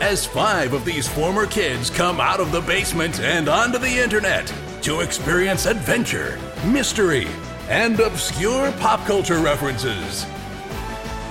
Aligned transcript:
as 0.00 0.24
five 0.24 0.72
of 0.72 0.84
these 0.84 1.06
former 1.06 1.46
kids 1.46 1.90
come 1.90 2.20
out 2.20 2.40
of 2.40 2.52
the 2.52 2.60
basement 2.62 3.20
and 3.20 3.48
onto 3.48 3.78
the 3.78 3.98
internet 3.98 4.52
to 4.80 5.00
experience 5.00 5.66
adventure, 5.66 6.38
mystery, 6.64 7.28
and 7.68 8.00
obscure 8.00 8.72
pop 8.72 9.04
culture 9.04 9.38
references. 9.38 10.26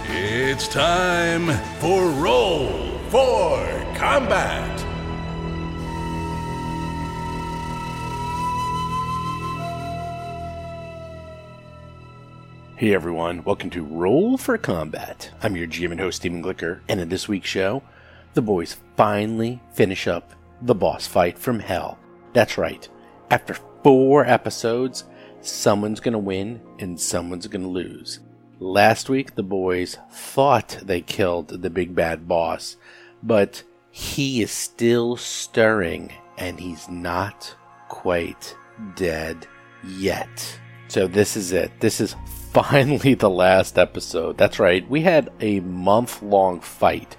It's 0.05 0.67
time 0.67 1.47
for 1.79 2.09
Roll 2.11 2.97
for 3.09 3.57
Combat. 3.95 4.75
Hey 12.75 12.93
everyone, 12.93 13.43
welcome 13.43 13.69
to 13.71 13.83
Roll 13.83 14.37
for 14.37 14.57
Combat. 14.57 15.31
I'm 15.43 15.57
your 15.57 15.67
GM 15.67 15.91
and 15.91 15.99
host, 15.99 16.17
Stephen 16.17 16.41
Glicker, 16.41 16.79
and 16.87 17.01
in 17.01 17.09
this 17.09 17.27
week's 17.27 17.49
show, 17.49 17.83
the 18.33 18.41
boys 18.41 18.77
finally 18.95 19.61
finish 19.73 20.07
up 20.07 20.33
the 20.61 20.75
boss 20.75 21.07
fight 21.07 21.37
from 21.37 21.59
hell. 21.59 21.97
That's 22.33 22.57
right, 22.57 22.87
after 23.31 23.55
four 23.83 24.25
episodes, 24.25 25.05
someone's 25.41 25.99
gonna 25.99 26.19
win 26.19 26.61
and 26.79 26.99
someone's 26.99 27.47
gonna 27.47 27.67
lose. 27.67 28.19
Last 28.59 29.09
week, 29.09 29.35
the 29.35 29.43
boys 29.43 29.97
thought 30.11 30.79
they 30.83 31.01
killed 31.01 31.47
the 31.47 31.69
big 31.69 31.95
bad 31.95 32.27
boss, 32.27 32.75
but 33.23 33.63
he 33.91 34.41
is 34.41 34.51
still 34.51 35.15
stirring 35.15 36.11
and 36.37 36.59
he's 36.59 36.89
not 36.89 37.55
quite 37.87 38.55
dead 38.95 39.47
yet. 39.83 40.59
So 40.87 41.07
this 41.07 41.37
is 41.37 41.51
it. 41.51 41.71
This 41.79 42.01
is 42.01 42.15
finally 42.53 43.13
the 43.13 43.29
last 43.29 43.77
episode. 43.77 44.37
That's 44.37 44.59
right. 44.59 44.87
We 44.89 45.01
had 45.01 45.31
a 45.39 45.59
month 45.61 46.21
long 46.21 46.59
fight. 46.59 47.15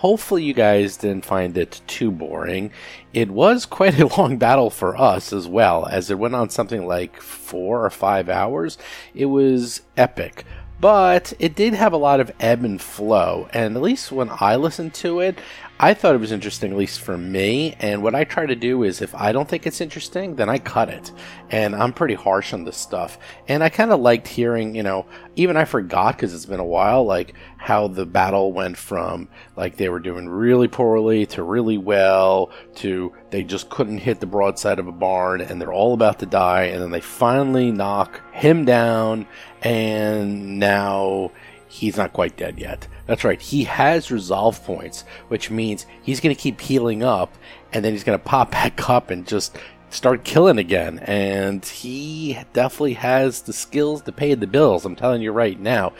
Hopefully, 0.00 0.42
you 0.42 0.54
guys 0.54 0.96
didn't 0.96 1.26
find 1.26 1.58
it 1.58 1.82
too 1.86 2.10
boring. 2.10 2.70
It 3.12 3.30
was 3.30 3.66
quite 3.66 4.00
a 4.00 4.06
long 4.06 4.38
battle 4.38 4.70
for 4.70 4.96
us 4.96 5.30
as 5.30 5.46
well, 5.46 5.86
as 5.90 6.10
it 6.10 6.18
went 6.18 6.34
on 6.34 6.48
something 6.48 6.86
like 6.86 7.20
four 7.20 7.84
or 7.84 7.90
five 7.90 8.30
hours. 8.30 8.78
It 9.14 9.26
was 9.26 9.82
epic. 9.98 10.46
But 10.80 11.34
it 11.38 11.54
did 11.54 11.74
have 11.74 11.92
a 11.92 11.98
lot 11.98 12.18
of 12.18 12.32
ebb 12.40 12.64
and 12.64 12.80
flow, 12.80 13.50
and 13.52 13.76
at 13.76 13.82
least 13.82 14.10
when 14.10 14.30
I 14.40 14.56
listened 14.56 14.94
to 14.94 15.20
it, 15.20 15.38
I 15.82 15.94
thought 15.94 16.14
it 16.14 16.20
was 16.20 16.30
interesting, 16.30 16.72
at 16.72 16.76
least 16.76 17.00
for 17.00 17.16
me. 17.16 17.74
And 17.80 18.02
what 18.02 18.14
I 18.14 18.24
try 18.24 18.44
to 18.44 18.54
do 18.54 18.82
is 18.82 19.00
if 19.00 19.14
I 19.14 19.32
don't 19.32 19.48
think 19.48 19.66
it's 19.66 19.80
interesting, 19.80 20.36
then 20.36 20.50
I 20.50 20.58
cut 20.58 20.90
it. 20.90 21.10
And 21.48 21.74
I'm 21.74 21.94
pretty 21.94 22.12
harsh 22.12 22.52
on 22.52 22.64
this 22.64 22.76
stuff. 22.76 23.16
And 23.48 23.64
I 23.64 23.70
kind 23.70 23.90
of 23.90 23.98
liked 23.98 24.28
hearing, 24.28 24.74
you 24.74 24.82
know, 24.82 25.06
even 25.36 25.56
I 25.56 25.64
forgot 25.64 26.16
because 26.16 26.34
it's 26.34 26.44
been 26.44 26.60
a 26.60 26.64
while, 26.66 27.04
like 27.06 27.32
how 27.56 27.88
the 27.88 28.04
battle 28.04 28.52
went 28.52 28.76
from 28.76 29.28
like 29.56 29.78
they 29.78 29.88
were 29.88 30.00
doing 30.00 30.28
really 30.28 30.68
poorly 30.68 31.24
to 31.24 31.42
really 31.42 31.78
well 31.78 32.50
to 32.74 33.14
they 33.30 33.42
just 33.42 33.70
couldn't 33.70 33.98
hit 33.98 34.20
the 34.20 34.26
broadside 34.26 34.78
of 34.78 34.86
a 34.86 34.92
barn 34.92 35.40
and 35.40 35.62
they're 35.62 35.72
all 35.72 35.94
about 35.94 36.18
to 36.18 36.26
die. 36.26 36.64
And 36.64 36.82
then 36.82 36.90
they 36.90 37.00
finally 37.00 37.72
knock 37.72 38.20
him 38.34 38.66
down. 38.66 39.26
And 39.62 40.58
now 40.58 41.32
he's 41.68 41.96
not 41.96 42.12
quite 42.12 42.36
dead 42.36 42.58
yet. 42.58 42.86
That's 43.10 43.24
right, 43.24 43.42
he 43.42 43.64
has 43.64 44.12
resolve 44.12 44.62
points, 44.62 45.02
which 45.26 45.50
means 45.50 45.84
he's 46.00 46.20
going 46.20 46.32
to 46.32 46.40
keep 46.40 46.60
healing 46.60 47.02
up, 47.02 47.34
and 47.72 47.84
then 47.84 47.92
he's 47.92 48.04
going 48.04 48.16
to 48.16 48.24
pop 48.24 48.50
back 48.52 48.88
up 48.88 49.10
and 49.10 49.26
just 49.26 49.58
start 49.88 50.22
killing 50.22 50.58
again. 50.58 51.00
And 51.00 51.64
he 51.64 52.38
definitely 52.52 52.92
has 52.92 53.42
the 53.42 53.52
skills 53.52 54.02
to 54.02 54.12
pay 54.12 54.34
the 54.34 54.46
bills. 54.46 54.84
I'm 54.84 54.94
telling 54.94 55.22
you 55.22 55.32
right 55.32 55.58
now. 55.58 55.92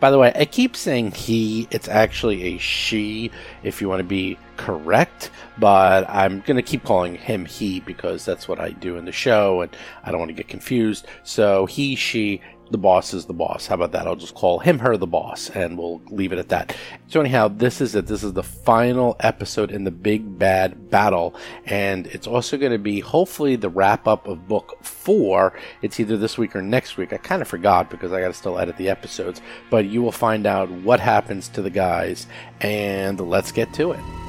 By 0.00 0.10
the 0.10 0.18
way, 0.18 0.32
I 0.34 0.46
keep 0.46 0.74
saying 0.74 1.12
he, 1.12 1.68
it's 1.70 1.86
actually 1.88 2.54
a 2.54 2.58
she 2.58 3.30
if 3.62 3.82
you 3.82 3.88
want 3.90 4.00
to 4.00 4.04
be 4.04 4.38
correct, 4.56 5.30
but 5.58 6.08
I'm 6.08 6.40
going 6.40 6.56
to 6.56 6.62
keep 6.62 6.84
calling 6.84 7.14
him 7.14 7.44
he 7.44 7.80
because 7.80 8.24
that's 8.24 8.48
what 8.48 8.58
I 8.58 8.70
do 8.70 8.96
in 8.96 9.04
the 9.04 9.12
show 9.12 9.60
and 9.60 9.76
I 10.02 10.10
don't 10.10 10.18
want 10.18 10.30
to 10.30 10.34
get 10.34 10.48
confused. 10.48 11.06
So 11.24 11.66
he, 11.66 11.94
she, 11.94 12.40
the 12.70 12.78
boss 12.78 13.14
is 13.14 13.26
the 13.26 13.32
boss. 13.32 13.66
How 13.66 13.74
about 13.74 13.92
that? 13.92 14.06
I'll 14.06 14.16
just 14.16 14.34
call 14.34 14.58
him, 14.58 14.78
her, 14.78 14.96
the 14.96 15.06
boss, 15.06 15.50
and 15.50 15.78
we'll 15.78 16.00
leave 16.08 16.32
it 16.32 16.38
at 16.38 16.48
that. 16.48 16.76
So, 17.08 17.20
anyhow, 17.20 17.48
this 17.48 17.80
is 17.80 17.94
it. 17.94 18.06
This 18.06 18.22
is 18.24 18.32
the 18.32 18.42
final 18.42 19.16
episode 19.20 19.70
in 19.70 19.84
the 19.84 19.90
big 19.90 20.38
bad 20.38 20.90
battle, 20.90 21.34
and 21.66 22.06
it's 22.08 22.26
also 22.26 22.56
going 22.56 22.72
to 22.72 22.78
be 22.78 23.00
hopefully 23.00 23.56
the 23.56 23.68
wrap 23.68 24.08
up 24.08 24.26
of 24.26 24.48
book 24.48 24.78
four. 24.82 25.52
It's 25.82 26.00
either 26.00 26.16
this 26.16 26.38
week 26.38 26.56
or 26.56 26.62
next 26.62 26.96
week. 26.96 27.12
I 27.12 27.18
kind 27.18 27.42
of 27.42 27.48
forgot 27.48 27.90
because 27.90 28.12
I 28.12 28.20
got 28.20 28.28
to 28.28 28.34
still 28.34 28.58
edit 28.58 28.76
the 28.76 28.88
episodes, 28.88 29.40
but 29.70 29.86
you 29.86 30.02
will 30.02 30.12
find 30.12 30.46
out 30.46 30.70
what 30.70 31.00
happens 31.00 31.48
to 31.50 31.62
the 31.62 31.70
guys, 31.70 32.26
and 32.60 33.20
let's 33.20 33.52
get 33.52 33.72
to 33.74 33.92
it. 33.92 34.23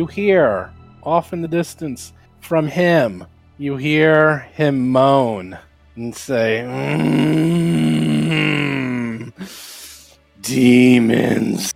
You 0.00 0.06
hear 0.06 0.72
off 1.02 1.34
in 1.34 1.42
the 1.42 1.48
distance 1.48 2.14
from 2.40 2.66
him, 2.66 3.26
you 3.58 3.76
hear 3.76 4.38
him 4.54 4.88
moan 4.88 5.58
and 5.94 6.16
say, 6.16 6.64
mm, 6.64 7.60
Demons. 10.40 11.74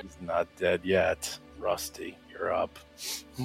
He's 0.00 0.16
not 0.20 0.46
dead 0.56 0.82
yet. 0.84 1.36
Rusty, 1.58 2.16
you're 2.30 2.54
up. 2.54 2.78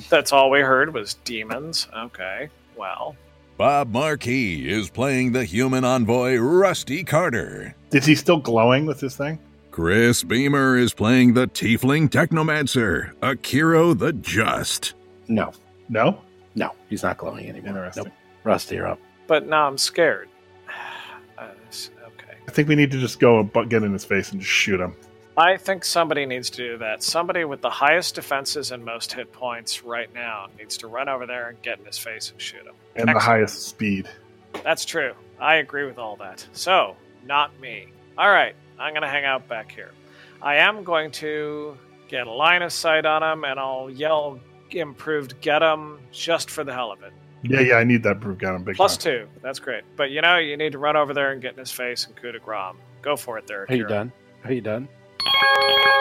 That's 0.08 0.32
all 0.32 0.52
we 0.52 0.60
heard 0.60 0.94
was 0.94 1.16
demons. 1.24 1.88
Okay, 1.98 2.50
well. 2.76 3.16
Bob 3.58 3.92
Marquis 3.92 4.70
is 4.70 4.92
playing 4.92 5.32
the 5.32 5.46
human 5.46 5.84
envoy 5.84 6.38
Rusty 6.38 7.04
Carter. 7.04 7.76
Is 7.92 8.06
he 8.06 8.14
still 8.14 8.38
glowing 8.38 8.86
with 8.86 9.00
this 9.00 9.16
thing? 9.16 9.40
Chris 9.78 10.24
Beamer 10.24 10.76
is 10.76 10.92
playing 10.92 11.36
the 11.36 11.46
Tiefling 11.46 12.10
Technomancer, 12.10 13.14
Akiro 13.18 13.96
the 13.96 14.12
Just. 14.12 14.96
No, 15.28 15.52
No? 15.88 16.20
no, 16.56 16.72
he's 16.90 17.04
not 17.04 17.20
glowing 17.20 17.48
anymore. 17.48 17.68
Interesting. 17.86 18.06
Nope. 18.06 18.14
Rusty, 18.44 18.74
you're 18.74 18.88
up. 18.88 19.00
But 19.28 19.46
now 19.46 19.68
I'm 19.68 19.78
scared. 19.78 20.30
Uh, 21.38 21.44
okay. 22.08 22.38
I 22.48 22.52
think 22.52 22.68
we 22.68 22.74
need 22.74 22.90
to 22.90 23.00
just 23.00 23.20
go 23.20 23.40
and 23.40 23.70
get 23.70 23.84
in 23.84 23.94
his 23.94 24.04
face 24.04 24.32
and 24.32 24.42
just 24.42 24.52
shoot 24.52 24.80
him. 24.80 24.96
I 25.38 25.58
think 25.58 25.86
somebody 25.86 26.26
needs 26.26 26.50
to 26.50 26.58
do 26.58 26.78
that. 26.80 27.04
Somebody 27.04 27.46
with 27.46 27.62
the 27.62 27.70
highest 27.70 28.16
defenses 28.16 28.72
and 28.72 28.84
most 28.84 29.14
hit 29.14 29.32
points 29.32 29.84
right 29.84 30.12
now 30.12 30.48
needs 30.58 30.76
to 30.78 30.88
run 30.88 31.08
over 31.08 31.28
there 31.28 31.50
and 31.50 31.62
get 31.62 31.78
in 31.78 31.86
his 31.86 32.00
face 32.00 32.32
and 32.32 32.42
shoot 32.42 32.66
him. 32.66 32.74
And 32.96 33.10
the 33.10 33.20
highest 33.20 33.68
speed. 33.68 34.10
That's 34.64 34.86
true. 34.86 35.14
I 35.40 35.58
agree 35.58 35.86
with 35.86 36.00
all 36.00 36.16
that. 36.16 36.44
So, 36.54 36.96
not 37.28 37.52
me. 37.60 37.90
All 38.18 38.32
right, 38.32 38.56
I'm 38.80 38.94
going 38.94 39.02
to 39.04 39.08
hang 39.10 39.26
out 39.26 39.48
back 39.48 39.72
here. 39.72 39.92
I 40.42 40.56
am 40.58 40.84
going 40.84 41.12
to 41.12 41.78
get 42.08 42.28
a 42.28 42.32
line 42.32 42.62
of 42.62 42.72
sight 42.72 43.06
on 43.06 43.24
him, 43.24 43.44
and 43.44 43.60
I'll 43.60 43.90
yell 43.90 44.40
improved 44.72 45.40
get 45.42 45.62
him 45.62 46.00
just 46.12 46.50
for 46.50 46.64
the 46.64 46.74
hell 46.74 46.92
of 46.92 47.02
it. 47.04 47.14
Yeah, 47.44 47.62
yeah, 47.62 47.76
I 47.76 47.84
need 47.84 48.04
that 48.04 48.20
proof 48.20 48.38
gun. 48.40 48.64
Big 48.64 48.76
Plus 48.76 48.98
time. 48.98 49.14
two. 49.14 49.28
That's 49.42 49.60
great. 49.60 49.84
But 49.96 50.12
you 50.12 50.22
know, 50.22 50.38
you 50.38 50.58
need 50.58 50.72
to 50.74 50.78
run 50.80 50.96
over 50.98 51.14
there 51.14 51.32
and 51.32 51.42
get 51.42 51.54
in 51.54 51.60
his 51.60 51.72
face 51.72 52.06
and 52.06 52.16
coup 52.16 52.32
de 52.32 52.40
grace. 52.40 52.74
Go 53.02 53.16
for 53.16 53.38
it 53.38 53.48
there. 53.48 53.66
Are 53.70 53.76
you 53.76 53.86
done? 53.86 54.12
Are 54.44 54.52
you 54.52 54.62
done? 54.62 54.88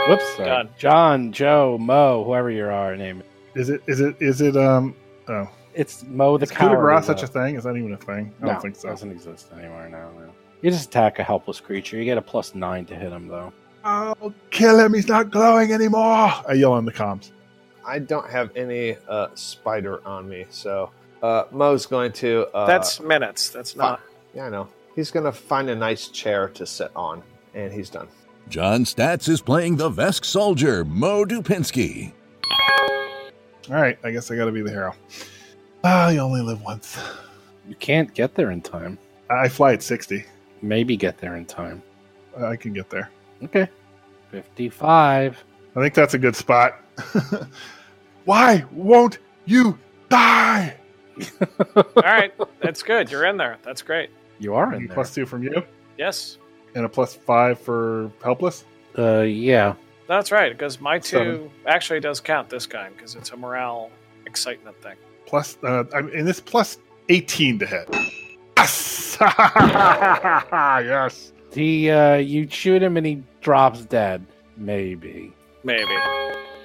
Whoops. 0.08 0.24
Sorry. 0.36 0.48
Done. 0.48 0.68
John, 0.78 1.32
Joe, 1.32 1.76
Mo, 1.78 2.24
whoever 2.24 2.50
you 2.50 2.64
are, 2.66 2.96
name 2.96 3.20
it. 3.20 3.26
Is 3.60 3.68
it? 3.68 3.82
Is 3.86 4.00
it? 4.00 4.16
Is 4.20 4.40
it? 4.40 4.56
Um. 4.56 4.94
Oh, 5.28 5.48
It's 5.74 6.04
Mo 6.04 6.38
the 6.38 6.44
is 6.44 6.50
coup 6.50 6.56
de 6.68 6.74
coward. 6.74 6.80
grace 6.80 7.06
such 7.06 7.22
a 7.22 7.26
thing? 7.26 7.56
Is 7.56 7.64
that 7.64 7.76
even 7.76 7.92
a 7.92 7.96
thing? 7.96 8.32
I 8.40 8.46
no, 8.46 8.52
don't 8.52 8.62
think 8.62 8.76
so. 8.76 8.88
It 8.88 8.92
doesn't 8.92 9.10
exist 9.10 9.52
anymore 9.52 9.88
now. 9.90 10.10
No. 10.18 10.32
You 10.66 10.72
just 10.72 10.88
attack 10.88 11.20
a 11.20 11.22
helpless 11.22 11.60
creature. 11.60 11.96
You 11.96 12.04
get 12.04 12.18
a 12.18 12.22
plus 12.22 12.52
nine 12.56 12.86
to 12.86 12.96
hit 12.96 13.12
him, 13.12 13.28
though. 13.28 13.52
Oh, 13.84 14.34
kill 14.50 14.80
him! 14.80 14.94
He's 14.94 15.06
not 15.06 15.30
glowing 15.30 15.70
anymore. 15.72 16.02
I 16.02 16.54
yell 16.56 16.72
on 16.72 16.84
the 16.84 16.90
comms. 16.90 17.30
I 17.86 18.00
don't 18.00 18.28
have 18.28 18.50
any 18.56 18.96
uh, 19.08 19.28
spider 19.34 20.04
on 20.04 20.28
me, 20.28 20.44
so 20.50 20.90
uh, 21.22 21.44
Mo's 21.52 21.86
going 21.86 22.10
to. 22.14 22.48
Uh, 22.52 22.66
That's 22.66 22.98
minutes. 22.98 23.50
That's 23.50 23.74
fi- 23.74 23.90
not. 23.90 24.00
Yeah, 24.34 24.46
I 24.46 24.50
know. 24.50 24.68
He's 24.96 25.12
going 25.12 25.24
to 25.24 25.30
find 25.30 25.70
a 25.70 25.76
nice 25.76 26.08
chair 26.08 26.48
to 26.48 26.66
sit 26.66 26.90
on, 26.96 27.22
and 27.54 27.72
he's 27.72 27.88
done. 27.88 28.08
John 28.48 28.82
Stats 28.84 29.28
is 29.28 29.40
playing 29.40 29.76
the 29.76 29.88
Vesk 29.88 30.24
soldier, 30.24 30.84
Mo 30.84 31.24
Dupinsky. 31.24 32.12
All 33.70 33.76
right, 33.76 33.96
I 34.02 34.10
guess 34.10 34.32
I 34.32 34.36
got 34.36 34.46
to 34.46 34.50
be 34.52 34.62
the 34.62 34.70
hero. 34.70 34.96
Ah, 35.84 36.08
you 36.08 36.18
only 36.18 36.40
live 36.40 36.60
once. 36.62 36.98
You 37.68 37.76
can't 37.76 38.12
get 38.14 38.34
there 38.34 38.50
in 38.50 38.62
time. 38.62 38.98
I 39.30 39.48
fly 39.48 39.72
at 39.72 39.84
sixty. 39.84 40.24
Maybe 40.62 40.96
get 40.96 41.18
there 41.18 41.36
in 41.36 41.44
time. 41.44 41.82
I 42.38 42.56
can 42.56 42.72
get 42.72 42.90
there. 42.90 43.10
Okay. 43.42 43.68
55. 44.30 45.44
I 45.74 45.80
think 45.80 45.94
that's 45.94 46.14
a 46.14 46.18
good 46.18 46.36
spot. 46.36 46.80
Why 48.24 48.64
won't 48.72 49.18
you 49.44 49.78
die? 50.08 50.76
All 51.76 51.84
right, 51.96 52.32
that's 52.60 52.82
good. 52.82 53.10
You're 53.10 53.26
in 53.26 53.36
there. 53.36 53.56
That's 53.62 53.82
great. 53.82 54.10
You 54.38 54.54
are 54.54 54.74
in 54.74 54.86
there. 54.86 54.94
Plus 54.94 55.14
two 55.14 55.24
from 55.26 55.42
you, 55.42 55.62
Yes, 55.96 56.36
and 56.74 56.84
a 56.84 56.88
plus 56.88 57.14
five 57.14 57.58
for 57.58 58.10
helpless. 58.22 58.64
Uh, 58.98 59.20
yeah. 59.20 59.74
that's 60.08 60.30
right. 60.30 60.52
Because 60.52 60.78
my 60.80 60.98
two 60.98 61.18
Seven. 61.18 61.50
actually 61.66 62.00
does 62.00 62.20
count 62.20 62.50
this 62.50 62.66
time 62.66 62.92
because 62.94 63.14
it's 63.14 63.30
a 63.30 63.36
morale 63.36 63.90
excitement 64.26 64.76
thing. 64.82 64.96
Plus, 65.24 65.56
uh, 65.62 65.84
I 65.94 66.02
mean, 66.02 66.18
and 66.18 66.28
it's 66.28 66.40
plus 66.40 66.78
eighteen 67.08 67.58
to 67.60 67.66
hit. 67.66 67.88
Yes, 68.56 69.16
yes. 69.20 71.32
He, 71.52 71.90
uh, 71.90 72.16
you 72.16 72.48
shoot 72.48 72.82
him 72.82 72.96
and 72.96 73.06
he 73.06 73.22
drops 73.40 73.84
dead. 73.84 74.24
Maybe. 74.56 75.32
Maybe 75.64 75.82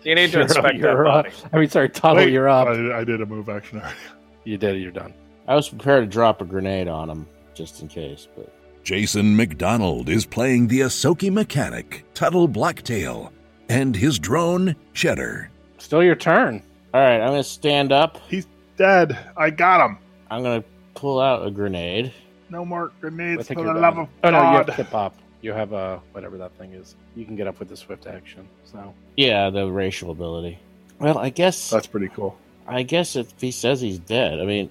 you 0.04 0.16
need 0.16 0.28
to 0.28 0.32
You're- 0.34 0.44
inspect 0.44 0.64
that 0.68 0.76
you're 0.78 1.08
up. 1.08 1.28
I 1.54 1.58
mean, 1.60 1.70
sorry, 1.70 1.90
Tuttle, 1.90 2.18
Wait, 2.18 2.32
you're 2.32 2.50
up. 2.50 2.68
I, 2.68 3.00
I 3.00 3.04
did 3.04 3.22
a 3.22 3.26
move 3.26 3.50
action 3.50 3.80
already. 3.80 3.96
you 4.44 4.58
did 4.58 4.76
it. 4.76 4.80
You're 4.80 4.92
done. 4.92 5.14
I 5.48 5.56
was 5.56 5.70
prepared 5.70 6.04
to 6.04 6.08
drop 6.10 6.42
a 6.42 6.46
grenade 6.46 6.88
on 6.88 7.10
him 7.10 7.28
just 7.54 7.82
in 7.82 7.88
case, 7.88 8.28
but 8.36 8.54
Jason 8.84 9.36
McDonald 9.36 10.10
is 10.10 10.26
playing 10.26 10.68
the 10.68 10.82
Ysoki 10.82 11.32
mechanic, 11.32 12.06
Tuttle 12.14 12.48
Blacktail, 12.48 13.32
and 13.70 13.96
his 13.96 14.18
drone, 14.20 14.76
Cheddar. 14.94 15.50
Still 15.78 16.04
your 16.04 16.16
turn. 16.16 16.64
all 16.94 17.02
right, 17.02 17.20
I'm 17.20 17.30
gonna 17.30 17.44
stand 17.44 17.92
up. 17.92 18.18
He's 18.30 18.48
dead. 18.78 19.18
I 19.38 19.50
got 19.50 19.86
him. 19.86 19.98
I'm 20.30 20.44
gonna 20.44 20.64
pull 20.96 21.20
out 21.20 21.46
a 21.46 21.52
grenade. 21.52 22.14
No 22.50 22.66
more 22.66 22.92
grenades 23.00 23.48
for 23.48 23.64
the 23.64 23.74
love 23.74 23.98
of 23.98 24.10
Oh, 24.24 24.30
no, 24.30 24.38
you 24.40 24.58
have 24.58 24.68
God. 24.68 24.76
hip 24.76 24.88
hop. 24.88 25.16
You 25.42 25.54
have, 25.54 25.74
uh, 25.74 26.00
whatever 26.12 26.38
that 26.38 26.52
thing 26.58 26.74
is. 26.74 26.96
You 27.16 27.26
can 27.26 27.36
get 27.36 27.48
up 27.48 27.60
with 27.60 27.70
the 27.70 27.78
swift 27.78 28.06
action. 28.08 28.48
So, 28.66 28.94
Yeah, 29.18 29.50
the 29.50 29.72
racial 29.72 30.12
ability. 30.12 30.60
Well, 31.00 31.18
I 31.18 31.30
guess 31.30 31.70
That's 31.70 31.88
pretty 31.88 32.10
cool. 32.10 32.38
I 32.68 32.84
guess 32.84 33.16
if 33.16 33.34
he 33.40 33.52
says 33.52 33.82
he's 33.82 33.98
dead, 34.00 34.40
I 34.40 34.46
mean, 34.46 34.70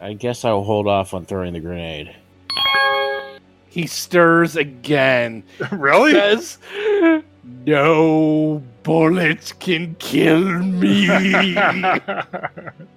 I 0.00 0.12
guess 0.12 0.44
I'll 0.44 0.62
hold 0.62 0.86
off 0.86 1.12
on 1.14 1.24
throwing 1.26 1.54
the 1.54 1.60
grenade. 1.60 2.14
he 3.68 3.86
stirs 3.86 4.54
again. 4.56 5.42
really? 5.72 6.12
says, 6.12 6.58
No 7.66 8.62
bullets 8.84 9.52
can 9.52 9.96
kill 9.98 10.40
me. 10.44 11.06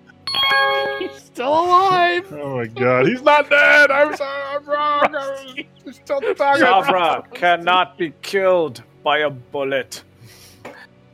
He's 0.99 1.23
still 1.23 1.47
alive. 1.53 2.31
oh 2.33 2.57
my 2.57 2.65
God, 2.67 3.07
he's 3.07 3.21
not 3.21 3.49
dead. 3.49 3.91
I'm 3.91 4.15
sorry. 4.15 4.55
I'm 4.57 4.65
wrong. 4.65 5.15
I 5.15 5.65
was 5.85 5.95
still 5.97 6.19
talking. 6.21 6.63
Javra 6.63 7.31
cannot 7.33 7.97
be 7.97 8.13
killed 8.21 8.81
by 9.03 9.19
a 9.19 9.29
bullet. 9.29 10.03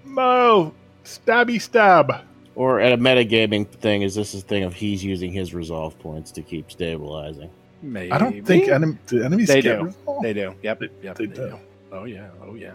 Mo, 0.03 0.73
stabby 1.03 1.59
stab. 1.61 2.11
Or 2.55 2.79
at 2.79 2.91
a 2.91 2.97
metagaming 2.97 3.67
thing, 3.67 4.01
is 4.01 4.15
this 4.15 4.33
a 4.33 4.41
thing 4.41 4.63
of 4.63 4.73
he's 4.73 5.03
using 5.03 5.31
his 5.31 5.53
resolve 5.53 5.97
points 5.99 6.31
to 6.31 6.41
keep 6.41 6.69
stabilizing? 6.69 7.49
Maybe. 7.81 8.11
I 8.11 8.17
don't 8.17 8.45
think 8.45 8.67
enemy, 8.67 8.97
do 9.07 9.23
enemies 9.23 9.47
They 9.47 9.61
get 9.61 9.79
do. 9.79 9.85
resolved? 9.85 10.25
They 10.25 10.33
do. 10.33 10.53
Yep. 10.61 10.79
They- 10.79 10.89
yep, 11.01 11.17
they 11.17 11.25
do. 11.27 11.57
Oh 11.93 12.03
yeah. 12.05 12.29
Oh 12.45 12.55
yeah. 12.55 12.73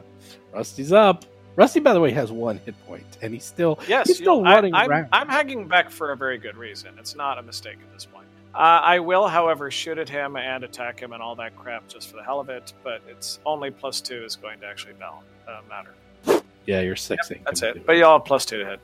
Rusty's 0.53 0.93
up. 0.93 1.25
Rusty, 1.57 1.81
by 1.81 1.93
the 1.95 2.01
way, 2.01 2.11
has 2.13 2.31
one 2.31 2.59
hit 2.59 2.75
point, 2.87 3.05
and 3.23 3.33
he's 3.33 3.45
still 3.45 3.79
Yes, 3.89 4.09
he's 4.09 4.19
still 4.19 4.41
you- 4.41 4.47
I- 4.47 4.55
running 4.55 4.75
I'm, 4.75 4.91
around. 4.91 5.09
I'm 5.13 5.29
hanging 5.29 5.67
back 5.67 5.91
for 5.91 6.13
a 6.13 6.17
very 6.17 6.37
good 6.39 6.57
reason. 6.57 6.91
It's 6.99 7.17
not 7.17 7.39
a 7.39 7.43
mistake 7.43 7.79
at 7.81 7.93
this 7.95 8.05
point. 8.05 8.27
Uh, 8.55 8.59
I 8.83 8.99
will, 9.01 9.27
however, 9.27 9.71
shoot 9.71 9.99
at 9.99 10.09
him 10.09 10.37
and 10.37 10.65
attack 10.65 11.01
him 11.01 11.13
and 11.13 11.23
all 11.23 11.35
that 11.37 11.57
crap 11.57 11.89
just 11.89 12.09
for 12.11 12.17
the 12.17 12.23
hell 12.23 12.41
of 12.41 12.49
it. 12.49 12.73
But 12.85 13.01
it's 13.09 13.39
only 13.45 13.71
plus 13.71 14.01
two 14.01 14.25
is 14.25 14.37
going 14.37 14.61
to 14.61 14.67
actually 14.67 14.95
bal- 14.95 15.23
uh, 15.49 15.61
matter. 15.69 16.43
yeah, 16.67 16.81
you're 16.81 16.97
six. 16.97 17.31
eight. 17.33 17.43
That's 17.45 17.61
Can 17.61 17.77
it. 17.77 17.87
But 17.87 17.97
y'all 17.97 18.19
have 18.19 18.27
plus 18.27 18.45
two 18.47 18.59
to 18.59 18.65
hit. 18.67 18.81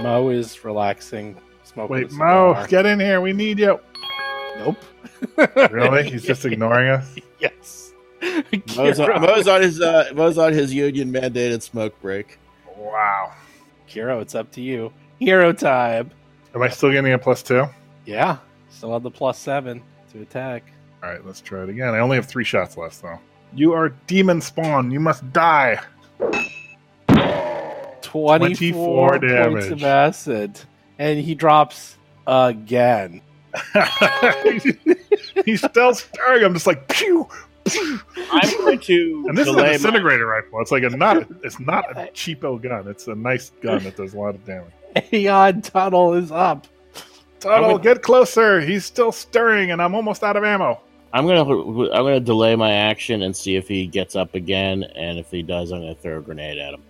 Mo 0.00 0.28
is 0.28 0.64
relaxing. 0.64 1.36
Smoking 1.64 1.92
Wait, 1.96 2.12
Mo, 2.12 2.52
cigar. 2.54 2.66
get 2.68 2.86
in 2.86 3.00
here. 3.00 3.20
We 3.20 3.32
need 3.32 3.58
you. 3.58 3.80
Nope. 4.58 4.76
Really? 5.72 6.08
He's 6.08 6.22
just 6.26 6.44
ignoring 6.44 6.88
us. 6.88 7.16
yes. 7.40 7.92
Mo's 8.76 9.00
on, 9.00 9.08
Kiro. 9.08 9.20
Mo's 9.20 9.48
on 9.48 9.62
his 9.62 9.80
uh, 9.80 10.10
Mo's 10.14 10.38
on 10.38 10.52
his 10.52 10.72
union 10.74 11.12
mandated 11.12 11.62
smoke 11.62 12.00
break. 12.00 12.38
Wow. 12.76 13.32
Kiro, 13.88 14.20
it's 14.20 14.34
up 14.34 14.50
to 14.52 14.60
you. 14.60 14.92
Hero 15.18 15.52
time. 15.52 16.10
Am 16.54 16.62
I 16.62 16.68
still 16.68 16.90
getting 16.90 17.12
a 17.12 17.18
plus 17.18 17.42
two? 17.42 17.66
Yeah. 18.04 18.38
Still 18.70 18.92
on 18.92 19.02
the 19.02 19.10
plus 19.10 19.38
seven 19.38 19.82
to 20.12 20.22
attack. 20.22 20.70
right, 21.02 21.24
let's 21.24 21.40
try 21.40 21.62
it 21.62 21.68
again. 21.68 21.94
I 21.94 22.00
only 22.00 22.16
have 22.16 22.26
three 22.26 22.44
shots 22.44 22.76
left, 22.76 23.02
though. 23.02 23.18
You 23.54 23.72
are 23.72 23.90
demon 24.06 24.40
spawn. 24.40 24.90
You 24.90 25.00
must 25.00 25.32
die. 25.32 25.80
24, 28.02 28.38
24 28.38 29.18
points 29.18 29.66
of 29.68 29.82
acid. 29.82 30.60
And 30.98 31.18
he 31.18 31.34
drops 31.34 31.96
again. 32.26 33.22
He's 35.44 35.62
still 35.62 35.94
stirring. 35.94 36.44
I'm 36.44 36.54
just 36.54 36.66
like 36.66 36.88
pew. 36.88 37.28
Pew. 37.70 38.00
I'm 38.30 38.50
going 38.58 38.78
to 38.80 39.24
And 39.28 39.36
this 39.36 39.46
is 39.46 39.52
a 39.52 39.56
delay 39.56 39.66
my, 39.68 39.72
disintegrator 39.72 40.26
rifle. 40.26 40.60
It's 40.60 40.70
like 40.72 40.82
a 40.82 40.90
not. 40.90 41.26
It's 41.42 41.60
not 41.60 41.90
a 41.92 42.10
cheapo 42.12 42.60
gun. 42.60 42.88
It's 42.88 43.06
a 43.08 43.14
nice 43.14 43.50
gun 43.60 43.82
that 43.84 43.96
does 43.96 44.14
a 44.14 44.18
lot 44.18 44.34
of 44.34 44.44
damage. 44.44 44.72
Aeon 45.12 45.62
Tuttle 45.62 46.14
is 46.14 46.30
up. 46.30 46.66
Tuttle, 47.40 47.74
would- 47.74 47.82
get 47.82 48.02
closer. 48.02 48.60
He's 48.60 48.84
still 48.84 49.12
stirring, 49.12 49.70
and 49.70 49.82
I'm 49.82 49.94
almost 49.94 50.22
out 50.22 50.36
of 50.36 50.44
ammo. 50.44 50.80
I'm 51.12 51.26
gonna 51.26 51.44
I'm 51.92 52.04
gonna 52.04 52.20
delay 52.20 52.56
my 52.56 52.72
action 52.72 53.22
and 53.22 53.34
see 53.34 53.56
if 53.56 53.68
he 53.68 53.86
gets 53.86 54.16
up 54.16 54.34
again, 54.34 54.84
and 54.96 55.18
if 55.18 55.30
he 55.30 55.42
does, 55.42 55.72
I'm 55.72 55.80
gonna 55.80 55.94
throw 55.94 56.18
a 56.18 56.20
grenade 56.20 56.58
at 56.58 56.74
him. 56.74 56.82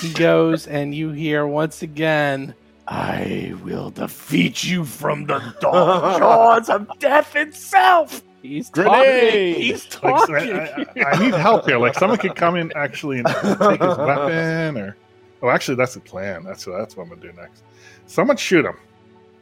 He 0.00 0.12
goes, 0.12 0.66
and 0.66 0.94
you 0.94 1.10
hear 1.10 1.46
once 1.46 1.82
again, 1.82 2.54
I 2.88 3.54
will 3.64 3.90
defeat 3.90 4.62
you 4.64 4.84
from 4.84 5.26
the 5.26 5.38
dark 5.60 6.18
jaws 6.18 6.68
of 6.68 6.86
death 6.98 7.34
itself. 7.34 8.22
He's 8.42 8.70
talking. 8.70 8.92
Grenade! 8.92 9.56
He's 9.56 9.84
Like, 10.02 10.26
talking. 10.26 10.34
I, 10.36 10.86
I, 10.96 11.04
I 11.04 11.18
need 11.18 11.34
help 11.34 11.66
here. 11.66 11.78
Like 11.78 11.94
someone 11.94 12.18
could 12.18 12.36
come 12.36 12.54
in 12.56 12.72
actually 12.76 13.18
and 13.18 13.26
take 13.26 13.80
his 13.80 13.98
weapon, 13.98 14.76
or 14.78 14.96
oh, 15.42 15.48
actually, 15.48 15.74
that's 15.74 15.94
the 15.94 16.00
plan. 16.00 16.44
That's 16.44 16.64
that's 16.64 16.96
what 16.96 17.04
I'm 17.04 17.08
gonna 17.08 17.20
do 17.20 17.32
next. 17.32 17.64
Someone 18.06 18.36
shoot 18.36 18.64
him. 18.64 18.76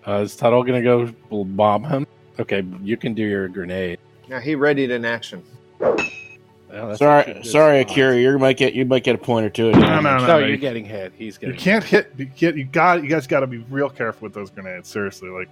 Uh, 0.06 0.20
is 0.20 0.36
Tuttle 0.36 0.62
gonna 0.62 0.82
go 0.82 1.12
bomb 1.44 1.84
him? 1.84 2.06
Okay, 2.40 2.64
you 2.82 2.96
can 2.96 3.12
do 3.12 3.22
your 3.22 3.48
grenade. 3.48 3.98
Now 4.28 4.40
he 4.40 4.54
readied 4.54 4.90
in 4.90 5.04
action. 5.04 5.42
Well, 6.74 6.96
sorry, 6.96 7.40
sorry. 7.44 7.80
Akira, 7.80 8.16
you 8.16 8.38
might 8.38 8.56
get 8.56 8.74
you 8.74 8.84
might 8.84 9.04
get 9.04 9.14
a 9.14 9.18
point 9.18 9.46
or 9.46 9.50
two. 9.50 9.68
of 9.68 9.76
No, 9.76 9.80
damage. 9.80 10.02
no, 10.04 10.16
No, 10.18 10.26
no. 10.26 10.38
you're 10.38 10.48
you- 10.50 10.56
getting 10.56 10.84
hit. 10.84 11.12
He's 11.16 11.38
getting. 11.38 11.54
You 11.54 11.60
can't 11.60 11.84
hit. 11.84 12.12
You 12.16 12.24
get. 12.26 12.56
You 12.56 12.64
got. 12.64 13.02
You 13.02 13.08
guys 13.08 13.26
got 13.26 13.40
to 13.40 13.46
be 13.46 13.58
real 13.70 13.88
careful 13.88 14.26
with 14.26 14.34
those 14.34 14.50
grenades. 14.50 14.88
Seriously, 14.88 15.28
like, 15.30 15.48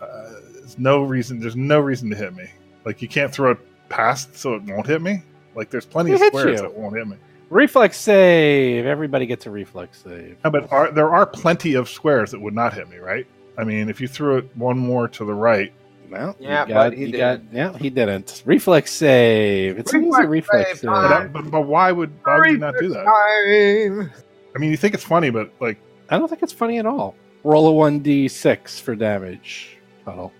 uh, 0.00 0.30
there's 0.54 0.78
no 0.78 1.02
reason. 1.02 1.40
There's 1.40 1.56
no 1.56 1.80
reason 1.80 2.10
to 2.10 2.16
hit 2.16 2.34
me. 2.36 2.44
Like, 2.84 3.00
you 3.02 3.08
can't 3.08 3.32
throw 3.32 3.52
it 3.52 3.58
past 3.88 4.36
so 4.36 4.54
it 4.54 4.62
won't 4.62 4.86
hit 4.86 5.00
me. 5.02 5.22
Like, 5.54 5.70
there's 5.70 5.86
plenty 5.86 6.12
It 6.12 6.14
of 6.20 6.20
squares 6.28 6.60
you. 6.60 6.68
that 6.68 6.74
won't 6.76 6.94
hit 6.96 7.08
me. 7.08 7.16
Reflex 7.50 7.96
save. 7.96 8.86
Everybody 8.86 9.26
gets 9.26 9.46
a 9.46 9.50
reflex 9.50 10.02
save. 10.04 10.36
No, 10.44 10.50
but 10.50 10.70
are, 10.70 10.90
there 10.92 11.10
are 11.10 11.26
plenty 11.26 11.74
of 11.74 11.88
squares 11.88 12.30
that 12.30 12.40
would 12.40 12.54
not 12.54 12.72
hit 12.74 12.88
me, 12.88 12.98
right? 12.98 13.26
I 13.58 13.64
mean, 13.64 13.88
if 13.88 14.00
you 14.00 14.06
threw 14.06 14.36
it 14.38 14.56
one 14.56 14.78
more 14.78 15.08
to 15.08 15.24
the 15.24 15.34
right, 15.34 15.72
Well, 16.10 16.36
Yeah, 16.40 16.62
you 16.66 16.74
got, 16.74 16.90
but 16.90 16.92
he 16.98 17.04
you 17.06 17.16
got- 17.16 17.36
didn't. 17.52 17.56
yeah, 17.56 17.78
he 17.78 17.90
didn't. 17.90 18.42
Reflex 18.44 18.90
save. 18.92 19.78
It's 19.78 19.92
an 19.92 20.00
easy 20.06 20.08
Reflex 20.26 20.28
reflex 20.28 20.68
save 20.70 20.78
save. 20.78 20.90
but, 20.90 21.32
but, 21.32 21.50
but 21.50 21.60
why 21.62 21.92
would 21.92 22.10
why 22.24 22.38
would 22.38 22.50
you 22.50 22.58
not 22.58 22.74
do 22.80 22.88
that? 22.88 23.04
Time. 23.04 24.10
I 24.54 24.58
mean, 24.58 24.70
you 24.70 24.76
think 24.76 24.94
it's 24.94 25.04
funny, 25.04 25.30
but 25.30 25.52
like, 25.60 25.78
I 26.08 26.18
don't 26.18 26.28
think 26.28 26.42
it's 26.42 26.52
funny 26.52 26.78
at 26.78 26.86
all. 26.86 27.14
Roll 27.44 27.68
a 27.68 27.72
one 27.72 28.00
d 28.00 28.26
six 28.28 28.80
for 28.80 28.94
damage. 28.96 29.78
Oh. 30.06 30.10
Tuttle. 30.10 30.32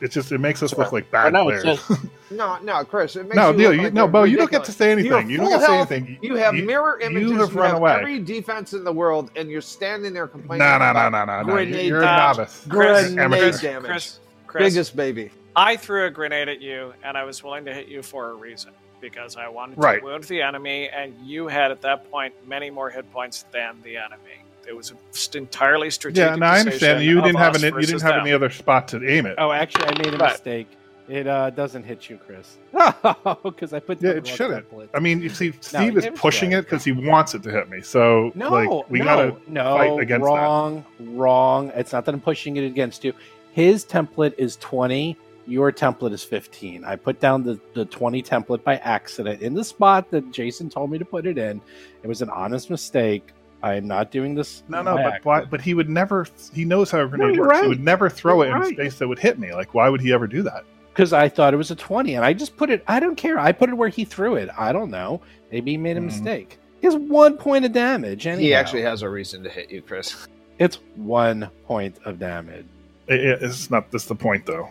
it 0.00 0.10
just 0.12 0.30
it 0.32 0.38
makes 0.38 0.62
us 0.62 0.76
look 0.78 0.92
like 0.92 1.04
Oh, 1.08 1.12
bad 1.12 1.32
no, 1.32 1.44
players. 1.44 1.62
says, 1.80 1.98
No, 2.30 2.58
no, 2.62 2.84
Chris. 2.84 3.16
It 3.16 3.24
makes 3.24 3.34
no, 3.36 3.50
you 3.50 3.56
Neil, 3.56 3.68
look 3.70 3.76
you, 3.78 3.82
like 3.84 3.92
no, 3.94 4.04
a 4.04 4.08
Bo, 4.08 4.22
you 4.22 4.36
don't 4.36 4.50
get 4.50 4.62
to 4.64 4.72
say 4.72 4.92
anything. 4.92 5.10
have 5.12 5.28
You 5.30 5.38
don't 5.38 5.48
get 5.50 5.58
to 5.60 5.66
say 5.66 5.72
health, 5.74 5.90
anything. 5.90 6.18
You 6.22 6.36
have 6.36 6.54
you, 6.54 6.64
mirror 6.64 6.98
images. 7.00 7.32
have 7.32 7.54
run 7.56 7.74
away. 7.74 7.92
every 7.92 8.20
defense 8.20 8.72
in 8.72 8.84
the 8.84 8.92
world, 8.92 9.30
and 9.34 9.50
you're 9.50 9.60
standing 9.60 10.12
there 10.14 10.28
complaining. 10.28 10.64
No, 10.64 10.78
no, 10.78 10.92
no, 10.92 11.08
no, 11.08 11.24
no, 11.24 11.42
no. 11.42 11.52
Grenade 11.52 11.86
You're 11.88 11.98
a 11.98 12.04
damage. 12.04 12.36
novice. 12.38 12.66
Chris, 12.68 13.06
Grenade 13.14 13.18
Amateur. 13.24 13.58
damage. 13.60 13.90
Chris, 13.90 14.20
Chris, 14.50 14.72
Biggest 14.74 14.96
baby. 14.96 15.30
I 15.54 15.76
threw 15.76 16.06
a 16.06 16.10
grenade 16.10 16.48
at 16.48 16.60
you, 16.60 16.92
and 17.04 17.16
I 17.16 17.22
was 17.22 17.44
willing 17.44 17.64
to 17.66 17.72
hit 17.72 17.86
you 17.86 18.02
for 18.02 18.30
a 18.30 18.34
reason 18.34 18.72
because 19.00 19.36
I 19.36 19.46
wanted 19.46 19.76
to 19.76 19.80
Right. 19.80 20.02
wound 20.02 20.24
the 20.24 20.42
enemy, 20.42 20.88
and 20.88 21.14
you 21.24 21.46
had 21.46 21.70
at 21.70 21.80
that 21.82 22.10
point 22.10 22.34
many 22.48 22.68
more 22.68 22.90
hit 22.90 23.08
points 23.12 23.44
than 23.52 23.76
the 23.84 23.96
enemy. 23.96 24.42
It 24.66 24.74
was 24.76 24.90
a 24.92 25.38
entirely 25.38 25.88
strategic. 25.90 26.30
Yeah, 26.30 26.34
no, 26.34 26.46
I 26.46 26.58
understand. 26.58 27.04
You 27.04 27.20
didn't 27.20 27.38
have 27.38 27.54
us 27.54 27.62
any. 27.62 27.72
You 27.80 27.86
didn't 27.86 28.02
have 28.02 28.14
them. 28.14 28.20
any 28.22 28.32
other 28.32 28.50
spot 28.50 28.88
to 28.88 29.08
aim 29.08 29.24
it. 29.26 29.36
Oh, 29.38 29.52
actually, 29.52 29.84
I 29.84 29.98
made 29.98 30.14
a 30.14 30.16
Right. 30.16 30.32
mistake. 30.32 30.66
It 31.08 31.26
uh, 31.28 31.50
doesn't 31.50 31.84
hit 31.84 32.10
you, 32.10 32.18
Chris. 32.18 32.56
because 33.44 33.72
I 33.72 33.78
put 33.80 34.02
Yeah, 34.02 34.12
the 34.12 34.16
it 34.18 34.26
shouldn't. 34.26 34.66
I 34.94 34.98
mean, 34.98 35.22
you 35.22 35.28
see, 35.28 35.52
Steve 35.60 35.96
is 35.96 36.08
pushing 36.16 36.52
it 36.52 36.62
because 36.62 36.82
he 36.84 36.90
wants 36.92 37.34
it 37.34 37.42
to 37.44 37.50
hit 37.52 37.70
me. 37.70 37.82
So, 37.82 38.32
No, 38.34 38.50
like, 38.50 38.90
we 38.90 38.98
no, 38.98 39.04
gotta 39.04 39.36
no, 39.48 39.76
fight 39.76 39.98
against 40.02 40.24
that. 40.24 40.30
wrong, 40.32 40.84
wrong. 41.00 41.72
It's 41.74 41.92
not 41.92 42.04
that 42.04 42.14
I'm 42.14 42.20
pushing 42.20 42.56
it 42.56 42.64
against 42.64 43.04
you. 43.04 43.12
His 43.52 43.84
template 43.84 44.34
is 44.38 44.56
20. 44.56 45.16
Your 45.46 45.72
template 45.72 46.12
is 46.12 46.22
15. 46.22 46.84
I 46.84 46.94
put 46.96 47.18
down 47.18 47.42
the, 47.42 47.58
the 47.74 47.84
20 47.84 48.22
template 48.22 48.62
by 48.62 48.76
accident 48.76 49.42
in 49.42 49.54
the 49.54 49.64
spot 49.64 50.10
that 50.10 50.30
Jason 50.30 50.70
told 50.70 50.90
me 50.90 50.98
to 50.98 51.04
put 51.04 51.26
it 51.26 51.38
in. 51.38 51.60
It 52.02 52.06
was 52.06 52.22
an 52.22 52.30
honest 52.30 52.70
mistake. 52.70 53.32
I 53.62 53.74
am 53.74 53.86
not 53.86 54.10
doing 54.10 54.34
this. 54.34 54.62
No, 54.68 54.82
no, 54.82 54.96
but 54.96 55.24
why, 55.24 55.44
but 55.44 55.60
he 55.60 55.74
would 55.74 55.88
never. 55.90 56.26
He 56.54 56.64
knows 56.64 56.90
how 56.90 57.00
a 57.00 57.06
grenade 57.08 57.38
works. 57.38 57.50
right. 57.50 57.62
He 57.64 57.68
would 57.68 57.84
never 57.84 58.08
throw 58.08 58.42
You're 58.42 58.52
it 58.52 58.54
in 58.56 58.60
right. 58.60 58.72
space 58.74 58.98
that 58.98 59.08
would 59.08 59.18
hit 59.18 59.38
me. 59.38 59.52
Like, 59.52 59.74
why 59.74 59.88
would 59.88 60.00
he 60.00 60.12
ever 60.12 60.26
do 60.26 60.42
that? 60.42 60.64
because 60.92 61.12
I 61.12 61.28
thought 61.28 61.54
it 61.54 61.56
was 61.56 61.70
a 61.70 61.76
20 61.76 62.16
and 62.16 62.24
I 62.24 62.32
just 62.32 62.56
put 62.56 62.68
it, 62.68 62.82
I 62.88 62.98
don't 63.00 63.14
care. 63.14 63.38
I 63.38 63.52
put 63.52 63.70
it 63.70 63.74
where 63.74 63.88
he 63.88 64.04
threw 64.04 64.34
it. 64.34 64.48
I 64.58 64.72
don't 64.72 64.90
know. 64.90 65.22
Maybe 65.52 65.70
he 65.70 65.76
made 65.78 65.96
a 65.96 66.00
Mhm. 66.00 66.06
mistake. 66.06 66.58
He 66.80 66.86
has 66.88 66.96
one 66.96 67.36
point 67.38 67.64
of 67.64 67.72
damage. 67.72 68.26
Anyhow. 68.26 68.40
He 68.42 68.52
actually 68.54 68.82
has 68.82 69.02
a 69.02 69.08
reason 69.08 69.42
to 69.44 69.48
hit 69.48 69.70
you, 69.70 69.82
Chris. 69.82 70.26
It's 70.58 70.80
one 70.96 71.48
point 71.64 71.96
of 72.04 72.18
damage. 72.18 72.66
It, 73.08 73.20
it- 73.20 73.42
it's 73.42 73.70
not. 73.70 73.90
That's 73.90 74.04
the 74.06 74.14
point, 74.14 74.46
though. 74.46 74.68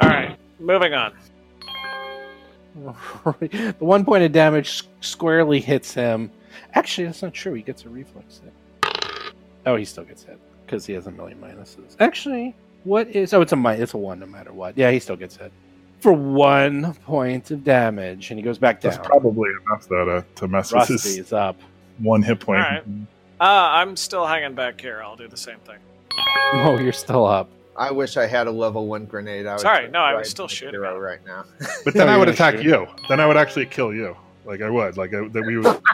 All 0.00 0.08
right, 0.08 0.36
moving 0.60 0.94
on. 0.94 1.12
the 3.40 3.74
one 3.80 4.04
point 4.04 4.22
of 4.22 4.32
damage 4.32 4.84
squarely 5.00 5.60
hits 5.60 5.92
him. 5.92 6.30
Actually, 6.74 7.06
that's 7.06 7.22
not 7.22 7.34
true. 7.34 7.54
He 7.54 7.62
gets 7.62 7.84
a 7.84 7.88
reflex 7.88 8.40
hit. 8.44 8.52
Oh, 9.66 9.76
he 9.76 9.84
still 9.84 10.04
gets 10.04 10.22
hit 10.22 10.38
because 10.64 10.86
he 10.86 10.92
has 10.94 11.06
a 11.06 11.10
million 11.10 11.40
minuses. 11.40 11.96
Actually, 11.98 12.54
what 12.84 13.08
is? 13.08 13.34
Oh, 13.34 13.40
it's 13.40 13.52
a 13.52 13.56
mi- 13.56 13.72
It's 13.74 13.94
a 13.94 13.98
one 13.98 14.20
no 14.20 14.26
matter 14.26 14.52
what. 14.52 14.78
Yeah, 14.78 14.90
he 14.90 15.00
still 15.00 15.16
gets 15.16 15.36
hit 15.36 15.50
for 16.00 16.12
one 16.12 16.94
point 17.04 17.50
of 17.50 17.64
damage, 17.64 18.30
and 18.30 18.38
he 18.38 18.44
goes 18.44 18.58
back 18.58 18.80
down. 18.80 18.92
That's 18.92 19.06
probably 19.08 19.50
enough 19.66 19.88
though 19.88 20.04
to, 20.04 20.24
to 20.36 20.48
mess 20.48 20.72
Rusty 20.72 20.94
with 20.94 21.02
his 21.02 21.18
is 21.18 21.32
up. 21.32 21.56
one 21.98 22.22
hit 22.22 22.38
point. 22.38 22.60
All 22.60 22.70
right. 22.70 22.84
Uh, 23.40 23.44
I'm 23.80 23.96
still 23.96 24.26
hanging 24.26 24.54
back 24.54 24.80
here. 24.80 25.00
I'll 25.02 25.16
do 25.16 25.26
the 25.28 25.36
same 25.36 25.58
thing. 25.60 25.78
Oh, 26.52 26.78
you're 26.78 26.92
still 26.94 27.26
up. 27.26 27.50
I 27.78 27.90
wish 27.92 28.16
I 28.16 28.26
had 28.26 28.46
a 28.46 28.50
level 28.50 28.86
one 28.86 29.06
grenade. 29.06 29.46
I 29.46 29.52
would 29.52 29.60
Sorry, 29.60 29.88
no, 29.88 30.00
I 30.00 30.12
was 30.14 30.18
right 30.18 30.26
still 30.26 30.44
into 30.46 30.54
shooting 30.56 30.74
Hero 30.74 30.98
right 30.98 31.24
now. 31.24 31.44
But 31.84 31.94
then 31.94 32.08
I 32.08 32.16
would 32.16 32.28
attack 32.28 32.56
shoot. 32.56 32.64
you. 32.64 32.86
Then 33.08 33.20
I 33.20 33.26
would 33.26 33.36
actually 33.36 33.66
kill 33.66 33.94
you. 33.94 34.16
Like 34.44 34.60
I 34.62 34.68
would. 34.68 34.96
Like 34.96 35.14
I, 35.14 35.28
that 35.28 35.44
we 35.46 35.58
would. 35.58 35.66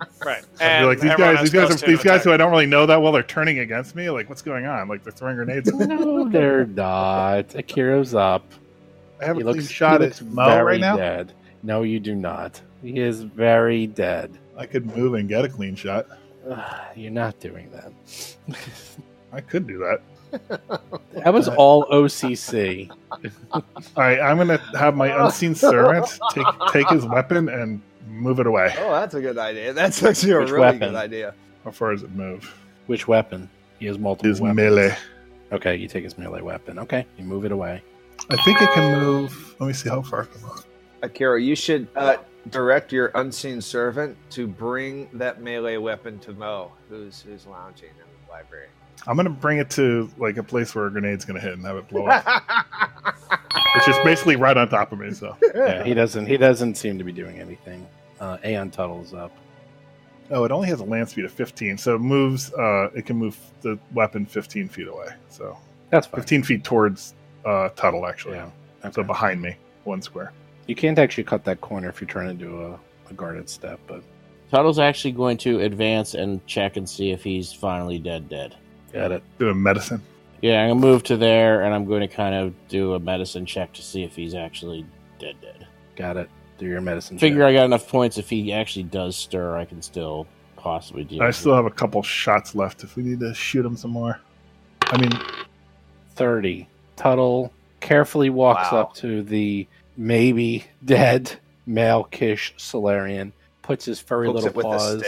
I'd 0.00 0.26
Right. 0.26 0.42
be 0.58 0.64
And 0.64 0.86
like 0.86 1.00
these 1.00 1.14
guys. 1.16 1.40
These 1.40 1.50
guys. 1.52 1.82
Are, 1.82 1.86
these 1.86 2.02
guys 2.02 2.24
who 2.24 2.32
I 2.32 2.36
don't 2.36 2.50
really 2.50 2.66
know 2.66 2.86
that 2.86 3.00
well. 3.02 3.12
They're 3.12 3.22
turning 3.22 3.58
against 3.60 3.94
me. 3.94 4.08
Like 4.10 4.28
what's 4.28 4.42
going 4.42 4.66
on? 4.66 4.88
Like 4.88 5.02
they're 5.04 5.12
throwing 5.12 5.36
grenades. 5.36 5.70
No, 5.72 6.28
they're 6.28 6.66
not. 6.66 7.54
Akira's 7.54 8.14
up. 8.14 8.44
I 9.20 9.26
have 9.26 9.36
a 9.36 9.40
He 9.40 9.44
clean 9.44 9.56
looks, 9.56 9.68
shot 9.70 10.00
he 10.00 10.06
at 10.08 10.22
Mo 10.22 10.62
right 10.62 10.80
now. 10.80 10.96
dead. 10.96 11.32
No, 11.62 11.82
you 11.82 12.00
do 12.00 12.14
not. 12.14 12.60
He 12.82 12.98
is 13.00 13.22
very 13.22 13.86
dead. 13.86 14.36
I 14.56 14.66
could 14.66 14.86
move 14.96 15.14
and 15.14 15.28
get 15.28 15.44
a 15.44 15.48
clean 15.48 15.76
shot. 15.76 16.06
Ugh, 16.50 16.82
you're 16.96 17.10
not 17.10 17.38
doing 17.40 17.70
that. 17.70 17.92
I 19.32 19.40
could 19.40 19.66
do 19.66 19.78
that. 19.78 20.00
That 21.12 21.32
was 21.32 21.48
all 21.48 21.86
OCC. 21.86 22.90
All 23.52 23.62
right, 23.96 24.20
I'm 24.20 24.36
gonna 24.38 24.58
have 24.78 24.96
my 24.96 25.24
unseen 25.24 25.54
servant 25.54 26.06
take 26.32 26.46
take 26.72 26.88
his 26.90 27.04
weapon 27.06 27.48
and 27.48 27.80
move 28.08 28.40
it 28.40 28.46
away. 28.46 28.74
Oh, 28.78 28.90
that's 28.92 29.14
a 29.14 29.20
good 29.20 29.38
idea. 29.38 29.72
That's 29.72 30.02
actually 30.02 30.32
a 30.32 30.40
Which 30.40 30.50
really 30.50 30.60
weapon? 30.60 30.78
good 30.80 30.94
idea. 30.96 31.34
How 31.64 31.70
far 31.70 31.92
does 31.92 32.02
it 32.02 32.10
move? 32.10 32.52
Which 32.86 33.06
weapon? 33.08 33.48
He 33.78 33.86
has 33.86 33.98
multiple 33.98 34.28
His 34.28 34.40
weapons. 34.40 34.56
melee. 34.56 34.96
Okay, 35.52 35.76
you 35.76 35.86
take 35.88 36.04
his 36.04 36.18
melee 36.18 36.42
weapon. 36.42 36.78
Okay, 36.80 37.06
you 37.16 37.24
move 37.24 37.44
it 37.44 37.52
away. 37.52 37.82
I 38.30 38.36
think 38.44 38.60
it 38.60 38.68
can 38.74 39.00
move. 39.00 39.54
Let 39.60 39.66
me 39.68 39.72
see 39.72 39.88
how 39.88 40.02
far 40.02 40.22
it 40.22 40.32
can 40.32 40.42
move. 40.42 40.66
Akira, 41.02 41.40
you 41.40 41.54
should 41.54 41.86
uh, 41.96 42.16
direct 42.50 42.92
your 42.92 43.12
unseen 43.14 43.60
servant 43.60 44.16
to 44.30 44.46
bring 44.48 45.08
that 45.12 45.40
melee 45.42 45.76
weapon 45.76 46.18
to 46.20 46.32
Mo, 46.32 46.72
who's 46.88 47.20
who's 47.22 47.46
lounging 47.46 47.90
in 47.90 48.26
the 48.26 48.32
library. 48.32 48.68
I'm 49.06 49.16
gonna 49.16 49.30
bring 49.30 49.58
it 49.58 49.70
to 49.70 50.10
like 50.18 50.36
a 50.36 50.42
place 50.42 50.74
where 50.74 50.86
a 50.86 50.90
grenade's 50.90 51.24
gonna 51.24 51.40
hit 51.40 51.52
and 51.54 51.64
have 51.64 51.76
it 51.76 51.88
blow 51.88 52.06
up, 52.06 52.24
which 53.74 53.88
is 53.88 53.96
basically 54.04 54.36
right 54.36 54.56
on 54.56 54.68
top 54.68 54.92
of 54.92 54.98
me. 54.98 55.12
So, 55.12 55.36
Yeah, 55.54 55.84
he 55.84 55.94
doesn't. 55.94 56.26
He 56.26 56.36
doesn't 56.36 56.76
seem 56.76 56.98
to 56.98 57.04
be 57.04 57.12
doing 57.12 57.38
anything. 57.38 57.86
Uh, 58.20 58.38
Aeon 58.44 58.70
Tuttle's 58.70 59.12
up. 59.12 59.32
oh, 60.30 60.44
it 60.44 60.52
only 60.52 60.68
has 60.68 60.80
a 60.80 60.84
land 60.84 61.08
speed 61.08 61.24
of 61.24 61.32
15, 61.32 61.76
so 61.76 61.96
it 61.96 61.98
moves. 62.00 62.52
Uh, 62.54 62.88
it 62.94 63.04
can 63.04 63.16
move 63.16 63.36
the 63.60 63.78
weapon 63.92 64.24
15 64.24 64.68
feet 64.68 64.88
away. 64.88 65.08
So, 65.28 65.58
That's 65.90 66.06
fine. 66.06 66.20
15 66.20 66.42
feet 66.44 66.64
towards 66.64 67.14
uh, 67.44 67.68
Tuttle, 67.70 68.06
actually. 68.06 68.36
Yeah. 68.36 68.50
So 68.92 69.02
behind 69.02 69.40
me, 69.42 69.56
one 69.84 70.00
square. 70.02 70.32
You 70.66 70.74
can't 70.74 70.98
actually 70.98 71.24
cut 71.24 71.44
that 71.44 71.60
corner 71.60 71.88
if 71.88 72.00
you're 72.00 72.08
trying 72.08 72.28
to 72.38 72.44
do 72.44 72.60
a, 72.62 72.78
a 73.10 73.14
guarded 73.14 73.48
step, 73.50 73.80
but 73.86 74.02
Tuttle's 74.50 74.78
actually 74.78 75.12
going 75.12 75.36
to 75.38 75.60
advance 75.60 76.14
and 76.14 76.46
check 76.46 76.76
and 76.76 76.88
see 76.88 77.10
if 77.10 77.24
he's 77.24 77.52
finally 77.52 77.98
dead. 77.98 78.28
Dead. 78.28 78.54
Got 78.94 79.12
it. 79.12 79.22
Doing 79.38 79.62
medicine. 79.62 80.00
Yeah, 80.40 80.62
I'm 80.62 80.70
gonna 80.70 80.80
move 80.80 81.02
to 81.04 81.16
there, 81.16 81.62
and 81.62 81.74
I'm 81.74 81.86
going 81.86 82.00
to 82.00 82.08
kind 82.08 82.34
of 82.34 82.54
do 82.68 82.94
a 82.94 82.98
medicine 83.00 83.46
check 83.46 83.72
to 83.74 83.82
see 83.82 84.02
if 84.02 84.14
he's 84.14 84.34
actually 84.34 84.84
dead. 85.18 85.36
Dead. 85.40 85.66
Got 85.96 86.16
it. 86.16 86.28
Do 86.58 86.66
your 86.66 86.80
medicine. 86.80 87.18
Figure 87.18 87.40
check. 87.40 87.48
I 87.48 87.52
got 87.54 87.64
enough 87.64 87.88
points. 87.88 88.18
If 88.18 88.30
he 88.30 88.52
actually 88.52 88.82
does 88.84 89.16
stir, 89.16 89.56
I 89.56 89.64
can 89.64 89.80
still 89.82 90.26
possibly 90.56 91.04
deal. 91.04 91.22
I 91.22 91.30
still 91.30 91.52
it. 91.52 91.56
have 91.56 91.66
a 91.66 91.70
couple 91.70 92.02
shots 92.02 92.54
left 92.54 92.84
if 92.84 92.96
we 92.96 93.02
need 93.02 93.20
to 93.20 93.34
shoot 93.34 93.64
him 93.64 93.76
some 93.76 93.90
more. 93.90 94.20
I 94.82 94.98
mean, 94.98 95.12
30. 96.14 96.68
Tuttle 96.96 97.52
carefully 97.80 98.30
walks 98.30 98.70
Wow. 98.70 98.80
up 98.80 98.94
to 98.96 99.22
the 99.22 99.66
maybe 99.96 100.64
dead 100.84 101.32
male 101.66 102.04
Kish 102.04 102.54
Solarian, 102.56 103.32
puts 103.62 103.84
his 103.84 104.00
furry 104.00 104.28
Pokes 104.28 104.44
little 104.44 104.60
it 104.60 104.62
paws 104.62 105.02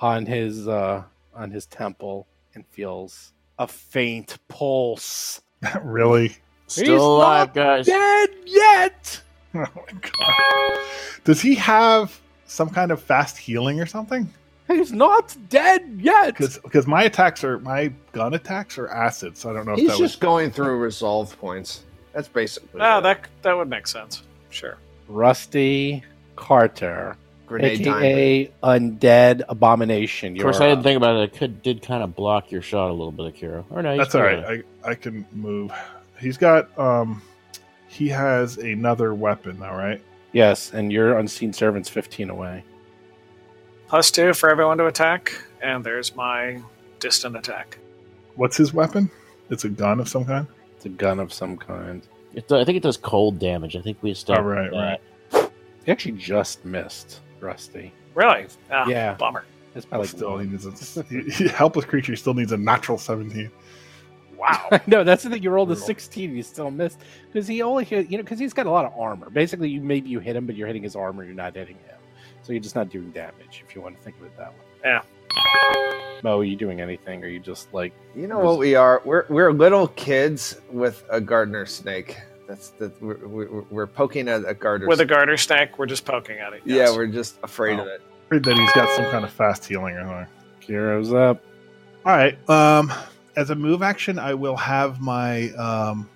on 0.00 0.26
his 0.26 0.66
uh 0.66 1.02
on 1.34 1.50
his 1.50 1.66
temple 1.66 2.26
and 2.54 2.66
feels 2.68 3.32
a 3.58 3.66
faint 3.66 4.38
pulse. 4.48 5.40
really? 5.82 6.36
still 6.66 6.84
He's 6.94 7.02
alive, 7.02 7.48
not 7.48 7.54
guys. 7.54 7.86
Dead 7.86 8.28
yet. 8.46 9.20
Oh 9.52 9.58
my 9.58 9.98
god. 10.00 10.78
Does 11.24 11.40
he 11.40 11.56
have 11.56 12.20
some 12.46 12.70
kind 12.70 12.92
of 12.92 13.02
fast 13.02 13.36
healing 13.36 13.80
or 13.80 13.86
something? 13.86 14.32
He's 14.68 14.92
not 14.92 15.36
dead 15.48 15.98
yet. 16.00 16.36
Because 16.38 16.86
my 16.86 17.02
attacks 17.02 17.42
are 17.42 17.58
my 17.58 17.92
gun 18.12 18.34
attacks 18.34 18.78
are 18.78 18.86
acid, 18.86 19.36
so 19.36 19.50
I 19.50 19.54
don't 19.54 19.66
know 19.66 19.72
if 19.72 19.80
He's 19.80 19.88
that 19.88 19.98
just 19.98 20.20
going 20.20 20.52
through 20.52 20.76
resolve 20.78 21.36
points. 21.40 21.82
That's 22.12 22.28
basically 22.28 22.80
Oh, 22.80 22.98
it. 22.98 23.02
that 23.02 23.26
that 23.42 23.56
would 23.56 23.68
make 23.68 23.88
sense. 23.88 24.22
Sure. 24.50 24.78
Rusty 25.08 26.04
Carter, 26.36 27.16
grenade 27.58 27.84
time. 27.84 28.02
aka 28.02 28.50
Undead 28.62 29.42
Abomination. 29.48 30.36
Of 30.36 30.42
course, 30.42 30.56
You're 30.58 30.64
I 30.64 30.68
didn't 30.68 30.78
up. 30.80 30.84
think 30.84 30.96
about 30.96 31.16
it. 31.16 31.34
I 31.34 31.38
could 31.38 31.62
did 31.62 31.82
kind 31.82 32.02
of 32.02 32.14
block 32.16 32.50
your 32.50 32.62
shot 32.62 32.88
a 32.88 32.92
little 32.92 33.12
bit, 33.12 33.26
Akira. 33.26 33.64
Or 33.70 33.82
no, 33.82 33.90
was, 33.96 33.98
that's 33.98 34.14
all 34.14 34.22
right. 34.22 34.62
I 34.84 34.90
I 34.90 34.94
can 34.94 35.26
move. 35.32 35.72
He's 36.18 36.36
got 36.38 36.76
um, 36.78 37.22
he 37.88 38.08
has 38.08 38.56
another 38.58 39.14
weapon 39.14 39.58
now, 39.58 39.74
right? 39.76 40.00
Yes, 40.32 40.72
and 40.72 40.92
your 40.92 41.18
unseen 41.18 41.52
servant's 41.52 41.88
15 41.88 42.30
away. 42.30 42.62
Plus 43.88 44.10
two 44.12 44.32
for 44.32 44.48
everyone 44.48 44.78
to 44.78 44.86
attack, 44.86 45.32
and 45.60 45.82
there's 45.82 46.14
my 46.14 46.60
distant 47.00 47.36
attack. 47.36 47.78
What's 48.36 48.56
his 48.56 48.72
weapon? 48.72 49.10
It's 49.50 49.64
a 49.64 49.68
gun 49.68 49.98
of 49.98 50.08
some 50.08 50.24
kind. 50.24 50.46
It's 50.76 50.86
a 50.86 50.90
gun 50.90 51.18
of 51.18 51.32
some 51.32 51.56
kind. 51.56 52.02
It, 52.32 52.50
I 52.52 52.64
think 52.64 52.76
it 52.76 52.82
does 52.84 52.96
cold 52.96 53.40
damage. 53.40 53.74
I 53.74 53.80
think 53.82 53.98
we 54.02 54.10
Oh, 54.10 54.12
established 54.12 54.72
right, 54.72 55.00
that. 55.32 55.40
right. 55.42 55.50
He 55.84 55.90
actually 55.90 56.12
just 56.12 56.64
missed 56.64 57.20
Rusty. 57.40 57.92
Really? 58.14 58.46
Ah, 58.70 58.86
Yeah. 58.86 59.14
Bummer. 59.14 59.44
It's 59.74 59.86
probably 59.86 60.08
still, 60.08 60.36
he 60.38 60.48
needs 60.48 60.66
a 60.66 61.02
he, 61.08 61.22
he- 61.30 61.48
helpless 61.48 61.84
creature 61.84 62.16
still 62.16 62.34
needs 62.34 62.50
a 62.52 62.56
natural 62.56 62.98
seventeen. 62.98 63.50
Wow. 64.36 64.68
no, 64.86 65.04
that's 65.04 65.22
the 65.22 65.30
thing. 65.30 65.42
You 65.42 65.50
rolled 65.50 65.68
a 65.68 65.74
Brutal. 65.74 65.86
16. 65.86 66.34
You 66.34 66.42
still 66.42 66.70
missed 66.70 66.98
because 67.32 67.46
he 67.46 67.62
only 67.62 67.84
hit. 67.84 68.10
You 68.10 68.16
know, 68.16 68.22
because 68.24 68.38
he's 68.38 68.52
got 68.54 68.66
a 68.66 68.70
lot 68.70 68.84
of 68.84 68.92
armor. 68.98 69.30
Basically, 69.30 69.68
you 69.68 69.80
maybe 69.80 70.08
you 70.08 70.18
hit 70.18 70.34
him, 70.34 70.46
but 70.46 70.56
you're 70.56 70.66
hitting 70.66 70.82
his 70.82 70.96
armor. 70.96 71.24
You're 71.24 71.34
not 71.34 71.54
hitting 71.54 71.76
him. 71.76 71.96
So 72.42 72.52
you're 72.52 72.62
just 72.62 72.74
not 72.74 72.88
doing 72.88 73.10
damage. 73.10 73.62
If 73.68 73.76
you 73.76 73.82
want 73.82 73.96
to 73.96 74.02
think 74.02 74.16
of 74.18 74.24
it 74.24 74.36
that 74.38 74.50
way. 74.50 74.56
Yeah. 74.84 75.02
Mo, 76.24 76.40
are 76.40 76.44
you 76.44 76.56
doing 76.56 76.80
anything? 76.80 77.22
Or 77.22 77.26
are 77.26 77.30
you 77.30 77.38
just 77.38 77.72
like 77.72 77.92
You 78.16 78.26
know 78.26 78.38
what 78.40 78.58
we 78.58 78.74
are? 78.74 79.02
We're 79.04 79.26
we're 79.28 79.52
little 79.52 79.88
kids 79.88 80.60
with 80.70 81.04
a 81.10 81.20
gardener 81.20 81.64
snake. 81.66 82.16
That's 82.50 82.70
that 82.70 83.00
we're, 83.00 83.28
we're, 83.28 83.60
we're 83.70 83.86
poking 83.86 84.26
at 84.28 84.42
a 84.44 84.54
garter 84.54 84.88
With 84.88 84.98
a 85.00 85.04
garter 85.04 85.36
snake, 85.36 85.78
we're 85.78 85.86
just 85.86 86.04
poking 86.04 86.38
at 86.38 86.52
it. 86.52 86.62
yeah, 86.64 86.90
we're 86.90 87.06
just 87.06 87.36
afraid 87.44 87.78
Oh. 87.78 87.82
of 87.82 87.86
it. 87.86 88.02
Afraid 88.26 88.42
that 88.42 88.58
he's 88.58 88.72
got 88.72 88.88
some 88.96 89.04
kind 89.12 89.24
of 89.24 89.30
fast 89.30 89.64
healing 89.66 89.94
or 89.94 90.00
something. 90.04 90.26
Kiro's 90.60 91.12
up? 91.12 91.40
All 92.04 92.12
right. 92.12 92.36
Um, 92.50 92.92
as 93.36 93.50
a 93.50 93.54
move 93.54 93.82
action, 93.84 94.18
I 94.18 94.34
will 94.34 94.56
have 94.56 95.00
my 95.00 95.50
um, 95.50 96.08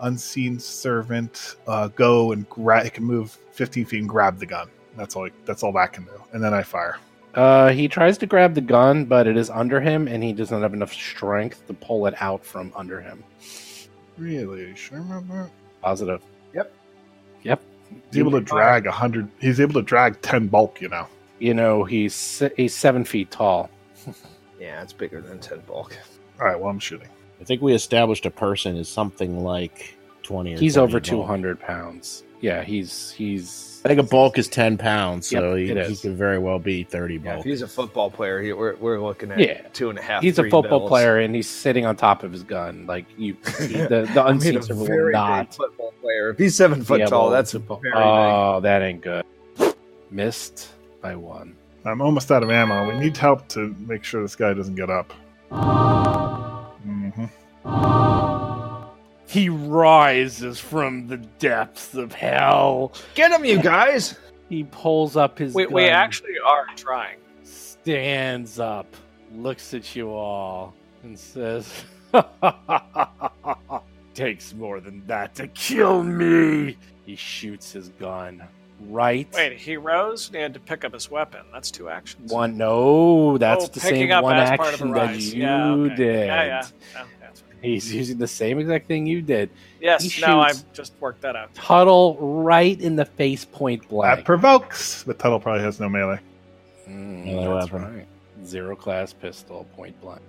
unseen 0.00 0.58
servant 0.58 1.54
uh, 1.68 1.86
go 1.88 2.32
and 2.32 2.48
grab. 2.48 2.84
It 2.84 2.94
can 2.94 3.04
move 3.04 3.38
15 3.52 3.84
feet 3.84 4.00
and 4.00 4.08
grab 4.08 4.40
the 4.40 4.46
gun. 4.46 4.68
That's 4.96 5.14
all. 5.14 5.28
That's 5.44 5.62
all 5.62 5.70
that 5.74 5.92
can 5.92 6.02
do. 6.02 6.20
And 6.32 6.42
then 6.42 6.52
I 6.52 6.64
fire. 6.64 6.98
Uh, 7.36 7.68
he 7.68 7.86
tries 7.86 8.18
to 8.18 8.26
grab 8.26 8.54
the 8.54 8.60
gun, 8.60 9.04
but 9.04 9.28
it 9.28 9.36
is 9.36 9.50
under 9.50 9.80
him, 9.80 10.08
and 10.08 10.24
he 10.24 10.32
doesn't 10.32 10.62
have 10.62 10.74
enough 10.74 10.92
strength 10.92 11.64
to 11.68 11.74
pull 11.74 12.06
it 12.06 12.14
out 12.20 12.44
from 12.44 12.72
under 12.74 13.00
him. 13.00 13.22
Really? 14.18 14.74
Sure 14.74 14.98
about 14.98 15.28
that? 15.28 15.50
Positive. 15.86 16.20
Yep. 16.52 16.74
Yep. 17.44 17.62
He's 18.10 18.18
able 18.18 18.32
to 18.32 18.40
drag 18.40 18.86
a 18.86 18.90
hundred. 18.90 19.28
He's 19.40 19.60
able 19.60 19.74
to 19.74 19.82
drag 19.82 20.20
10 20.20 20.48
bulk. 20.48 20.80
You 20.80 20.88
know. 20.88 21.06
You 21.38 21.54
know, 21.54 21.84
he's 21.84 22.42
he's 22.56 22.74
seven 22.74 23.04
feet 23.04 23.30
tall. 23.30 23.70
Yeah, 24.58 24.82
it's 24.82 24.94
bigger 24.94 25.20
than 25.20 25.38
ten 25.38 25.60
bulk. 25.66 25.94
All 26.40 26.46
right. 26.46 26.58
Well, 26.58 26.70
I'm 26.70 26.78
shooting. 26.78 27.10
I 27.42 27.44
think 27.44 27.60
we 27.60 27.74
established 27.74 28.24
a 28.24 28.30
person 28.30 28.74
is 28.78 28.88
something 28.88 29.44
like 29.44 29.96
twenty. 30.22 30.54
or 30.54 30.58
He's 30.58 30.76
30 30.76 30.82
over 30.82 30.98
two 30.98 31.22
hundred 31.22 31.60
pounds. 31.60 32.24
Yeah, 32.40 32.64
he's 32.64 33.10
he's. 33.10 33.65
I 33.86 33.88
think 33.88 34.00
a 34.00 34.02
bulk 34.02 34.36
is 34.36 34.48
ten 34.48 34.76
pounds, 34.76 35.28
so 35.28 35.54
Yep, 35.54 35.76
he, 35.78 35.90
he 35.90 35.96
could 35.96 36.16
very 36.16 36.40
well 36.40 36.58
be 36.58 36.82
thirty 36.82 37.14
Yeah, 37.14 37.34
bulk. 37.34 37.38
if 37.38 37.44
he's 37.44 37.62
a 37.62 37.68
football 37.68 38.10
player, 38.10 38.42
he, 38.42 38.52
we're, 38.52 38.74
we're 38.76 39.00
looking 39.00 39.30
at 39.30 39.38
Yeah. 39.38 39.60
two 39.72 39.90
and 39.90 39.98
a 39.98 40.02
half. 40.02 40.24
He's 40.24 40.40
a 40.40 40.42
football 40.42 40.80
bills. 40.80 40.88
player 40.88 41.18
and 41.20 41.32
he's 41.36 41.48
sitting 41.48 41.86
on 41.86 41.94
top 41.94 42.24
of 42.24 42.32
his 42.32 42.42
gun. 42.42 42.84
Like 42.88 43.06
you, 43.16 43.34
the 43.60 44.08
the 44.12 44.20
I 44.20 44.32
mean, 44.32 44.56
unseen 44.56 44.56
a 44.56 44.74
will 44.76 44.86
very 44.86 45.04
big 45.10 45.12
not. 45.12 45.54
football 45.54 45.94
player. 46.02 46.30
If 46.30 46.38
he's 46.38 46.56
seven 46.56 46.82
foot 46.82 47.00
be 47.00 47.06
tall, 47.06 47.30
that's 47.30 47.52
to- 47.52 47.60
very 47.60 47.80
big. 47.82 47.92
Oh, 47.94 48.58
that 48.60 48.82
ain't 48.82 49.02
good. 49.02 49.24
Missed 50.10 50.68
by 51.00 51.14
one. 51.14 51.54
I'm 51.84 52.00
almost 52.00 52.32
out 52.32 52.42
of 52.42 52.50
ammo. 52.50 52.88
We 52.92 52.98
need 52.98 53.16
help 53.16 53.46
to 53.50 53.72
make 53.86 54.02
sure 54.02 54.20
this 54.20 54.34
guy 54.34 54.52
doesn't 54.52 54.74
get 54.74 54.90
up. 54.90 55.12
hmm 56.82 57.26
He 59.28 59.48
rises 59.48 60.58
from 60.60 61.08
the 61.08 61.16
depths 61.16 61.94
of 61.94 62.12
hell. 62.12 62.92
Get 63.14 63.32
him, 63.32 63.44
you 63.44 63.60
guys! 63.60 64.16
He 64.48 64.64
pulls 64.64 65.16
up 65.16 65.38
his 65.38 65.54
We, 65.54 65.64
gun, 65.64 65.72
we 65.74 65.84
actually 65.88 66.38
are 66.44 66.66
trying. 66.76 67.18
stands 67.42 68.60
up, 68.60 68.86
looks 69.34 69.74
at 69.74 69.96
you 69.96 70.10
all, 70.12 70.74
and 71.02 71.18
says, 71.18 71.84
Takes 74.14 74.54
more 74.54 74.80
than 74.80 75.04
that 75.06 75.34
to 75.34 75.48
kill 75.48 76.02
me. 76.02 76.76
He 77.04 77.16
shoots 77.16 77.72
his 77.72 77.88
gun 77.90 78.42
right. 78.88 79.26
Wait, 79.32 79.56
he 79.58 79.76
rose 79.78 80.26
and 80.28 80.36
he 80.36 80.42
had 80.42 80.52
to 80.54 80.60
pick 80.60 80.84
up 80.84 80.92
his 80.92 81.10
weapon. 81.10 81.40
That's 81.52 81.70
two 81.70 81.88
actions. 81.88 82.30
One, 82.32 82.56
no, 82.58 83.38
that's 83.38 83.64
Oh, 83.64 83.68
the 83.68 83.80
same 83.80 84.08
one 84.22 84.36
as 84.36 84.56
part 84.58 84.74
of 84.74 84.80
a 84.82 84.84
action 84.84 84.90
that 84.92 85.20
you 85.20 85.42
Yeah, 85.42 85.70
okay. 85.72 85.94
did. 85.96 86.26
Yeah, 86.26 86.44
yeah. 86.94 87.04
Yeah 87.62 87.62
that's 87.62 87.62
right. 87.62 87.70
He's 87.70 87.92
using 87.94 88.18
the 88.18 88.26
same 88.26 88.58
exact 88.58 88.86
thing 88.86 89.06
you 89.06 89.22
did. 89.22 89.50
Yes, 89.80 90.04
He 90.04 90.20
no, 90.20 90.40
I've 90.40 90.72
just 90.72 90.92
worked 91.00 91.22
that 91.22 91.36
out. 91.36 91.54
Tuttle 91.54 92.16
right 92.18 92.80
in 92.80 92.96
the 92.96 93.04
face 93.04 93.44
point 93.44 93.88
blank. 93.88 94.16
That 94.18 94.24
provokes, 94.24 95.04
but 95.04 95.18
Tuttle 95.18 95.40
probably 95.40 95.62
has 95.62 95.80
no 95.80 95.88
melee. 95.88 96.20
Mm, 96.88 97.24
Melee 97.24 97.58
that's 97.58 97.72
weapon. 97.72 97.96
right. 97.96 98.06
Zero 98.46 98.76
class 98.76 99.12
pistol, 99.12 99.66
point 99.74 100.00
blank. 100.00 100.20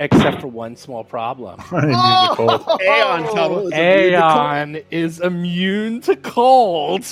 Except 0.00 0.40
for 0.40 0.48
one 0.48 0.74
small 0.76 1.04
problem. 1.04 1.60
I 1.70 1.80
didn't 1.80 1.92
the 1.92 2.34
cold. 2.34 2.80
Aeon 2.82 3.22
Tuttle 3.34 3.68
is 3.70 3.72
immune 3.72 4.10
to 4.12 4.20
cold. 4.20 4.64
Aeon 4.74 4.84
is 4.90 5.20
immune 5.20 6.00
to 6.02 6.16
cold. 6.16 7.04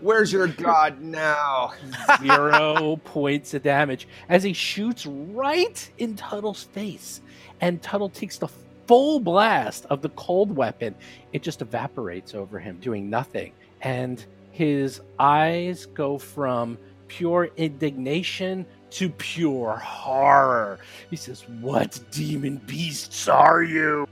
Where's 0.00 0.32
your 0.32 0.48
god 0.48 1.00
now? 1.02 1.72
Zero 2.20 2.96
points 3.04 3.54
of 3.54 3.62
damage 3.62 4.08
as 4.28 4.42
he 4.42 4.52
shoots 4.52 5.06
right 5.06 5.90
in 5.98 6.16
Tuttle's 6.16 6.64
face. 6.64 7.20
And 7.64 7.80
Tuttle 7.80 8.10
takes 8.10 8.36
the 8.36 8.48
full 8.86 9.18
blast 9.18 9.86
of 9.88 10.02
the 10.02 10.10
cold 10.10 10.54
weapon. 10.54 10.94
It 11.32 11.42
just 11.42 11.62
evaporates 11.62 12.34
over 12.34 12.58
him, 12.58 12.76
doing 12.78 13.08
nothing. 13.08 13.54
And 13.80 14.22
his 14.50 15.00
eyes 15.18 15.86
go 15.86 16.18
from 16.18 16.76
pure 17.08 17.48
indignation 17.56 18.66
to 18.90 19.08
pure 19.08 19.76
horror. 19.76 20.78
He 21.08 21.16
says, 21.16 21.48
What 21.62 21.98
demon 22.10 22.58
beasts 22.66 23.28
are 23.28 23.62
you? 23.62 24.06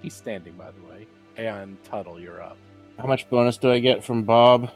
He's 0.00 0.14
standing, 0.14 0.54
by 0.54 0.70
the 0.70 0.90
way. 0.90 1.06
And 1.36 1.76
Tuttle, 1.84 2.18
you're 2.18 2.42
up. 2.42 2.56
How 2.98 3.06
much 3.06 3.28
bonus 3.28 3.58
do 3.58 3.70
I 3.70 3.78
get 3.78 4.02
from 4.02 4.22
Bob? 4.22 4.70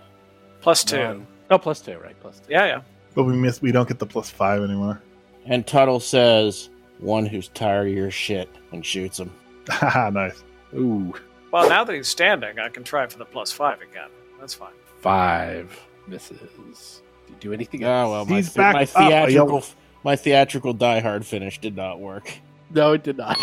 Plus 0.60 0.84
two. 0.84 0.98
None. 0.98 1.26
Oh, 1.48 1.56
plus 1.56 1.80
two, 1.80 1.96
right? 2.00 2.20
Plus 2.20 2.40
two. 2.40 2.52
Yeah, 2.52 2.66
yeah. 2.66 2.80
But 3.14 3.24
we 3.24 3.34
miss. 3.34 3.62
We 3.62 3.72
don't 3.72 3.88
get 3.88 3.98
the 3.98 4.04
plus 4.04 4.28
five 4.28 4.62
anymore. 4.62 5.00
And 5.46 5.66
Tuttle 5.66 6.00
says, 6.00 6.68
"One 7.00 7.26
who's 7.26 7.48
tired 7.48 7.88
of 7.88 7.94
your 7.94 8.10
shit," 8.10 8.48
and 8.72 8.84
shoots 8.84 9.18
him. 9.20 9.30
Haha, 9.68 10.10
nice. 10.14 10.42
Ooh, 10.74 11.12
Well, 11.52 11.68
now 11.68 11.82
that 11.84 11.94
he's 11.94 12.08
standing, 12.08 12.58
I 12.58 12.68
can 12.68 12.84
try 12.84 13.06
for 13.06 13.18
the 13.18 13.24
plus 13.24 13.50
five 13.52 13.80
again. 13.80 14.08
That's 14.38 14.54
fine. 14.54 14.72
five 15.00 15.78
misses. 16.06 17.02
Do 17.26 17.32
you 17.32 17.38
do 17.40 17.52
anything 17.52 17.84
Oh 17.84 18.10
well, 18.10 18.24
my, 18.26 18.36
He's 18.36 18.52
the- 18.52 18.58
back 18.58 18.74
my 18.74 18.84
theatrical, 18.84 19.32
yelled- 19.50 19.74
my 20.04 20.16
theatrical 20.16 20.72
Die 20.72 21.00
Hard 21.00 21.26
finish 21.26 21.58
did 21.60 21.76
not 21.76 22.00
work. 22.00 22.32
No, 22.72 22.92
it 22.92 23.02
did 23.02 23.16
not. 23.18 23.36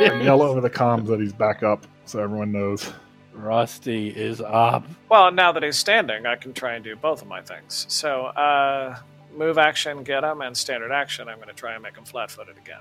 Yell 0.00 0.42
over 0.42 0.60
the 0.60 0.68
comms 0.70 1.06
that 1.06 1.20
he's 1.20 1.32
back 1.32 1.62
up, 1.62 1.86
so 2.04 2.20
everyone 2.20 2.50
knows. 2.52 2.92
Rusty 3.32 4.08
is 4.08 4.40
up. 4.40 4.84
Well, 5.08 5.30
now 5.30 5.52
that 5.52 5.62
he's 5.62 5.78
standing, 5.78 6.26
I 6.26 6.36
can 6.36 6.52
try 6.52 6.74
and 6.74 6.84
do 6.84 6.96
both 6.96 7.22
of 7.22 7.28
my 7.28 7.40
things. 7.40 7.86
So, 7.88 8.26
uh, 8.26 8.98
move 9.34 9.56
action, 9.56 10.02
get 10.02 10.24
him, 10.24 10.42
and 10.42 10.56
standard 10.56 10.90
action, 10.92 11.28
I'm 11.28 11.36
going 11.36 11.48
to 11.48 11.54
try 11.54 11.74
and 11.74 11.82
make 11.82 11.96
him 11.96 12.04
flat 12.04 12.30
footed 12.30 12.58
again. 12.58 12.80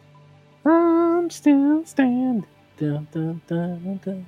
I'm 0.65 1.29
still 1.29 1.85
stand. 1.85 2.45
Dun, 2.77 3.07
dun, 3.11 3.41
dun, 3.47 3.99
dun. 4.03 4.25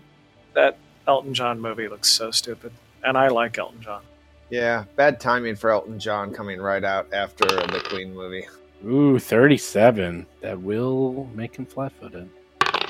That 0.54 0.78
Elton 1.08 1.34
John 1.34 1.60
movie 1.60 1.88
looks 1.88 2.10
so 2.10 2.32
stupid. 2.32 2.72
And 3.04 3.18
I 3.18 3.28
like 3.28 3.58
Elton 3.58 3.82
John. 3.82 4.02
Yeah, 4.50 4.86
bad 4.96 5.20
timing 5.20 5.56
for 5.56 5.72
Elton 5.72 6.00
John 6.00 6.32
coming 6.34 6.62
right 6.62 6.84
out 6.84 7.08
after 7.14 7.46
the 7.46 7.82
Queen 7.90 8.14
movie. 8.14 8.48
Ooh, 8.86 9.18
37. 9.20 10.26
That 10.42 10.62
will 10.62 11.30
make 11.34 11.56
him 11.56 11.66
flat 11.66 11.92
footed. 12.00 12.30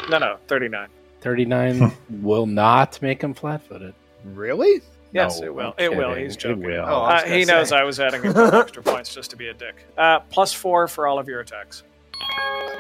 No, 0.10 0.18
no, 0.18 0.38
39. 0.48 0.88
39 1.22 1.94
will 2.22 2.46
not 2.46 3.02
make 3.02 3.22
him 3.22 3.34
flat 3.34 3.62
footed. 3.62 3.94
Really? 4.26 4.82
Yes, 5.14 5.40
No, 5.40 5.46
it 5.46 5.54
will. 5.56 5.76
It 5.78 5.96
will. 5.96 6.14
He's 6.16 6.36
joking. 6.36 6.64
will. 6.66 6.84
Oh, 6.86 7.04
Uh, 7.04 7.22
gonna 7.22 7.36
he 7.36 7.46
knows 7.46 7.70
say. 7.70 7.78
I 7.78 7.84
was 7.84 8.00
adding 8.00 8.26
a 8.26 8.34
couple 8.34 8.60
extra 8.60 8.84
points 8.84 9.14
just 9.14 9.30
to 9.30 9.38
be 9.38 9.48
a 9.48 9.54
dick. 9.54 9.76
Uh, 9.98 10.20
plus 10.22 10.52
four 10.52 10.88
for 10.88 11.08
all 11.08 11.20
of 11.20 11.28
your 11.30 11.40
attacks. 11.40 11.84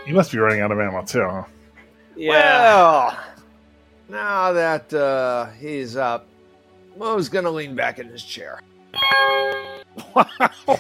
You 0.06 0.14
must 0.14 0.32
be 0.32 0.38
running 0.38 0.60
out 0.62 0.72
of 0.72 0.80
ammo 0.80 1.04
too, 1.04 1.22
huh? 1.28 1.44
Yeah. 2.16 2.30
Well, 2.30 3.20
now 4.10 4.52
that 4.54 4.94
uh, 4.94 5.48
he's 5.60 5.96
up, 5.96 6.28
Mo's 6.98 7.30
gonna 7.30 7.50
lean 7.50 7.76
back 7.76 8.00
in 8.00 8.08
his 8.08 8.24
chair. 8.24 8.62
Wow. 10.14 10.28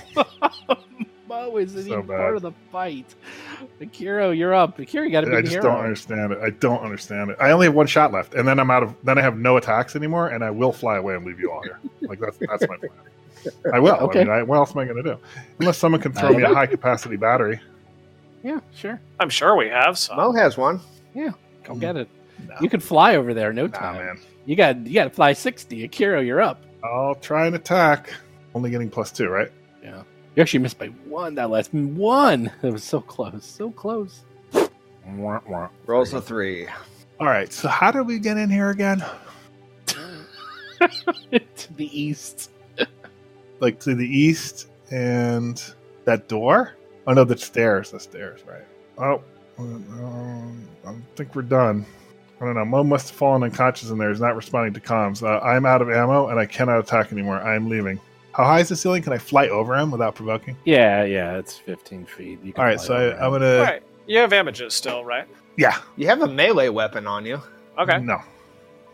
Mo 1.27 1.57
isn't 1.57 1.81
So 1.83 1.87
even 1.87 2.05
bad. 2.05 2.17
part 2.17 2.35
of 2.35 2.41
the 2.41 2.51
fight. 2.71 3.15
Akiro, 3.81 4.37
you're 4.37 4.53
up. 4.53 4.77
Akiro, 4.77 5.05
you 5.05 5.09
got 5.11 5.21
to 5.21 5.27
be 5.31 5.35
I 5.37 5.41
just 5.41 5.53
hero. 5.53 5.63
don't 5.63 5.79
understand 5.79 6.31
it. 6.33 6.39
I 6.39 6.49
don't 6.51 6.81
understand 6.83 7.31
it. 7.31 7.37
I 7.39 7.51
only 7.51 7.65
have 7.67 7.73
one 7.75 7.87
shot 7.87 8.11
left, 8.11 8.33
and 8.35 8.47
then 8.47 8.59
I'm 8.59 8.69
out 8.69 8.83
of. 8.83 8.93
Then 9.03 9.17
I 9.17 9.21
have 9.21 9.37
no 9.37 9.57
attacks 9.57 9.95
anymore, 9.95 10.27
and 10.29 10.43
I 10.43 10.51
will 10.51 10.71
fly 10.73 10.97
away 10.97 11.15
and 11.15 11.25
leave 11.25 11.39
you 11.39 11.51
all 11.51 11.61
here. 11.63 11.79
Like 12.01 12.19
that's 12.19 12.37
that's 12.37 12.67
my 12.67 12.77
plan. 12.77 12.91
I 13.73 13.79
will. 13.79 13.95
Okay. 13.95 14.21
I 14.21 14.23
mean, 14.25 14.33
I, 14.33 14.43
what 14.43 14.57
else 14.57 14.71
am 14.71 14.79
I 14.79 14.85
going 14.85 15.03
to 15.03 15.03
do? 15.03 15.17
Unless 15.59 15.77
someone 15.77 16.01
can 16.01 16.13
throw 16.13 16.29
me 16.31 16.43
a 16.43 16.53
high 16.53 16.67
capacity 16.67 17.15
battery. 17.17 17.59
Yeah, 18.43 18.59
sure. 18.75 18.99
I'm 19.19 19.29
sure 19.29 19.55
we 19.55 19.69
have 19.69 19.97
some. 19.97 20.17
Mo 20.17 20.33
has 20.33 20.57
one. 20.57 20.81
Yeah, 21.15 21.31
go 21.63 21.73
mm. 21.73 21.79
get 21.79 21.95
it. 21.95 22.09
No, 22.47 22.55
You 22.61 22.69
can 22.69 22.81
fly 22.81 23.15
over 23.15 23.33
there 23.33 23.51
in 23.51 23.55
no 23.55 23.67
nah, 23.67 23.79
time. 23.79 24.05
man. 24.05 24.19
You 24.45 24.55
got 24.55 24.85
you 24.85 24.93
got 24.93 25.05
to 25.05 25.09
fly 25.09 25.33
60. 25.33 25.85
Akira, 25.85 26.23
you're 26.23 26.41
up. 26.41 26.61
I'll 26.83 27.15
try 27.15 27.47
and 27.47 27.55
attack. 27.55 28.13
Only 28.53 28.69
getting 28.69 28.89
plus 28.89 29.11
two, 29.11 29.29
right? 29.29 29.51
Yeah. 29.81 30.03
You 30.35 30.41
actually 30.41 30.59
missed 30.59 30.77
by 30.77 30.87
one 30.87 31.35
that 31.35 31.49
last 31.49 31.73
one. 31.73 32.51
It 32.61 32.71
was 32.71 32.83
so 32.83 32.99
close. 32.99 33.45
So 33.45 33.71
close. 33.71 34.25
Wah, 35.05 35.39
wah. 35.47 35.69
Rolls 35.85 36.13
a 36.13 36.21
three. 36.21 36.67
All 37.19 37.27
right. 37.27 37.51
So 37.53 37.67
how 37.67 37.91
did 37.91 38.07
we 38.07 38.19
get 38.19 38.37
in 38.37 38.49
here 38.49 38.69
again? 38.69 39.03
to 39.87 41.73
the 41.75 42.01
east. 42.01 42.51
Like 43.59 43.79
to 43.81 43.95
the 43.95 44.07
east 44.07 44.67
and 44.91 45.63
that 46.05 46.27
door? 46.27 46.73
Oh 47.07 47.13
no, 47.13 47.23
the 47.23 47.37
stairs. 47.37 47.91
The 47.91 47.99
stairs, 47.99 48.41
right? 48.47 48.65
Oh, 48.97 49.21
um, 49.57 50.67
I 50.85 50.93
think 51.15 51.35
we're 51.35 51.41
done. 51.41 51.85
I 52.41 52.45
don't 52.45 52.55
know. 52.55 52.65
Mo 52.65 52.83
must 52.83 53.09
have 53.09 53.17
fallen 53.17 53.43
unconscious 53.43 53.89
in 53.89 53.97
there. 53.97 54.09
He's 54.09 54.19
not 54.19 54.35
responding 54.35 54.73
to 54.73 54.79
comms. 54.79 55.23
Uh, 55.23 55.39
I'm 55.43 55.65
out 55.65 55.81
of 55.81 55.89
ammo 55.89 56.27
and 56.27 56.39
I 56.39 56.45
cannot 56.45 56.79
attack 56.79 57.11
anymore. 57.11 57.37
I'm 57.37 57.69
leaving. 57.69 57.99
How 58.33 58.43
high 58.43 58.59
is 58.59 58.69
the 58.69 58.75
ceiling? 58.75 59.03
Can 59.03 59.13
I 59.13 59.17
fly 59.17 59.47
over 59.47 59.75
him 59.75 59.91
without 59.91 60.15
provoking? 60.15 60.57
Yeah, 60.65 61.03
yeah, 61.03 61.37
it's 61.37 61.57
15 61.57 62.05
feet. 62.05 62.39
You 62.43 62.51
can 62.51 62.61
All 62.61 62.67
right, 62.67 62.81
so 62.81 62.95
I, 62.95 63.23
I'm 63.23 63.31
gonna. 63.31 63.59
Right. 63.61 63.83
You 64.07 64.17
have 64.19 64.33
images 64.33 64.73
still, 64.73 65.05
right? 65.05 65.27
Yeah. 65.57 65.77
You 65.95 66.07
have 66.07 66.21
a 66.21 66.27
melee 66.27 66.69
weapon 66.69 67.07
on 67.07 67.25
you. 67.25 67.41
Okay. 67.77 67.99
No. 67.99 68.19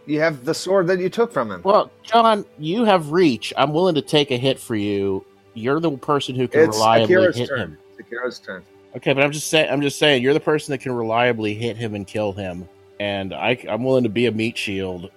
You 0.05 0.19
have 0.19 0.43
the 0.45 0.53
sword 0.53 0.87
that 0.87 0.99
you 0.99 1.09
took 1.09 1.31
from 1.31 1.51
him. 1.51 1.61
Well, 1.63 1.89
John, 2.03 2.45
you 2.57 2.83
have 2.83 3.11
reach. 3.11 3.53
I'm 3.57 3.73
willing 3.73 3.95
to 3.95 4.01
take 4.01 4.31
a 4.31 4.37
hit 4.37 4.59
for 4.59 4.75
you. 4.75 5.25
You're 5.53 5.79
the 5.79 5.91
person 5.91 6.35
who 6.35 6.47
can 6.47 6.61
It's 6.61 6.77
reliably 6.77 7.05
Akira's 7.05 7.37
hit 7.37 7.49
turn. 7.49 7.59
him. 7.59 7.77
It's 8.09 8.17
Akira's 8.17 8.39
turn. 8.39 8.63
Okay, 8.95 9.13
but 9.13 9.23
I'm 9.23 9.31
just 9.31 9.49
saying. 9.49 9.69
I'm 9.69 9.81
just 9.81 9.99
saying. 9.99 10.23
You're 10.23 10.33
the 10.33 10.39
person 10.39 10.71
that 10.71 10.79
can 10.79 10.91
reliably 10.93 11.53
hit 11.53 11.77
him 11.77 11.93
and 11.95 12.07
kill 12.07 12.33
him, 12.33 12.67
and 12.99 13.33
I, 13.33 13.57
I'm 13.69 13.83
willing 13.83 14.03
to 14.03 14.09
be 14.09 14.25
a 14.25 14.31
meat 14.31 14.57
shield. 14.57 15.11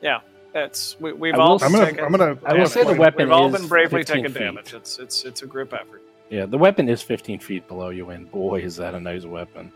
Yeah, 0.00 0.20
that's 0.52 0.98
we, 1.00 1.12
we've 1.12 1.34
will 1.34 1.40
all 1.40 1.64
I'm 1.64 1.72
gonna. 1.72 1.86
taken. 1.86 2.04
I'm 2.04 2.10
gonna. 2.12 2.38
I 2.44 2.54
will 2.54 2.66
say 2.66 2.84
the 2.84 2.94
weapon 2.94 3.26
We've 3.28 3.32
all 3.32 3.50
been 3.50 3.66
bravely 3.66 4.00
15 4.00 4.16
taking 4.16 4.32
feet. 4.32 4.38
damage. 4.38 4.74
It's 4.74 4.98
it's 4.98 5.24
it's 5.24 5.42
a 5.42 5.46
group 5.46 5.72
effort. 5.72 6.02
Yeah, 6.30 6.46
the 6.46 6.58
weapon 6.58 6.88
is 6.88 7.02
15 7.02 7.40
feet 7.40 7.66
below 7.66 7.88
you, 7.90 8.10
and 8.10 8.30
boy, 8.30 8.60
is 8.60 8.76
that 8.76 8.94
a 8.94 9.00
nice 9.00 9.24
weapon. 9.24 9.72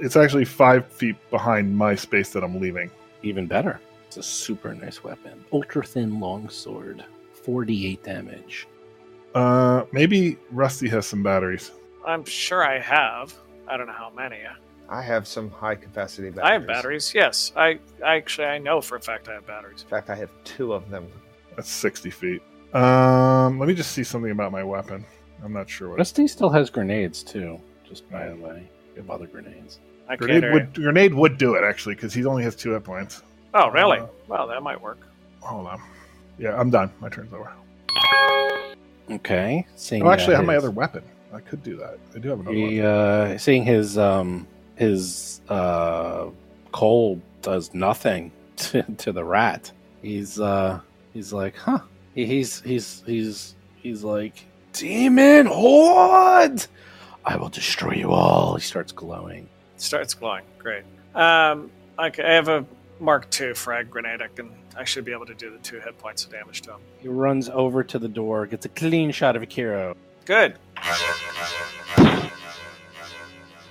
It's 0.00 0.16
actually 0.16 0.44
five 0.44 0.88
feet 0.88 1.14
behind 1.30 1.76
my 1.76 1.94
space 1.94 2.30
that 2.30 2.42
I'm 2.42 2.60
leaving. 2.60 2.90
Even 3.22 3.46
better. 3.46 3.80
It's 4.08 4.16
a 4.16 4.22
super 4.22 4.74
nice 4.74 5.04
weapon. 5.04 5.44
Ultra 5.52 5.84
thin 5.84 6.18
longsword. 6.18 7.04
48 7.44 8.02
damage. 8.02 8.66
Uh, 9.34 9.84
maybe 9.92 10.38
Rusty 10.50 10.88
has 10.88 11.06
some 11.06 11.22
batteries. 11.22 11.72
I'm 12.06 12.24
sure 12.24 12.64
I 12.64 12.78
have. 12.78 13.34
I 13.66 13.76
don't 13.76 13.86
know 13.86 13.92
how 13.92 14.10
many. 14.10 14.38
I 14.88 15.02
have 15.02 15.26
some 15.26 15.50
high 15.50 15.74
capacity 15.74 16.30
batteries. 16.30 16.50
I 16.50 16.52
have 16.52 16.66
batteries. 16.66 17.12
Yes, 17.14 17.52
I, 17.56 17.78
I 18.04 18.16
actually 18.16 18.46
I 18.46 18.58
know 18.58 18.80
for 18.80 18.96
a 18.96 19.00
fact 19.00 19.28
I 19.28 19.34
have 19.34 19.46
batteries. 19.46 19.82
In 19.82 19.88
fact, 19.88 20.10
I 20.10 20.14
have 20.14 20.30
two 20.44 20.72
of 20.72 20.88
them. 20.90 21.08
That's 21.56 21.70
60 21.70 22.10
feet. 22.10 22.42
Um, 22.74 23.58
let 23.58 23.68
me 23.68 23.74
just 23.74 23.92
see 23.92 24.04
something 24.04 24.30
about 24.30 24.52
my 24.52 24.62
weapon. 24.62 25.04
I'm 25.42 25.52
not 25.52 25.68
sure 25.68 25.90
what. 25.90 25.98
Rusty 25.98 26.28
still 26.28 26.50
has 26.50 26.70
grenades 26.70 27.22
too. 27.22 27.60
Just 27.88 28.08
by 28.10 28.28
the 28.28 28.36
way, 28.36 28.68
you 28.94 29.02
have 29.02 29.10
other 29.10 29.26
grenades. 29.26 29.78
I 30.06 30.16
can't 30.16 30.20
Grenade 30.20 30.42
hear 30.42 30.52
would 30.52 30.74
grenade 30.74 31.14
would 31.14 31.38
do 31.38 31.54
it 31.54 31.64
actually 31.64 31.94
because 31.94 32.12
he 32.12 32.24
only 32.24 32.42
has 32.44 32.54
two 32.54 32.72
hit 32.72 32.84
points. 32.84 33.22
Oh, 33.54 33.70
really? 33.70 33.98
Uh, 33.98 34.06
well, 34.28 34.46
that 34.48 34.62
might 34.62 34.80
work. 34.80 34.98
Hold 35.40 35.66
on. 35.66 35.80
Yeah, 36.38 36.58
I'm 36.58 36.70
done. 36.70 36.90
My 37.00 37.08
turn's 37.08 37.32
over. 37.32 37.52
Okay. 39.10 39.66
Seeing 39.76 40.02
Oh, 40.02 40.10
actually, 40.10 40.34
I 40.34 40.38
that 40.38 40.42
have 40.42 40.46
my 40.46 40.56
other 40.56 40.70
weapon. 40.70 41.02
I 41.32 41.40
could 41.40 41.62
do 41.62 41.76
that. 41.76 41.98
I 42.14 42.18
do 42.18 42.28
have 42.30 42.40
another 42.40 42.54
He, 42.56 42.80
weapon. 42.80 42.84
uh, 43.34 43.38
seeing 43.38 43.64
his 43.64 43.98
um 43.98 44.46
his 44.76 45.40
uh 45.48 46.26
coal 46.72 47.20
does 47.42 47.74
nothing 47.74 48.32
to, 48.56 48.82
to 48.82 49.12
the 49.12 49.24
rat. 49.24 49.70
He's 50.02 50.38
uh 50.40 50.80
he's 51.12 51.32
like, 51.32 51.56
huh? 51.56 51.80
He's 52.14 52.60
he's 52.60 53.02
he's 53.06 53.54
he's 53.76 54.04
like, 54.04 54.44
demon 54.72 55.46
horde! 55.46 56.64
I 57.24 57.36
will 57.36 57.48
destroy 57.48 57.94
you 57.94 58.10
all. 58.12 58.54
He 58.56 58.62
starts 58.62 58.92
glowing. 58.92 59.48
starts 59.76 60.14
glowing. 60.14 60.44
Great. 60.58 60.84
Um, 61.14 61.70
okay, 61.98 62.22
I 62.22 62.32
have 62.34 62.48
a 62.48 62.64
Mark 63.00 63.28
II 63.40 63.54
frag 63.54 63.90
grenade. 63.90 64.22
I 64.22 64.28
can 64.28 64.50
I 64.76 64.84
should 64.84 65.04
be 65.04 65.12
able 65.12 65.26
to 65.26 65.34
do 65.34 65.50
the 65.50 65.58
two 65.58 65.80
hit 65.80 65.98
points 65.98 66.24
of 66.24 66.30
damage 66.30 66.62
to 66.62 66.72
him. 66.72 66.80
He 66.98 67.08
runs 67.08 67.48
over 67.48 67.82
to 67.84 67.98
the 67.98 68.08
door, 68.08 68.46
gets 68.46 68.66
a 68.66 68.70
clean 68.70 69.10
shot 69.10 69.36
of 69.36 69.42
Akiro. 69.42 69.94
Good. 70.24 70.56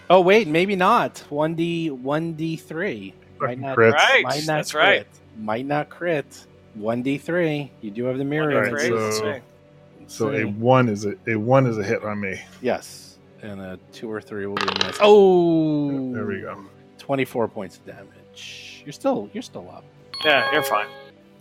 Oh 0.09 0.21
wait, 0.21 0.47
maybe 0.47 0.75
not. 0.75 1.19
One 1.29 1.55
D 1.55 1.89
one 1.89 2.33
D 2.33 2.57
three. 2.57 3.13
Might 3.39 3.59
not, 3.59 3.77
crits. 3.77 3.93
Right. 3.93 4.23
might 4.23 4.35
not 4.45 4.45
That's 4.57 4.71
crit. 4.71 4.83
right. 4.83 5.07
Might 5.37 5.65
not 5.65 5.89
crit. 5.89 6.45
One 6.75 7.01
D 7.01 7.17
three. 7.17 7.71
You 7.81 7.91
do 7.91 8.05
have 8.05 8.17
the 8.17 8.23
mirror 8.25 8.53
One, 8.53 8.65
Alright, 8.67 8.87
two, 8.87 9.11
so- 9.11 9.39
So 10.07 10.31
a 10.31 10.43
one 10.43 10.89
is 10.89 11.05
a, 11.05 11.15
a 11.27 11.35
one 11.35 11.65
is 11.65 11.77
a 11.77 11.83
hit 11.83 12.03
on 12.03 12.19
me. 12.19 12.41
Yes. 12.61 13.17
And 13.41 13.59
a 13.59 13.79
two 13.91 14.11
or 14.11 14.21
three 14.21 14.45
will 14.45 14.55
be 14.55 14.65
nice. 14.65 14.97
Oh 15.01 16.13
There 16.13 16.25
we 16.25 16.41
go. 16.41 16.65
Twenty 16.97 17.25
four 17.25 17.47
points 17.47 17.77
of 17.77 17.85
damage. 17.85 18.62
You're 18.85 18.93
still 18.93 19.29
you're 19.33 19.43
still 19.43 19.69
up. 19.71 19.83
Yeah, 20.25 20.51
you're 20.53 20.63
fine. 20.63 20.87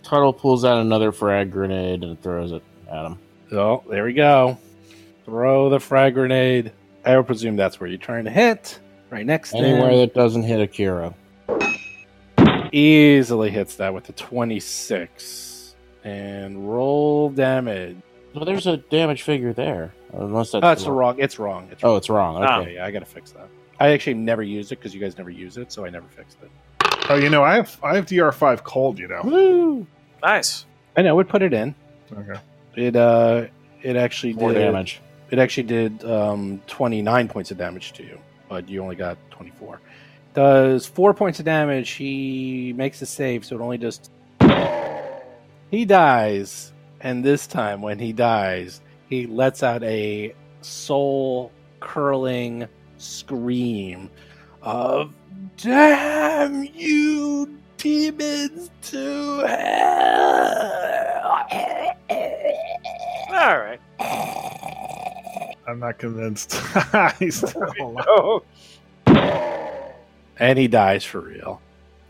Tuttle 0.03 0.33
pulls 0.33 0.65
out 0.65 0.79
another 0.79 1.11
frag 1.11 1.51
grenade 1.51 2.03
and 2.03 2.21
throws 2.21 2.51
it 2.51 2.61
at 2.91 3.05
him. 3.05 3.19
Oh, 3.51 3.83
there 3.89 4.03
we 4.05 4.13
go. 4.13 4.57
Throw 5.25 5.69
the 5.69 5.79
frag 5.79 6.15
grenade. 6.15 6.71
I 7.05 7.15
would 7.17 7.27
presume 7.27 7.55
that's 7.55 7.79
where 7.79 7.87
you're 7.89 7.97
trying 7.99 8.25
to 8.25 8.31
hit. 8.31 8.79
Right 9.09 9.25
next 9.25 9.51
to 9.51 9.57
Anywhere 9.57 9.91
him. 9.91 9.99
that 9.99 10.13
doesn't 10.13 10.43
hit 10.43 10.59
Akira. 10.59 11.13
Easily 12.71 13.51
hits 13.51 13.75
that 13.75 13.93
with 13.93 14.09
a 14.09 14.13
26. 14.13 15.75
And 16.03 16.69
roll 16.69 17.29
damage. 17.29 17.97
Well, 18.33 18.45
there's 18.45 18.65
a 18.67 18.77
damage 18.77 19.21
figure 19.21 19.53
there. 19.53 19.93
Unless 20.11 20.51
that's 20.51 20.65
Oh, 20.65 20.71
it's 20.71 20.85
wrong. 20.87 20.97
wrong. 20.97 21.15
It's 21.19 21.39
wrong. 21.39 21.67
It's 21.71 21.83
Oh, 21.83 21.89
wrong. 21.89 21.97
it's 21.97 22.09
wrong. 22.09 22.35
Okay. 22.37 22.45
Ah. 22.47 22.59
Okay, 22.61 22.73
yeah, 22.75 22.85
I 22.85 22.91
gotta 22.91 23.05
fix 23.05 23.31
that. 23.31 23.47
I 23.79 23.89
actually 23.89 24.15
never 24.15 24.41
used 24.43 24.71
it 24.71 24.77
because 24.79 24.93
you 24.93 24.99
guys 24.99 25.17
never 25.17 25.29
use 25.29 25.57
it, 25.57 25.71
so 25.71 25.85
I 25.85 25.89
never 25.89 26.07
fixed 26.07 26.37
it. 26.41 26.49
Oh, 27.09 27.15
you 27.15 27.29
know, 27.29 27.43
I 27.43 27.55
have 27.55 27.77
I 27.83 27.95
have 27.95 28.05
DR5 28.05 28.63
cold. 28.63 28.99
You 28.99 29.07
know. 29.07 29.21
Woo! 29.23 29.87
Nice. 30.21 30.65
I 30.95 31.01
know. 31.01 31.15
Would 31.15 31.29
put 31.29 31.41
it 31.41 31.53
in. 31.53 31.75
Okay. 32.11 32.39
It 32.75 32.95
uh, 32.95 33.45
it 33.81 33.95
actually 33.95 34.33
More 34.33 34.53
did 34.53 34.59
damage. 34.59 35.01
It 35.31 35.39
actually 35.39 35.63
did 35.63 36.05
um 36.05 36.61
29 36.67 37.27
points 37.27 37.51
of 37.51 37.57
damage 37.57 37.93
to 37.93 38.03
you, 38.03 38.19
but 38.49 38.69
you 38.69 38.81
only 38.81 38.95
got 38.95 39.17
24. 39.31 39.81
Does 40.33 40.85
four 40.85 41.13
points 41.13 41.39
of 41.39 41.45
damage. 41.45 41.91
He 41.91 42.73
makes 42.75 43.01
a 43.01 43.05
save, 43.05 43.45
so 43.45 43.55
it 43.57 43.61
only 43.61 43.77
does. 43.77 43.99
He 45.69 45.85
dies, 45.85 46.71
and 47.01 47.23
this 47.25 47.47
time 47.47 47.81
when 47.81 47.99
he 47.99 48.13
dies, 48.13 48.81
he 49.09 49.25
lets 49.27 49.63
out 49.63 49.83
a 49.83 50.33
soul 50.61 51.51
curling 51.79 52.67
scream 52.97 54.09
of 54.63 55.13
"Damn 55.57 56.63
you, 56.73 57.57
demons 57.77 58.69
to 58.83 59.39
hell!" 59.45 61.45
All 63.31 63.57
right. 63.59 63.79
I'm 65.67 65.79
not 65.79 65.97
convinced. 65.97 66.55
He's 67.19 67.37
still 67.37 67.73
alive. 67.79 68.41
And 70.39 70.57
he 70.59 70.67
dies 70.67 71.03
for 71.05 71.21
real. 71.21 71.61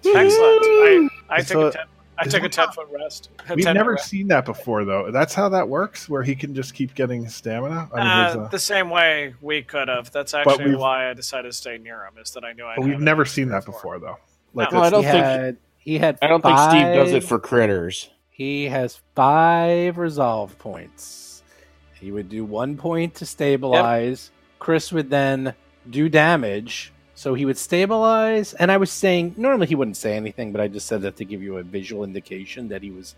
excellent. 0.06 0.34
I, 0.40 1.10
I 1.30 1.42
took 1.42 1.58
a 1.58 1.68
a- 1.68 1.72
ten. 1.72 1.86
I 2.18 2.26
took 2.26 2.42
a 2.42 2.44
that 2.44 2.52
ten 2.52 2.72
foot 2.72 2.88
rest. 2.92 3.30
We've 3.54 3.66
never 3.66 3.94
rest. 3.94 4.10
seen 4.10 4.28
that 4.28 4.46
before, 4.46 4.86
though. 4.86 5.10
That's 5.12 5.34
how 5.34 5.50
that 5.50 5.68
works, 5.68 6.08
where 6.08 6.22
he 6.24 6.36
can 6.36 6.54
just 6.54 6.74
keep 6.74 6.94
getting 6.94 7.28
stamina. 7.28 7.90
I 7.94 7.98
mean, 7.98 8.40
Uh, 8.42 8.46
a- 8.46 8.50
the 8.50 8.60
same 8.60 8.90
way 8.90 9.34
we 9.42 9.64
could 9.64 9.88
have. 9.88 10.12
That's 10.12 10.34
actually 10.34 10.76
why 10.76 11.10
I 11.10 11.14
decided 11.14 11.50
to 11.50 11.54
stay 11.58 11.78
near 11.78 12.06
him. 12.06 12.14
Is 12.22 12.32
that 12.32 12.44
I 12.46 12.54
knew 12.54 12.66
I. 12.66 12.76
but 12.78 12.86
we've 12.86 13.00
never 13.00 13.26
seen 13.26 13.50
that 13.50 13.66
before, 13.66 14.00
though. 14.00 14.18
Like, 14.54 14.72
No, 14.72 14.82
I 14.82 14.90
don't 14.92 15.04
he 15.04 15.10
think- 15.10 15.24
had, 15.26 15.58
he 15.78 15.98
had. 15.98 16.18
I 16.22 16.28
don't 16.28 16.42
think 16.44 16.58
Steve 16.60 16.94
does 16.94 17.12
it 17.14 17.24
for 17.24 17.40
critters. 17.40 18.10
He 18.30 18.66
has 18.66 19.02
five 19.16 19.98
resolve 19.98 20.58
points. 20.60 21.44
He 22.00 22.12
would 22.12 22.30
do 22.30 22.46
one 22.46 22.78
point 22.78 23.16
to 23.16 23.26
stabilize. 23.26 24.30
Chris 24.60 24.92
would 24.92 25.10
then 25.10 25.56
do 25.90 26.08
damage. 26.10 26.93
So 27.24 27.34
he 27.36 27.46
would 27.46 27.58
stabilize. 27.58 28.54
And 28.56 28.70
I 28.70 28.76
was 28.76 28.92
saying, 28.92 29.36
normally 29.38 29.68
he 29.68 29.76
wouldn't 29.76 29.96
say 29.96 30.18
anything, 30.18 30.52
but 30.52 30.60
I 30.60 30.68
just 30.68 30.88
said 30.88 31.02
that 31.04 31.16
to 31.16 31.24
give 31.24 31.42
you 31.42 31.58
a 31.58 31.64
visual 31.64 32.04
indication 32.04 32.68
that 32.68 32.84
he 32.84 32.92
was 32.92 33.16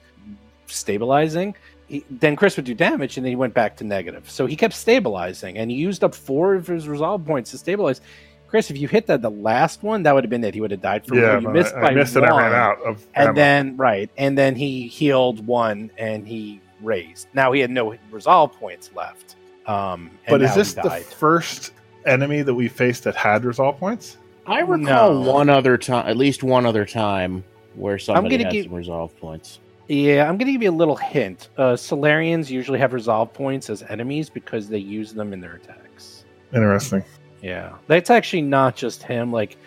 stabilizing. 0.67 1.55
He, 1.87 2.05
then 2.11 2.35
Chris 2.35 2.55
would 2.55 2.67
do 2.67 2.75
damage, 2.75 3.17
and 3.17 3.25
then 3.25 3.31
he 3.31 3.35
went 3.35 3.55
back 3.55 3.75
to 3.77 3.83
negative. 3.83 4.29
So 4.29 4.45
he 4.45 4.55
kept 4.55 4.75
stabilizing, 4.75 5.57
and 5.57 5.71
he 5.71 5.77
used 5.77 6.03
up 6.03 6.13
four 6.13 6.53
of 6.53 6.67
his 6.67 6.87
resolve 6.87 7.25
points 7.25 7.49
to 7.49 7.57
stabilize. 7.57 7.99
Chris, 8.47 8.69
if 8.69 8.77
you 8.77 8.87
hit 8.87 9.07
that 9.07 9.23
the 9.23 9.31
last 9.31 9.81
one, 9.81 10.03
that 10.03 10.13
would 10.13 10.23
have 10.23 10.29
been 10.29 10.43
it. 10.43 10.53
He 10.53 10.61
would 10.61 10.69
have 10.69 10.81
died 10.81 11.03
from 11.07 11.17
yeah, 11.17 11.39
you 11.39 11.49
missed 11.49 11.73
I, 11.73 11.81
by 11.81 11.87
I 11.87 11.93
missed 11.95 12.15
it. 12.15 12.21
I 12.21 12.37
ran 12.37 12.53
out 12.53 12.79
of 12.83 13.03
and 13.15 13.29
ammo. 13.29 13.35
then 13.35 13.75
right 13.75 14.11
and 14.17 14.37
then 14.37 14.55
he 14.55 14.87
healed 14.87 15.47
one 15.47 15.89
and 15.97 16.27
he 16.27 16.61
raised 16.83 17.27
now 17.33 17.51
he 17.53 17.59
had 17.59 17.71
no 17.71 17.95
resolve 18.11 18.53
points 18.53 18.91
left 18.95 19.35
um 19.65 20.11
and 20.27 20.33
But 20.33 20.41
is 20.43 20.53
this 20.53 20.73
the 20.75 21.03
first 21.17 21.71
enemy 22.05 22.41
that 22.41 22.53
we 22.53 22.67
faced 22.67 23.03
that 23.05 23.15
had 23.15 23.45
resolve 23.45 23.77
points? 23.79 24.17
I 24.47 24.59
recall 24.59 25.13
No. 25.23 25.31
one 25.31 25.49
other 25.49 25.77
time, 25.77 26.07
at 26.07 26.17
least 26.17 26.43
one 26.43 26.65
other 26.65 26.85
time, 26.85 27.43
where 27.75 27.97
somebody 27.97 28.37
gonna 28.37 28.43
had 28.45 28.53
give- 28.53 28.65
some 28.65 28.75
resolve 28.75 29.17
points. 29.19 29.59
yeah 29.87 30.27
i'm 30.27 30.37
gonna 30.37 30.51
give 30.51 30.63
you 30.63 30.69
a 30.71 30.71
little 30.71 30.95
hint 30.95 31.49
uh 31.57 31.75
solarians 31.75 32.49
usually 32.49 32.79
have 32.79 32.91
resolve 32.93 33.31
points 33.33 33.69
as 33.69 33.83
enemies 33.83 34.29
because 34.31 34.67
they 34.67 34.79
use 34.79 35.13
them 35.13 35.31
in 35.33 35.39
their 35.39 35.55
attacks 35.57 36.25
Interesting. 36.55 37.03
yeah 37.43 37.73
that's 37.85 38.09
actually 38.09 38.41
not 38.41 38.75
just 38.75 39.03
him 39.03 39.31
like 39.31 39.57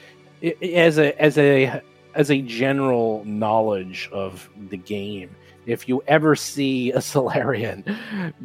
i 0.42 0.55
i- 0.61 0.64
as 0.66 0.98
a 0.98 1.16
as 1.22 1.38
a 1.38 1.81
as 2.16 2.31
a 2.33 2.40
general 2.42 3.22
knowledge 3.27 4.09
of 4.11 4.48
the 4.70 4.77
game 4.79 5.31
if 5.68 5.88
you 5.88 6.02
ever 6.09 6.35
see 6.35 6.90
a 6.92 7.00
Solarian, 7.12 7.85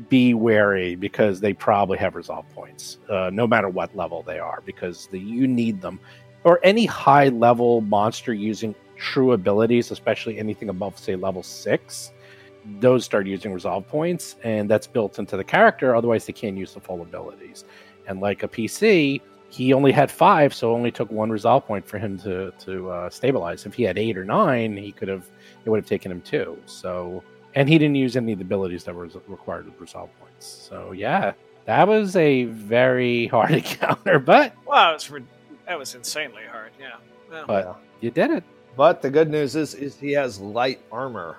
be 0.10 0.34
wary 0.34 0.96
because 0.96 1.40
they 1.40 1.54
probably 1.54 1.98
have 1.98 2.16
resolve 2.16 2.46
points, 2.54 3.00
uh, 3.10 3.32
no 3.34 3.48
matter 3.48 3.70
what 3.70 3.96
level 3.96 4.22
they 4.22 4.40
are, 4.40 4.62
because 4.66 5.08
the, 5.08 5.20
you 5.20 5.48
need 5.48 5.82
them. 5.82 6.00
Or 6.44 6.60
any 6.64 6.86
high 6.86 7.30
level 7.30 7.80
monster 7.82 8.34
using 8.34 8.76
true 8.98 9.32
abilities, 9.32 9.92
especially 9.92 10.38
anything 10.38 10.68
above, 10.70 11.00
say, 11.00 11.16
level 11.16 11.42
six, 11.42 12.12
those 12.80 13.06
start 13.06 13.26
using 13.26 13.54
resolve 13.54 13.88
points, 13.88 14.36
and 14.44 14.70
that's 14.70 14.88
built 14.88 15.20
into 15.20 15.38
the 15.38 15.44
character. 15.44 15.96
Otherwise, 15.96 16.26
they 16.26 16.34
can't 16.34 16.58
use 16.58 16.74
the 16.74 16.82
full 16.82 17.02
abilities. 17.02 17.64
And 18.08 18.20
like 18.20 18.44
a 18.44 18.48
PC, 18.50 19.22
he 19.50 19.72
only 19.72 19.92
had 19.92 20.12
five, 20.12 20.54
so 20.54 20.74
only 20.74 20.92
took 20.92 21.12
one 21.12 21.30
resolve 21.30 21.66
point 21.66 21.88
for 21.88 21.98
him 21.98 22.18
to 22.20 22.52
to 22.60 22.90
uh, 22.90 23.10
stabilize. 23.10 23.66
If 23.66 23.76
he 23.76 23.84
had 23.84 23.98
eight 23.98 24.18
or 24.18 24.26
nine, 24.26 24.76
he 24.76 24.92
could 24.92 25.08
have 25.08 25.30
it 25.66 25.70
would 25.70 25.78
have 25.80 25.88
taken 25.88 26.12
him 26.12 26.22
two. 26.22 26.58
So, 26.66 27.24
and 27.56 27.68
he 27.70 27.78
didn't 27.78 27.96
use 27.96 28.16
any 28.18 28.34
of 28.34 28.40
the 28.40 28.46
abilities 28.46 28.84
that 28.86 28.96
were 28.96 29.08
required 29.28 29.66
with 29.66 29.80
resolve 29.80 30.10
points. 30.20 30.46
So, 30.46 30.92
yeah, 30.92 31.34
that 31.66 31.88
was 31.88 32.16
a 32.16 32.46
very 32.46 33.28
hard 33.36 33.52
encounter, 33.52 34.20
but 34.20 34.54
Wow, 34.66 34.92
it 34.92 34.94
was 34.94 35.10
re- 35.12 35.24
that 35.68 35.78
was 35.80 35.96
insanely 35.96 36.44
hard. 36.52 36.72
Yeah. 36.80 36.96
Well, 37.32 37.46
but 37.48 37.80
you 38.02 38.12
did 38.12 38.32
it. 38.32 38.44
But 38.76 39.02
the 39.02 39.10
good 39.10 39.30
news 39.30 39.56
is, 39.56 39.74
is 39.76 39.96
he 39.98 40.12
has 40.14 40.40
light 40.40 40.82
armor. 40.92 41.38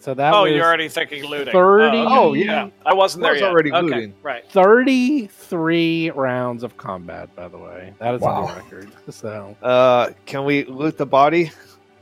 So 0.00 0.12
that 0.14 0.34
oh, 0.34 0.42
was 0.42 0.52
you're 0.52 0.64
already 0.64 0.88
thinking 0.88 1.24
looting. 1.24 1.52
30 1.52 1.96
Oh, 1.98 2.06
Oh, 2.30 2.32
yeah. 2.34 2.68
I 2.84 2.92
wasn't 2.92 3.24
I 3.24 3.26
there 3.28 3.32
was 3.34 3.40
yet. 3.40 3.50
already 3.50 3.72
okay, 3.72 3.80
looting. 3.86 4.14
Right. 4.22 4.44
33 4.50 6.10
rounds 6.10 6.62
of 6.62 6.76
combat. 6.76 7.34
By 7.34 7.48
the 7.48 7.56
way, 7.58 7.94
that 8.00 8.14
is 8.14 8.22
a 8.22 8.26
new 8.40 8.46
record. 8.46 8.90
So 9.10 9.56
Uh, 9.62 10.10
can 10.26 10.44
we 10.44 10.64
loot 10.64 10.98
the 10.98 11.06
body? 11.06 11.52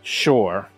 sure, 0.03 0.69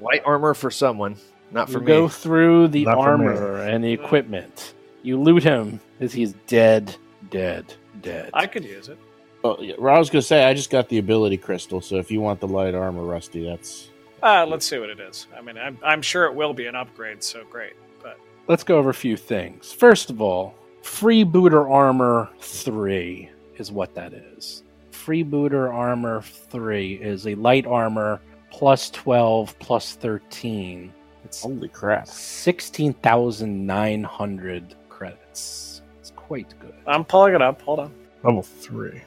Light 0.00 0.22
armor 0.24 0.54
for 0.54 0.70
someone, 0.70 1.16
not 1.50 1.68
for 1.68 1.78
you 1.78 1.80
me. 1.80 1.86
go 1.86 2.08
through 2.08 2.68
the 2.68 2.84
Not 2.84 2.98
armor 2.98 3.62
and 3.62 3.82
the 3.82 3.92
equipment. 3.92 4.74
You 5.02 5.20
loot 5.20 5.42
him 5.42 5.80
as 6.00 6.12
he's 6.12 6.34
dead, 6.46 6.94
dead, 7.30 7.72
dead. 8.02 8.30
I 8.34 8.46
could 8.46 8.64
use 8.64 8.88
it. 8.88 8.98
Well, 9.42 9.58
yeah, 9.60 9.74
I 9.74 9.98
was 9.98 10.10
gonna 10.10 10.22
say 10.22 10.44
I 10.44 10.54
just 10.54 10.70
got 10.70 10.88
the 10.88 10.98
ability 10.98 11.36
crystal, 11.36 11.80
so 11.80 11.96
if 11.96 12.10
you 12.10 12.20
want 12.20 12.40
the 12.40 12.48
light 12.48 12.74
armor, 12.74 13.02
Rusty, 13.02 13.44
that's 13.44 13.88
Uh, 14.22 14.44
let's 14.46 14.66
see 14.66 14.78
what 14.78 14.90
it 14.90 14.98
is. 15.00 15.28
I 15.36 15.40
mean, 15.40 15.56
I'm, 15.56 15.78
I'm 15.84 16.02
sure 16.02 16.24
it 16.24 16.34
will 16.34 16.52
be 16.52 16.66
an 16.66 16.74
upgrade, 16.74 17.22
so 17.22 17.44
great. 17.48 17.74
But 18.02 18.18
Let's 18.48 18.64
go 18.64 18.76
over 18.78 18.90
a 18.90 18.94
few 18.94 19.16
things. 19.16 19.72
First 19.72 20.10
of 20.10 20.20
all, 20.20 20.54
Freebooter 20.82 21.70
Armor 21.70 22.28
3 22.40 23.30
is 23.56 23.70
what 23.70 23.94
that 23.94 24.12
is. 24.12 24.62
Freebooter 24.90 25.72
Armor 25.72 26.22
3 26.22 26.94
is 26.94 27.26
a 27.26 27.34
light 27.36 27.66
armor 27.66 28.20
plus 28.56 28.90
12 28.90 29.58
plus 29.58 29.94
13. 29.96 30.92
It's 31.26 31.42
holy 31.42 31.68
crap. 31.68 32.08
16,900 32.08 34.74
credits. 34.88 35.82
It's 36.00 36.12
quite 36.16 36.54
good. 36.58 36.72
I'm 36.86 37.04
pulling 37.04 37.34
it 37.34 37.42
up. 37.42 37.60
Hold 37.62 37.80
on. 37.80 37.92
Level 38.22 38.42
three. 38.42 39.02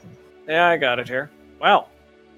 Yeah, 0.48 0.68
I 0.68 0.78
got 0.78 1.00
it 1.00 1.08
here. 1.08 1.32
Wow, 1.60 1.88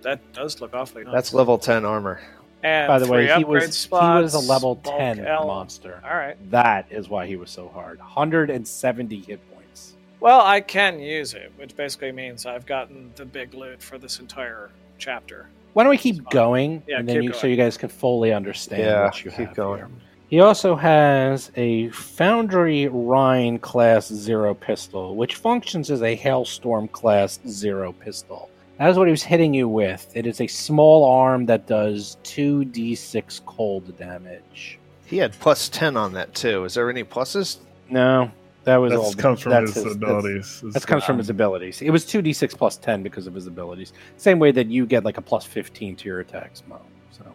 that 0.04 0.22
does 0.32 0.62
look 0.62 0.74
awfully 0.74 1.04
nice. 1.04 1.14
That's 1.14 1.34
level 1.34 1.58
ten 1.58 1.84
armor. 1.84 2.22
and 2.64 2.88
By 2.88 3.00
the 3.00 3.12
way, 3.12 3.28
he 3.36 3.44
was 3.44 3.78
spots, 3.78 4.18
he 4.18 4.24
was 4.24 4.34
a 4.34 4.40
level 4.50 4.78
10 4.78 5.26
L. 5.26 5.48
monster. 5.48 6.02
All 6.06 6.16
right. 6.16 6.38
That 6.50 6.86
is 6.90 7.10
why 7.10 7.28
he 7.28 7.36
was 7.36 7.52
so 7.52 7.68
hard. 7.68 8.00
170 8.00 9.20
hit 9.20 9.42
points. 9.54 9.98
Well, 10.22 10.40
I 10.40 10.62
can 10.62 11.02
use 11.02 11.34
it, 11.34 11.52
which 11.58 11.76
basically 11.76 12.14
means 12.14 12.46
I've 12.46 12.66
gotten 12.66 13.12
the 13.16 13.26
big 13.26 13.54
loot 13.54 13.84
for 13.84 13.98
this 13.98 14.22
entire 14.22 14.70
chapter. 14.98 15.50
Why 15.74 15.84
don't 15.84 15.90
we 15.92 15.98
keep 15.98 16.30
going, 16.30 16.84
Yeah, 16.88 17.00
and 17.00 17.08
then 17.08 17.22
keep 17.22 17.24
you, 17.24 17.34
so 17.34 17.48
you 17.48 17.56
guys 17.56 17.78
can 17.78 17.90
fully 17.90 18.34
understand 18.34 18.84
Yeah, 18.84 19.06
what 19.06 19.24
you 19.24 19.32
keep 19.32 19.48
have 19.48 19.56
going. 19.56 19.78
here. 19.80 19.90
He 20.30 20.40
also 20.40 20.76
has 20.76 21.52
a 21.58 21.90
Foundry 21.90 22.88
Rhine 22.88 23.60
class 23.60 24.08
zero 24.08 24.54
pistol, 24.54 25.16
which 25.16 25.36
functions 25.36 25.92
as 25.92 26.02
a 26.02 26.16
Hailstorm 26.16 26.88
class 26.88 27.40
zero 27.48 27.92
pistol. 27.94 28.50
That 28.78 28.90
is 28.90 28.98
what 28.98 29.08
he 29.08 29.12
was 29.12 29.24
hitting 29.24 29.54
you 29.54 29.68
with. 29.68 30.10
It 30.16 30.26
is 30.26 30.40
a 30.42 30.48
small 30.48 31.04
arm 31.04 31.46
that 31.48 31.68
does 31.68 32.18
2d6 32.24 33.42
cold 33.46 33.96
damage. 33.98 34.80
He 35.06 35.18
had 35.18 35.34
plus 35.40 35.68
ten 35.70 35.98
on 35.98 36.14
that 36.14 36.34
too. 36.34 36.64
Is 36.64 36.74
there 36.76 36.90
any 36.90 37.04
pluses? 37.04 37.58
No, 37.90 38.32
that 38.64 38.78
was 38.78 38.94
all. 38.94 39.12
That 39.12 39.18
comes 39.22 39.40
from 39.42 39.52
that's 39.52 39.74
his, 39.74 39.84
that's- 39.84 39.96
abilities. 39.96 40.62
That 40.74 40.86
comes 40.86 41.04
from 41.04 41.18
his 41.18 41.30
abilities. 41.30 41.82
It 41.82 41.90
was 41.90 42.06
2d6 42.06 42.58
plus 42.58 42.78
10 42.78 43.04
because 43.04 43.28
of 43.28 43.34
his 43.34 43.48
abilities. 43.48 43.94
Same 44.18 44.40
way 44.40 44.52
that 44.52 44.68
you 44.68 44.86
get 44.86 45.04
like 45.04 45.18
a 45.18 45.22
plus 45.22 45.46
15 45.46 45.96
to 45.98 46.06
your 46.08 46.20
attacks, 46.20 46.64
Mo. 46.68 46.80
So 47.12 47.26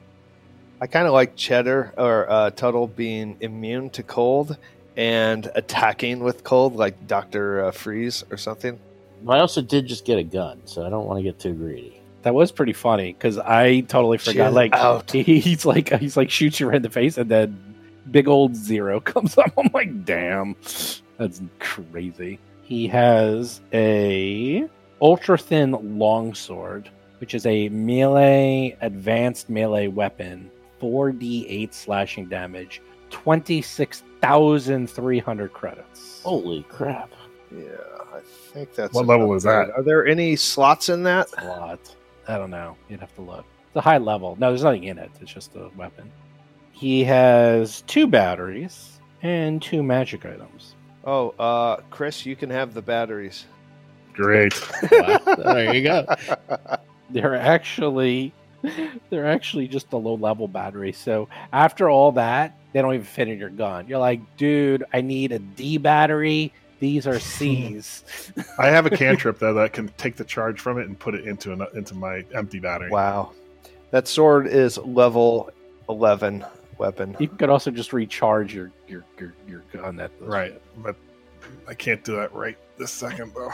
I 0.80 0.86
kind 0.86 1.06
of 1.06 1.12
like 1.12 1.36
Cheddar 1.36 1.94
or 1.96 2.30
uh, 2.30 2.50
Tuttle 2.50 2.86
being 2.86 3.36
immune 3.40 3.90
to 3.90 4.02
cold 4.02 4.56
and 4.96 5.50
attacking 5.54 6.20
with 6.20 6.44
cold, 6.44 6.76
like 6.76 7.06
Doctor 7.06 7.64
uh, 7.66 7.70
Freeze 7.70 8.24
or 8.30 8.36
something. 8.36 8.78
I 9.28 9.38
also 9.40 9.60
did 9.62 9.86
just 9.86 10.04
get 10.04 10.18
a 10.18 10.22
gun, 10.22 10.60
so 10.64 10.86
I 10.86 10.90
don't 10.90 11.06
want 11.06 11.18
to 11.18 11.22
get 11.22 11.38
too 11.40 11.54
greedy. 11.54 12.00
that 12.22 12.34
was 12.34 12.52
pretty 12.52 12.72
funny 12.72 13.12
because 13.14 13.38
I 13.38 13.80
totally 13.80 14.18
forgot. 14.18 14.46
Chill 14.48 14.52
like 14.52 14.72
out. 14.74 15.10
he's 15.10 15.66
like 15.66 15.92
he's 15.98 16.16
like 16.16 16.30
shoots 16.30 16.60
you 16.60 16.68
right 16.68 16.76
in 16.76 16.82
the 16.82 16.90
face 16.90 17.18
and 17.18 17.28
then 17.30 17.58
big 18.10 18.28
old 18.28 18.54
zero 18.54 19.00
comes 19.12 19.36
up. 19.36 19.52
I'm 19.58 19.70
like, 19.74 20.04
damn, 20.04 20.54
that's 21.18 21.40
crazy. 21.58 22.38
He 22.62 22.86
has 22.88 23.60
a 23.72 24.68
ultra 25.00 25.38
thin 25.38 25.98
longsword, 25.98 26.90
which 27.20 27.34
is 27.34 27.46
a 27.46 27.68
melee 27.68 28.76
advanced 28.80 29.48
melee 29.48 29.86
weapon, 29.88 30.50
4d8 30.80 31.72
slashing 31.72 32.28
damage, 32.28 32.82
26,300 33.10 35.52
credits. 35.52 36.22
Holy 36.22 36.62
crap! 36.64 37.12
Yeah, 37.56 37.62
I 38.12 38.20
think 38.52 38.74
that's. 38.74 38.92
What 38.94 39.06
level 39.06 39.32
is 39.34 39.44
that? 39.44 39.70
Are 39.70 39.82
there 39.82 40.06
any 40.06 40.36
slots 40.36 40.88
in 40.88 41.02
that? 41.04 41.28
a 41.38 41.46
lot. 41.46 41.78
I 42.28 42.36
don't 42.36 42.50
know. 42.50 42.76
You'd 42.88 43.00
have 43.00 43.14
to 43.14 43.22
look. 43.22 43.44
It's 43.68 43.76
a 43.76 43.80
high 43.80 43.98
level. 43.98 44.36
No, 44.40 44.48
there's 44.48 44.64
nothing 44.64 44.84
in 44.84 44.98
it. 44.98 45.10
It's 45.20 45.32
just 45.32 45.54
a 45.54 45.70
weapon. 45.76 46.10
He 46.72 47.04
has 47.04 47.82
two 47.82 48.06
batteries 48.06 48.98
and 49.22 49.62
two 49.62 49.82
magic 49.82 50.26
items. 50.26 50.74
Oh, 51.06 51.30
uh, 51.38 51.76
Chris, 51.90 52.26
you 52.26 52.34
can 52.34 52.50
have 52.50 52.74
the 52.74 52.82
batteries. 52.82 53.46
Great. 54.12 54.54
there 54.90 55.74
you 55.74 55.82
go. 55.82 56.04
They're 57.10 57.36
actually 57.36 58.34
they're 59.10 59.26
actually 59.26 59.68
just 59.68 59.92
a 59.92 59.96
low 59.96 60.14
level 60.14 60.48
battery. 60.48 60.92
So 60.92 61.28
after 61.52 61.88
all 61.88 62.12
that, 62.12 62.58
they 62.72 62.82
don't 62.82 62.94
even 62.94 63.06
fit 63.06 63.28
in 63.28 63.38
your 63.38 63.50
gun. 63.50 63.86
You're 63.86 63.98
like, 63.98 64.20
dude, 64.36 64.84
I 64.92 65.00
need 65.00 65.32
a 65.32 65.38
D 65.38 65.78
battery. 65.78 66.52
These 66.80 67.06
are 67.06 67.20
C's. 67.20 68.32
I 68.58 68.68
have 68.68 68.86
a 68.86 68.90
cantrip 68.90 69.38
though 69.38 69.54
that 69.54 69.72
can 69.72 69.88
take 69.96 70.16
the 70.16 70.24
charge 70.24 70.60
from 70.60 70.78
it 70.78 70.86
and 70.86 70.98
put 70.98 71.14
it 71.14 71.26
into 71.26 71.52
an, 71.52 71.66
into 71.74 71.94
my 71.94 72.24
empty 72.34 72.58
battery. 72.58 72.90
Wow, 72.90 73.32
that 73.92 74.08
sword 74.08 74.46
is 74.46 74.76
level 74.78 75.50
eleven 75.88 76.44
weapon. 76.78 77.16
you 77.18 77.28
could 77.28 77.48
also 77.50 77.70
just 77.70 77.92
recharge 77.92 78.54
your 78.54 78.70
your 78.88 79.04
your, 79.18 79.32
your 79.48 79.60
gun. 79.72 79.96
That 79.96 80.10
does 80.18 80.28
Right, 80.28 80.60
but 80.78 80.96
I 81.68 81.74
can't 81.74 82.02
do 82.04 82.16
that 82.16 82.32
right 82.34 82.56
this 82.78 82.90
second 82.90 83.32
though. 83.34 83.50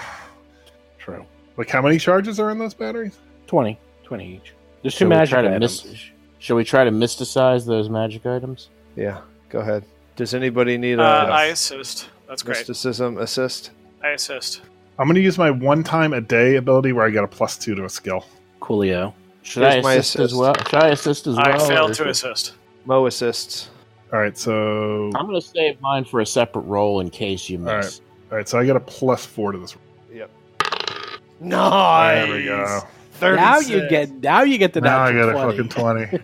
True. 0.99 1.25
Like 1.57 1.69
how 1.69 1.83
many 1.83 1.99
charges 1.99 2.39
are 2.41 2.51
in 2.51 2.59
those 2.59 2.75
batteries? 2.75 3.19
20. 3.47 3.79
20 4.05 4.35
each. 4.37 4.53
There's 4.83 4.95
two 4.95 4.99
Shall 5.01 5.09
we 5.09 5.15
magic 5.15 5.33
try 5.33 5.43
to 5.43 5.49
items. 5.55 5.85
mis- 5.85 6.05
Shall 6.39 6.57
we 6.57 6.65
try 6.65 6.85
to 6.85 6.91
mysticize 6.91 7.67
those 7.67 7.89
magic 7.89 8.27
items? 8.27 8.69
Yeah, 8.97 9.21
go 9.49 9.61
ahead. 9.61 9.85
Does 10.17 10.35
anybody 10.35 10.77
need 10.77 10.99
Uh, 10.99 11.03
a 11.03 11.31
I 11.31 11.45
assist. 11.47 12.09
That's 12.29 12.43
great. 12.43 12.59
mysticism 12.59 13.19
assist? 13.19 13.71
I 14.03 14.11
assist. 14.11 14.63
I'm 14.99 15.07
going 15.07 15.15
to 15.15 15.21
use 15.21 15.39
my 15.39 15.51
one 15.51 15.83
time 15.85 16.13
a 16.13 16.21
day 16.21 16.57
ability 16.57 16.93
where 16.93 17.07
I 17.07 17.11
get 17.11 17.25
a 17.25 17.29
plus 17.29 17.57
two 17.57 17.75
to 17.77 17.85
a 17.85 17.89
skill. 17.89 18.27
Coolio. 18.61 19.13
Should 19.43 19.63
I 19.65 19.73
Here's 19.75 19.85
my 19.85 19.95
assist 19.95 20.19
as 20.19 20.35
well? 20.35 20.55
Should 20.69 20.83
I 20.83 20.89
assist 20.89 21.27
as 21.27 21.37
well? 21.37 21.47
I 21.47 21.59
failed 21.69 21.91
or 21.91 21.95
to 21.95 21.99
should- 21.99 22.07
assist. 22.09 22.55
Mo 22.85 23.07
assists. 23.07 23.71
All 24.13 24.19
right, 24.21 24.37
so 24.37 25.11
I'm 25.15 25.27
going 25.27 25.41
to 25.41 25.47
save 25.47 25.81
mine 25.81 26.05
for 26.05 26.21
a 26.21 26.27
separate 26.27 26.63
roll 26.63 27.01
in 27.01 27.09
case 27.11 27.49
you 27.49 27.59
All 27.59 27.65
miss. 27.77 28.01
All 28.01 28.03
right, 28.03 28.33
all 28.33 28.37
right 28.39 28.49
so 28.49 28.59
I 28.59 28.67
got 28.67 28.77
a 28.77 28.81
plus 28.81 29.25
four 29.25 29.53
to 29.53 29.59
this. 29.59 29.75
Yep. 30.13 30.31
Nice. 31.41 32.27
There 32.27 32.37
we 32.37 32.45
go. 32.45 32.83
Now 33.21 33.59
you 33.61 33.89
get 33.89 34.11
now 34.11 34.43
you 34.43 34.59
get 34.59 34.73
the 34.73 34.81
Now 34.81 35.03
I 35.03 35.13
natural 35.13 35.33
got 35.33 35.49
a 35.49 35.53
fucking 35.53 35.69
twenty. 35.69 36.19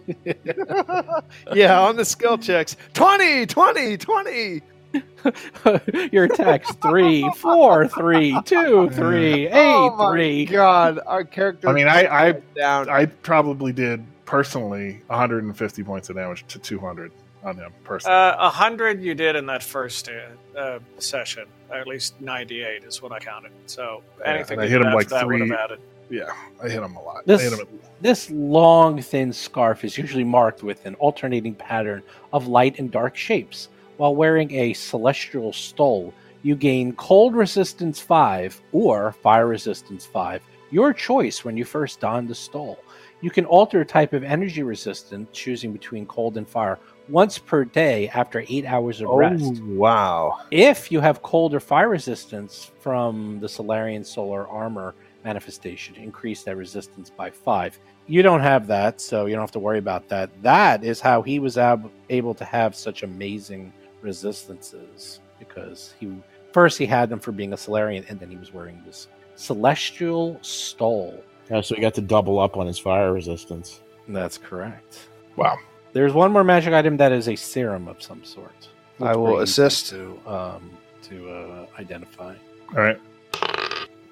yeah, 1.58 1.80
on 1.80 1.96
the 1.96 2.04
skill 2.04 2.36
checks. 2.38 2.76
20, 2.94 3.46
20, 3.46 3.96
20. 3.96 4.62
Your 6.12 6.24
attacks 6.24 6.74
three, 6.76 7.30
four, 7.36 7.86
three, 7.88 8.38
two, 8.44 8.90
three, 8.90 9.48
oh 9.48 9.52
eight, 9.52 9.90
oh 9.92 9.96
my 9.96 10.10
three. 10.12 10.44
god, 10.46 10.98
our 11.06 11.24
character. 11.24 11.68
I 11.68 11.72
mean, 11.72 11.86
I- 11.88 12.28
I- 12.28 12.32
down. 12.56 12.88
I 12.88 13.06
probably 13.06 13.72
did 13.72 14.04
personally 14.32 15.00
150 15.06 15.82
points 15.84 16.10
of 16.10 16.16
damage 16.16 16.44
to 16.48 16.58
200 16.58 17.10
on 17.44 17.56
him 17.56 17.72
personally. 17.82 18.14
Uh, 18.14 18.46
A 18.46 18.50
hundred 18.50 19.00
you 19.02 19.14
did 19.14 19.36
in 19.36 19.46
that 19.46 19.62
first 19.62 20.10
uh, 20.10 20.58
uh, 20.58 20.78
session. 20.98 21.46
At 21.72 21.86
least 21.86 22.20
ninety-eight 22.20 22.84
is 22.84 23.00
what 23.00 23.10
I 23.12 23.20
counted. 23.20 23.52
So 23.66 24.02
anything 24.24 24.58
and 24.58 24.66
I 24.66 24.68
hit 24.68 24.82
him 24.82 24.92
like 24.92 25.08
that 25.08 25.26
would 25.26 25.38
three- 25.38 25.48
have 25.48 25.58
added. 25.58 25.80
yeah, 26.10 26.30
I 26.62 26.68
hit 26.68 26.82
him 26.82 26.94
a 26.96 27.02
lot. 27.02 27.24
This- 27.26 27.40
I 27.40 27.44
hit 27.44 27.52
him 27.54 27.60
at- 27.60 28.02
This 28.02 28.30
long, 28.30 29.00
thin 29.00 29.32
scarf 29.32 29.82
is 29.84 29.96
usually 29.96 30.24
marked 30.24 30.62
with 30.62 30.84
an 30.84 30.94
alternating 30.96 31.54
pattern 31.54 32.02
of 32.34 32.48
light 32.48 32.78
and 32.78 32.90
dark 32.90 33.16
shapes. 33.16 33.68
While 33.96 34.14
wearing 34.14 34.52
a 34.52 34.72
celestial 34.74 35.52
stole, 35.54 36.12
you 36.42 36.54
gain 36.54 36.92
cold 36.96 37.34
resistance 37.34 37.98
5 37.98 38.60
or 38.72 39.12
fire 39.22 39.46
resistance 39.46 40.04
5, 40.06 40.42
your 40.70 40.92
choice 40.92 41.44
when 41.44 41.56
you 41.56 41.64
first 41.64 41.98
don 42.00 42.26
the 42.26 42.34
stole. 42.34 42.78
You 43.20 43.30
can 43.30 43.44
alter 43.46 43.80
a 43.80 43.84
type 43.84 44.12
of 44.12 44.22
energy 44.22 44.62
resistance, 44.62 45.28
choosing 45.32 45.72
between 45.72 46.06
cold 46.06 46.36
and 46.36 46.48
fire, 46.48 46.78
once 47.08 47.38
per 47.38 47.64
day 47.64 48.08
after 48.08 48.44
8 48.46 48.64
hours 48.64 49.00
of 49.00 49.08
oh, 49.08 49.16
rest. 49.16 49.42
Oh, 49.44 49.60
wow. 49.74 50.38
If 50.50 50.92
you 50.92 51.00
have 51.00 51.22
cold 51.22 51.54
or 51.54 51.60
fire 51.60 51.88
resistance 51.88 52.70
from 52.80 53.40
the 53.40 53.48
Solarian 53.48 54.04
Solar 54.04 54.46
Armor 54.46 54.94
manifestation, 55.24 55.96
increase 55.96 56.44
that 56.44 56.56
resistance 56.56 57.10
by 57.10 57.30
five. 57.30 57.78
You 58.06 58.22
don't 58.22 58.40
have 58.40 58.66
that, 58.68 59.00
so 59.00 59.26
you 59.26 59.34
don't 59.34 59.42
have 59.42 59.50
to 59.52 59.58
worry 59.58 59.78
about 59.78 60.08
that. 60.08 60.30
That 60.42 60.84
is 60.84 61.00
how 61.00 61.20
he 61.22 61.40
was 61.40 61.58
ab- 61.58 61.90
able 62.08 62.34
to 62.34 62.44
have 62.44 62.74
such 62.74 63.02
amazing 63.02 63.72
resistances 64.00 65.20
because 65.38 65.94
he 65.98 66.16
first 66.52 66.78
he 66.78 66.86
had 66.86 67.10
them 67.10 67.20
for 67.20 67.32
being 67.32 67.52
a 67.52 67.56
Solarian, 67.56 68.04
and 68.08 68.18
then 68.18 68.30
he 68.30 68.36
was 68.36 68.52
wearing 68.54 68.80
this 68.86 69.08
Celestial 69.34 70.38
Stole. 70.40 71.22
Yeah, 71.50 71.60
so 71.62 71.74
he 71.74 71.80
got 71.80 71.94
to 71.94 72.00
double 72.02 72.38
up 72.38 72.56
on 72.56 72.66
his 72.66 72.78
fire 72.78 73.12
resistance. 73.12 73.80
That's 74.08 74.38
correct. 74.38 75.08
Wow. 75.36 75.56
There's 75.92 76.12
one 76.12 76.32
more 76.32 76.44
magic 76.44 76.74
item 76.74 76.96
that 76.98 77.12
is 77.12 77.28
a 77.28 77.36
serum 77.36 77.88
of 77.88 78.02
some 78.02 78.22
sort. 78.24 78.68
I 79.00 79.16
will 79.16 79.40
It's 79.40 79.54
pretty 79.56 79.66
easy 79.66 79.66
assist. 79.66 79.90
to 79.90 80.20
um, 80.26 80.70
to 81.02 81.30
uh, 81.30 81.66
identify. 81.78 82.34
all 82.76 82.82
right. 82.82 83.00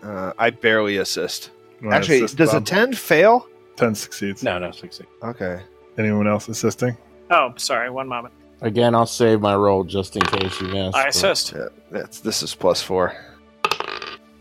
Uh, 0.03 0.33
I 0.39 0.51
barely 0.51 0.99
assist. 0.99 1.51
You 1.81 1.89
wanna 1.89 1.97
Actually, 1.99 2.19
assist, 2.23 2.37
does 2.39 2.51
a 2.55 2.61
Bob? 2.61 2.67
10 2.67 2.95
fail? 2.95 3.49
10 3.77 3.95
succeeds. 3.95 4.43
No, 4.43 4.59
no, 4.59 4.71
succeed. 4.71 5.07
Okay. 5.23 5.61
Anyone 5.99 6.27
else 6.27 6.49
assisting? 6.49 6.97
Oh, 7.31 7.53
sorry. 7.57 7.91
One 7.91 8.07
moment. 8.09 8.33
Again, 8.63 8.95
I'll 8.95 9.05
save 9.07 9.41
my 9.41 9.55
roll 9.55 9.85
just 9.85 10.17
in 10.17 10.23
case 10.23 10.59
you 10.61 10.69
miss. 10.69 10.95
I 10.95 11.03
but- 11.05 11.09
assist. 11.09 11.53
Yeah, 11.55 11.69
that's, 11.91 12.21
this 12.21 12.43
is 12.43 12.55
plus 12.55 12.81
four. 12.83 13.15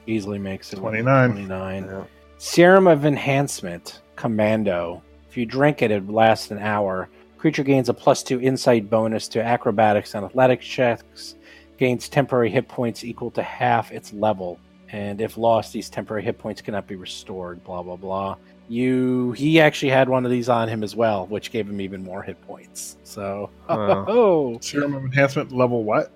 easily 0.08 0.38
makes 0.40 0.72
it 0.72 0.78
29. 0.78 1.32
29. 1.32 1.84
Yeah. 1.86 2.04
Serum 2.38 2.88
of 2.88 3.06
Enhancement, 3.06 4.02
Commando. 4.16 5.02
If 5.30 5.38
you 5.38 5.46
drink 5.46 5.82
it, 5.82 5.92
it 5.92 6.10
lasts 6.10 6.52
an 6.52 6.60
hour. 6.60 7.10
Creature 7.38 7.64
gains 7.64 7.90
a 7.90 7.94
plus 7.94 8.24
two 8.24 8.42
insight 8.42 8.90
bonus 8.90 9.28
to 9.30 9.44
acrobatics 9.44 10.16
and 10.16 10.26
athletics 10.26 10.66
checks. 10.66 11.36
Gains 11.78 12.10
temporary 12.10 12.50
hit 12.50 12.68
points 12.68 13.04
equal 13.04 13.32
to 13.32 13.44
half 13.44 13.92
its 13.92 14.14
level. 14.14 14.60
And 14.92 15.20
if 15.20 15.38
lost, 15.38 15.74
these 15.74 15.90
temporary 15.90 16.24
hit 16.24 16.38
points 16.38 16.62
cannot 16.62 16.88
be 16.88 16.96
restored. 16.96 17.64
Blah 17.64 17.84
blah 17.84 17.98
blah. 17.98 18.36
You 18.68 19.34
he 19.34 19.60
actually 19.60 19.92
had 19.92 20.10
one 20.10 20.26
of 20.26 20.32
these 20.32 20.50
on 20.50 20.68
him 20.70 20.84
as 20.84 20.96
well, 20.96 21.28
which 21.28 21.52
gave 21.52 21.68
him 21.70 21.82
even 21.82 22.04
more 22.04 22.24
hit 22.24 22.42
points. 22.48 22.98
So 23.04 23.50
Wow. 23.70 24.06
oh, 24.08 24.60
Serum 24.60 24.94
of 24.96 25.04
enhancement 25.04 25.52
level 25.52 25.84
what? 25.84 26.12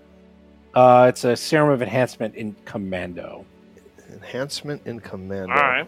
uh, 0.76 1.08
it's 1.10 1.24
a 1.24 1.36
serum 1.36 1.70
of 1.72 1.82
enhancement 1.82 2.36
in 2.36 2.56
commando. 2.66 3.44
Enhancement 4.12 4.82
in 4.86 5.00
commando. 5.00 5.54
All 5.54 5.62
right. 5.62 5.88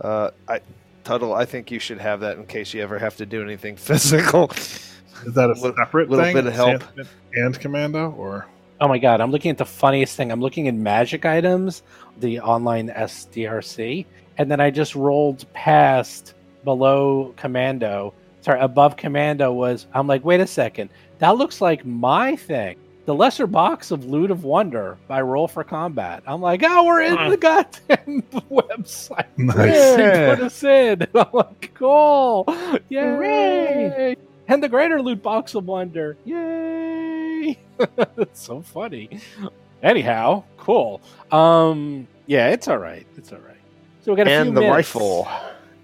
Uh, 0.00 0.30
I, 0.48 0.60
Tuttle, 1.04 1.34
I 1.34 1.44
think 1.44 1.70
you 1.70 1.78
should 1.78 1.98
have 1.98 2.20
that 2.20 2.36
in 2.36 2.46
case 2.46 2.74
you 2.74 2.82
ever 2.82 2.98
have 2.98 3.16
to 3.16 3.26
do 3.26 3.42
anything 3.42 3.76
physical. 3.88 4.50
Is 4.50 5.32
that 5.34 5.50
a 5.50 5.54
Little- 5.54 5.74
separate 5.76 6.10
little 6.10 6.24
thing? 6.24 6.34
bit 6.34 6.46
of 6.46 6.52
help. 6.52 6.82
Enhancement 6.82 7.08
And 7.34 7.60
commando, 7.60 8.10
or 8.12 8.46
Oh 8.80 8.88
my 8.88 8.98
god, 8.98 9.22
I'm 9.22 9.30
looking 9.30 9.50
at 9.50 9.56
the 9.56 9.64
funniest 9.64 10.16
thing. 10.16 10.30
I'm 10.30 10.40
looking 10.42 10.68
at 10.68 10.74
magic 10.74 11.24
items, 11.24 11.82
the 12.20 12.40
online 12.40 12.90
SDRC, 12.90 14.04
and 14.36 14.50
then 14.50 14.60
I 14.60 14.70
just 14.70 14.94
rolled 14.94 15.50
past 15.54 16.34
below 16.64 17.32
commando. 17.38 18.12
Sorry, 18.42 18.60
above 18.60 18.96
commando 18.96 19.50
was 19.52 19.86
I'm 19.94 20.06
like, 20.06 20.24
wait 20.26 20.40
a 20.40 20.46
second. 20.46 20.90
That 21.20 21.38
looks 21.38 21.62
like 21.62 21.86
my 21.86 22.36
thing. 22.36 22.76
The 23.06 23.14
lesser 23.14 23.46
box 23.46 23.92
of 23.92 24.04
loot 24.06 24.30
of 24.32 24.42
wonder 24.42 24.98
by 25.06 25.20
Roll 25.20 25.46
for 25.46 25.62
Combat. 25.62 26.24
I'm 26.26 26.40
like, 26.40 26.62
oh, 26.64 26.84
we're 26.84 27.02
in 27.02 27.16
Huh. 27.16 27.30
the 27.30 27.36
goddamn 27.36 28.22
website. 28.50 29.26
nice. 29.36 29.56
They 29.56 30.02
Yeah. 30.02 30.34
put 30.34 30.44
us 30.44 30.62
in. 30.64 31.06
I'm 31.14 31.26
like, 31.32 31.70
cool. 31.74 32.44
Yay. 32.88 34.16
And 34.48 34.60
the 34.62 34.68
greater 34.68 35.00
loot 35.00 35.22
box 35.22 35.54
of 35.54 35.66
wonder. 35.66 36.16
Yay. 36.24 37.58
That's 38.16 38.40
so 38.40 38.60
funny. 38.62 39.20
Anyhow, 39.84 40.42
cool. 40.56 41.00
Um, 41.30 42.08
yeah, 42.26 42.48
it's 42.48 42.66
all 42.66 42.78
right. 42.78 43.06
It's 43.16 43.32
all 43.32 43.38
right. 43.38 43.54
So 44.02 44.12
we 44.12 44.16
got 44.16 44.26
a 44.26 44.30
few 44.30 44.38
and 44.40 44.48
the 44.56 44.60
minutes. 44.62 44.74
rifle. 44.74 45.28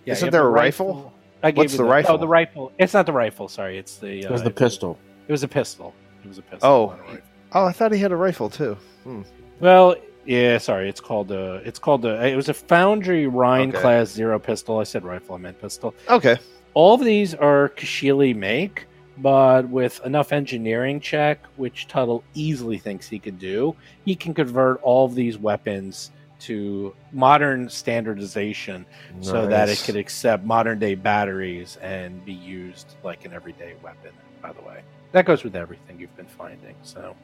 Yeah, 0.06 0.14
Isn't 0.14 0.30
there 0.30 0.44
a 0.44 0.50
rifle? 0.50 1.12
I 1.44 1.52
gave 1.52 1.58
What's 1.58 1.72
you 1.74 1.78
the 1.78 1.84
Oh, 1.84 1.88
rifle? 1.88 2.18
the 2.18 2.26
rifle. 2.26 2.72
It's 2.78 2.94
not 2.94 3.06
the 3.06 3.12
rifle. 3.12 3.46
Sorry, 3.48 3.78
it's 3.78 3.96
the. 3.98 4.22
It 4.22 4.30
was 4.30 4.40
uh, 4.40 4.44
the 4.44 4.50
pistol. 4.50 4.98
It 5.28 5.32
was 5.32 5.44
a 5.44 5.48
pistol. 5.48 5.94
It 6.24 6.28
was 6.28 6.38
a 6.38 6.42
pistol. 6.42 6.68
Oh. 6.68 7.12
a. 7.12 7.18
Oh, 7.54 7.64
I 7.66 7.72
thought 7.72 7.92
he 7.92 7.98
had 7.98 8.12
a 8.12 8.16
rifle 8.16 8.48
too. 8.48 8.76
Hmm. 9.04 9.22
Well, 9.60 9.96
yeah. 10.24 10.58
Sorry, 10.58 10.88
it's 10.88 11.00
called 11.00 11.30
a. 11.30 11.56
It's 11.64 11.78
called 11.78 12.04
a. 12.04 12.26
It 12.26 12.36
was 12.36 12.48
a 12.48 12.54
Foundry 12.54 13.26
Rhine 13.26 13.70
Okay. 13.70 13.80
class 13.80 14.08
zero 14.10 14.38
pistol. 14.38 14.78
I 14.78 14.84
said 14.84 15.04
rifle. 15.04 15.34
I 15.34 15.38
meant 15.38 15.60
pistol. 15.60 15.94
Okay. 16.08 16.38
All 16.74 16.94
of 16.94 17.04
these 17.04 17.34
are 17.34 17.68
Kashili 17.76 18.34
make, 18.34 18.86
but 19.18 19.68
with 19.68 20.00
enough 20.06 20.32
engineering 20.32 21.00
check, 21.00 21.40
which 21.56 21.86
Tuttle 21.86 22.24
easily 22.34 22.78
thinks 22.78 23.06
he 23.08 23.18
could 23.18 23.38
do, 23.38 23.76
he 24.06 24.14
can 24.16 24.32
convert 24.32 24.80
all 24.82 25.04
of 25.04 25.14
these 25.14 25.36
weapons 25.36 26.10
to 26.40 26.94
modern 27.12 27.68
standardization 27.68 28.84
so 29.20 29.46
that 29.46 29.68
it 29.68 29.80
could 29.84 29.94
accept 29.96 30.44
modern 30.44 30.78
day 30.78 30.94
batteries 30.96 31.76
and 31.82 32.24
be 32.24 32.32
used 32.32 32.94
like 33.04 33.24
an 33.24 33.32
everyday 33.32 33.74
weapon, 33.82 34.10
by 34.40 34.52
the 34.52 34.62
way. 34.62 34.80
That 35.12 35.24
goes 35.26 35.44
with 35.44 35.54
everything 35.56 36.00
you've 36.00 36.16
been 36.16 36.26
finding. 36.26 36.74
So 36.82 37.14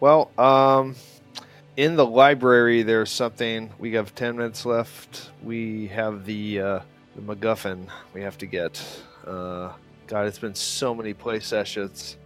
Well, 0.00 0.30
um, 0.38 0.94
in 1.76 1.96
the 1.96 2.06
library, 2.06 2.82
there's 2.82 3.10
something. 3.10 3.70
We 3.78 3.92
have 3.94 4.14
ten 4.14 4.36
minutes 4.36 4.64
left. 4.66 5.30
We 5.42 5.88
have 5.88 6.24
the 6.24 6.60
uh, 6.60 6.80
the 7.16 7.22
MacGuffin 7.22 7.86
we 8.12 8.22
have 8.22 8.38
to 8.38 8.46
get. 8.46 8.82
Uh, 9.26 9.72
God, 10.06 10.26
it's 10.26 10.38
been 10.38 10.54
so 10.54 10.94
many 10.94 11.14
play 11.14 11.40
sessions. 11.40 12.16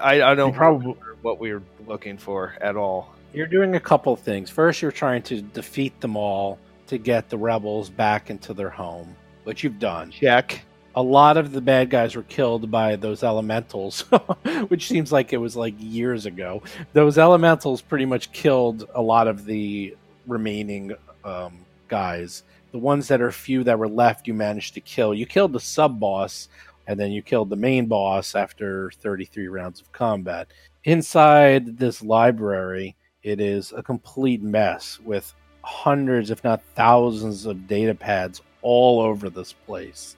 I, 0.00 0.22
I 0.22 0.34
don't 0.34 0.52
probably- 0.54 0.94
what 1.22 1.38
we 1.38 1.50
are 1.52 1.62
looking 1.86 2.16
for 2.18 2.54
at 2.60 2.76
all. 2.76 3.14
you're 3.32 3.46
doing 3.46 3.74
a 3.76 3.80
couple 3.80 4.14
things. 4.16 4.48
First, 4.50 4.82
you're 4.82 4.92
trying 4.92 5.22
to 5.22 5.42
defeat 5.42 6.00
them 6.00 6.16
all 6.16 6.58
to 6.88 6.98
get 6.98 7.28
the 7.28 7.36
rebels 7.38 7.88
back 7.90 8.30
into 8.30 8.52
their 8.54 8.70
home, 8.70 9.14
which 9.44 9.62
you've 9.64 9.78
done. 9.78 10.10
Check. 10.10 10.62
A 10.94 11.02
lot 11.02 11.36
of 11.36 11.52
the 11.52 11.60
bad 11.60 11.90
guys 11.90 12.16
were 12.16 12.24
killed 12.24 12.70
by 12.70 12.96
those 12.96 13.22
elementals, 13.22 14.00
which 14.68 14.88
seems 14.88 15.12
like 15.12 15.32
it 15.32 15.38
was 15.38 15.56
like 15.56 15.74
years 15.78 16.26
ago. 16.26 16.62
Those 16.92 17.18
elementals 17.18 17.80
pretty 17.80 18.06
much 18.06 18.32
killed 18.32 18.88
a 18.94 19.02
lot 19.02 19.28
of 19.28 19.44
the 19.44 19.96
remaining 20.26 20.94
um, 21.24 21.58
guys. 21.88 22.42
The 22.72 22.78
ones 22.78 23.08
that 23.08 23.20
are 23.20 23.30
few 23.30 23.64
that 23.64 23.78
were 23.78 23.88
left, 23.88 24.26
you 24.26 24.34
managed 24.34 24.74
to 24.74 24.80
kill. 24.80 25.14
You 25.14 25.26
killed 25.26 25.52
the 25.52 25.60
sub 25.60 26.00
boss, 26.00 26.48
and 26.86 26.98
then 26.98 27.12
you 27.12 27.22
killed 27.22 27.50
the 27.50 27.56
main 27.56 27.86
boss 27.86 28.34
after 28.34 28.90
33 29.00 29.48
rounds 29.48 29.80
of 29.80 29.92
combat. 29.92 30.48
Inside 30.84 31.78
this 31.78 32.02
library, 32.02 32.96
it 33.22 33.40
is 33.40 33.72
a 33.76 33.82
complete 33.82 34.42
mess 34.42 34.98
with 35.04 35.34
hundreds, 35.62 36.30
if 36.30 36.42
not 36.42 36.62
thousands, 36.74 37.46
of 37.46 37.68
data 37.68 37.94
pads 37.94 38.42
all 38.62 39.00
over 39.00 39.30
this 39.30 39.52
place 39.52 40.16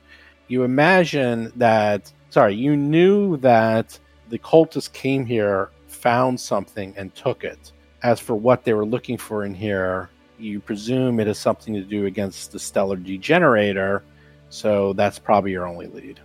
you 0.53 0.65
imagine 0.65 1.51
that 1.57 2.13
sorry 2.29 2.55
you 2.55 2.77
knew 2.77 3.39
that 3.39 3.99
the 4.29 4.39
cultists 4.39 4.93
came 4.93 5.25
here 5.25 5.71
found 5.89 6.39
something 6.39 6.93
and 6.99 7.15
took 7.15 7.43
it 7.43 7.73
as 8.03 8.21
for 8.21 8.35
what 8.35 8.63
they 8.65 8.75
were 8.75 8.85
looking 8.85 9.17
for 9.17 9.45
in 9.47 9.55
here 9.55 10.11
you 10.39 10.61
presume 10.61 11.21
it 11.21 11.27
has 11.27 11.39
something 11.39 11.73
to 11.73 11.81
do 11.83 12.05
against 12.05 12.53
the 12.53 12.59
stellar 12.59 12.97
degenerator 12.97 14.03
so 14.51 14.93
that's 14.93 15.19
probably 15.19 15.53
your 15.53 15.67
only 15.67 15.87
lead 15.87 16.21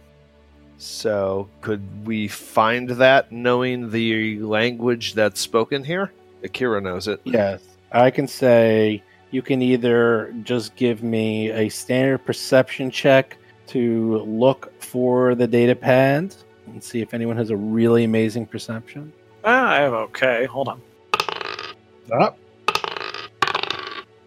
So, 0.80 1.50
could 1.62 1.82
we 2.06 2.28
find 2.28 2.90
that 2.90 3.32
knowing 3.32 3.90
the 3.90 4.38
language 4.40 5.14
that's 5.16 5.40
spoken 5.42 5.84
here? 5.84 6.12
Akira 6.44 6.82
knows 6.82 7.08
it. 7.08 7.20
yes 7.24 7.62
i 7.94 8.12
can 8.12 8.28
say 8.28 9.02
you 9.32 9.42
can 9.42 9.62
either 9.62 10.34
just 10.44 10.76
give 10.76 11.02
me 11.02 11.50
a 11.52 11.70
standard 11.70 12.20
perception 12.26 12.92
check 12.92 13.38
to 13.68 14.20
look 14.20 14.72
for 14.82 15.36
the 15.36 15.48
data 15.48 15.76
pad 15.76 16.36
and 16.68 16.84
see 16.84 17.02
if 17.02 17.14
anyone 17.14 17.38
has 17.38 17.50
a 17.50 17.56
really 17.58 18.04
amazing 18.04 18.46
perception 18.46 19.14
Ah, 19.44 19.72
I 19.72 19.76
have 19.78 19.94
okay. 19.94 20.46
Hold 20.46 20.68
on. 20.68 20.82
Ah, 22.12 22.34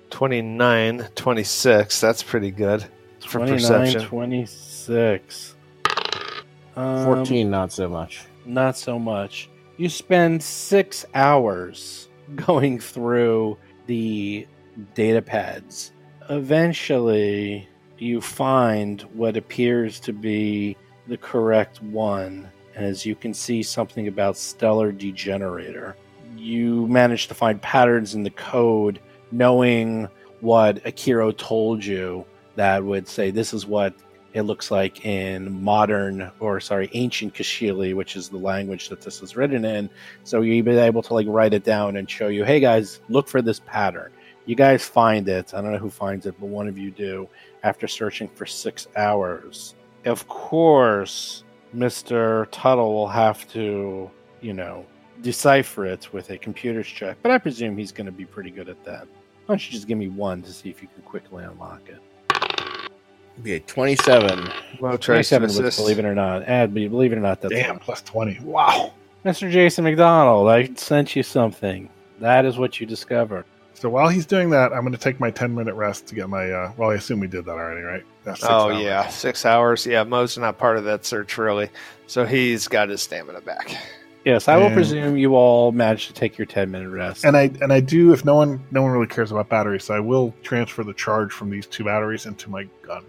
29, 0.09 1.09
26. 1.15 2.01
That's 2.01 2.23
pretty 2.23 2.51
good 2.51 2.85
for 3.27 3.39
29, 3.39 3.59
perception. 3.59 4.09
26. 4.09 5.57
Um, 6.77 7.05
14, 7.05 7.51
not 7.51 7.71
so 7.71 7.89
much. 7.89 8.25
Not 8.47 8.79
so 8.79 8.99
much. 8.99 9.51
You 9.77 9.91
spend 9.91 10.43
six 10.43 11.05
hours 11.15 12.09
going 12.35 12.79
through 12.79 13.59
the 13.87 14.47
data 14.95 15.21
pads. 15.21 15.93
Eventually, 16.31 17.69
you 18.01 18.21
find 18.21 19.03
what 19.15 19.37
appears 19.37 20.01
to 20.01 20.13
be 20.13 20.77
the 21.07 21.17
correct 21.17 21.83
one. 21.83 22.49
And 22.75 22.87
as 22.87 23.05
you 23.05 23.15
can 23.15 23.35
see, 23.35 23.63
something 23.63 24.09
about 24.09 24.37
Stellar 24.37 24.93
Degenerator. 24.93 25.97
You 26.37 26.87
manage 26.87 27.29
to 27.29 27.35
find 27.35 27.61
patterns 27.61 28.15
in 28.15 28.23
the 28.23 28.31
code, 28.31 29.01
knowing 29.33 30.09
what 30.41 30.83
Akiro 30.85 31.37
told 31.37 31.85
you 31.85 32.25
that 32.57 32.83
would 32.85 33.07
say 33.07 33.31
this 33.31 33.53
is 33.53 33.67
what 33.67 33.95
it 34.33 34.43
looks 34.43 34.71
like 34.71 35.05
in 35.05 35.63
modern 35.63 36.31
or 36.41 36.61
sorry 36.61 36.89
ancient 36.93 37.35
kashili 37.35 37.95
which 37.95 38.17
is 38.17 38.29
the 38.29 38.37
language 38.37 38.89
that 38.89 39.01
this 39.01 39.23
is 39.23 39.37
written 39.37 39.65
in 39.65 39.91
so 40.25 40.41
you'll 40.41 40.65
be 40.65 40.73
able 40.73 41.03
to 41.03 41.15
like 41.15 41.27
write 41.29 41.53
it 41.53 41.65
down 41.65 41.97
and 41.97 42.09
show 42.09 42.29
you 42.29 42.45
hey 42.45 42.61
guys 42.61 43.01
look 43.09 43.29
for 43.29 43.43
this 43.43 43.61
pattern 43.61 44.13
you 44.47 44.55
guys 44.55 44.85
find 44.87 45.29
it 45.29 45.53
i 45.55 45.61
don't 45.61 45.73
know 45.73 45.79
who 45.79 45.91
finds 45.91 46.27
it 46.27 46.35
but 46.41 46.47
one 46.47 46.67
of 46.69 46.77
you 46.79 46.91
do 46.91 47.29
after 47.63 47.87
searching 47.87 48.29
for 48.29 48.47
six 48.47 48.89
hours 48.97 49.75
of 50.05 50.27
course 50.29 51.45
mr 51.75 52.47
tuttle 52.51 52.93
will 52.95 53.09
have 53.09 53.49
to 53.49 54.11
you 54.41 54.53
know 54.53 54.85
decipher 55.23 55.85
it 55.85 56.13
with 56.13 56.31
a 56.31 56.39
computer's 56.39 56.87
check 56.87 57.17
but 57.23 57.31
i 57.31 57.39
presume 57.39 57.77
he's 57.77 57.93
going 57.93 58.07
to 58.07 58.13
be 58.13 58.25
pretty 58.25 58.51
good 58.51 58.69
at 58.69 58.83
that 58.85 59.03
why 59.47 59.55
don't 59.55 59.67
you 59.67 59.73
just 59.73 59.87
give 59.87 59.99
me 59.99 60.09
one 60.09 60.43
to 60.43 60.53
see 60.53 60.71
if 60.71 60.83
you 60.83 60.89
can 60.89 61.03
quickly 61.03 61.45
unlock 61.45 61.83
it 61.89 62.01
Okay, 63.41 63.61
27. 63.61 64.51
Mo 64.81 64.97
tries 64.99 65.29
to 65.31 65.39
27 65.39 65.43
was, 65.47 65.59
assist. 65.59 65.79
believe 65.79 65.99
it 65.99 66.05
or 66.05 66.15
not. 66.15 66.43
Add, 66.43 66.75
but 66.75 66.81
believe 66.91 67.13
it 67.13 67.17
or 67.17 67.23
not, 67.23 67.41
that's 67.41 67.55
damn, 67.55 67.79
plus 67.79 68.03
20. 68.03 68.41
Wow. 68.43 68.93
Mr. 69.25 69.51
Jason 69.51 69.85
McDonald. 69.85 70.49
I 70.49 70.71
sent 70.75 71.17
you 71.17 71.23
something. 71.23 71.89
That 72.19 72.45
is 72.45 72.59
what 72.59 72.81
you 72.81 72.87
discovered. 72.87 73.45
So 73.81 73.89
while 73.89 74.09
he's 74.11 74.27
doing 74.27 74.51
that, 74.51 74.75
I'm 74.75 74.81
going 74.83 74.93
to 74.93 74.99
take 74.99 75.19
my 75.21 75.31
10 75.31 75.55
minute 75.55 75.75
rest 75.75 76.07
to 76.09 76.15
get 76.15 76.29
my. 76.29 76.51
Uh, 76.51 76.73
well, 76.77 76.91
I 76.91 76.95
assume 76.97 77.19
we 77.19 77.27
did 77.29 77.47
that 77.47 77.53
already, 77.53 77.81
right? 77.81 78.05
That's 78.25 78.41
six 78.41 78.51
Oh 78.51 78.71
hours. 78.71 78.83
yeah, 78.83 79.09
six 79.09 79.47
hours. 79.47 79.87
Yeah, 79.87 80.05
Mo's 80.05 80.37
not 80.37 80.59
part 80.59 80.77
of 80.77 80.85
that 80.85 81.07
search 81.07 81.39
really, 81.39 81.71
so 82.07 82.27
he's 82.27 82.69
got 82.69 82.91
his 82.91 83.01
stamina 83.01 83.41
back. 83.41 83.75
Yes, 84.27 84.49
I 84.49 84.59
will 84.59 84.67
And- 84.67 84.75
presume 84.75 85.17
you 85.17 85.35
all 85.35 85.73
managed 85.73 86.09
to 86.09 86.13
take 86.13 86.37
your 86.37 86.45
ten 86.45 86.71
minute 86.71 86.91
rest. 86.91 87.25
And 87.25 87.35
I 87.39 87.45
and 87.63 87.73
I 87.73 87.81
do 87.81 88.13
if 88.13 88.23
no 88.23 88.35
one 88.35 88.63
no 88.71 88.83
one 88.83 88.91
really 88.91 89.07
cares 89.07 89.33
about 89.33 89.49
batteries, 89.49 89.85
so 89.85 89.95
I 89.95 90.01
will 90.01 90.35
transfer 90.43 90.85
the 90.85 90.93
charge 90.93 91.33
from 91.33 91.49
these 91.49 91.65
two 91.67 91.85
batteries 91.85 92.27
into 92.27 92.51
my 92.51 92.65
gun. 92.83 93.03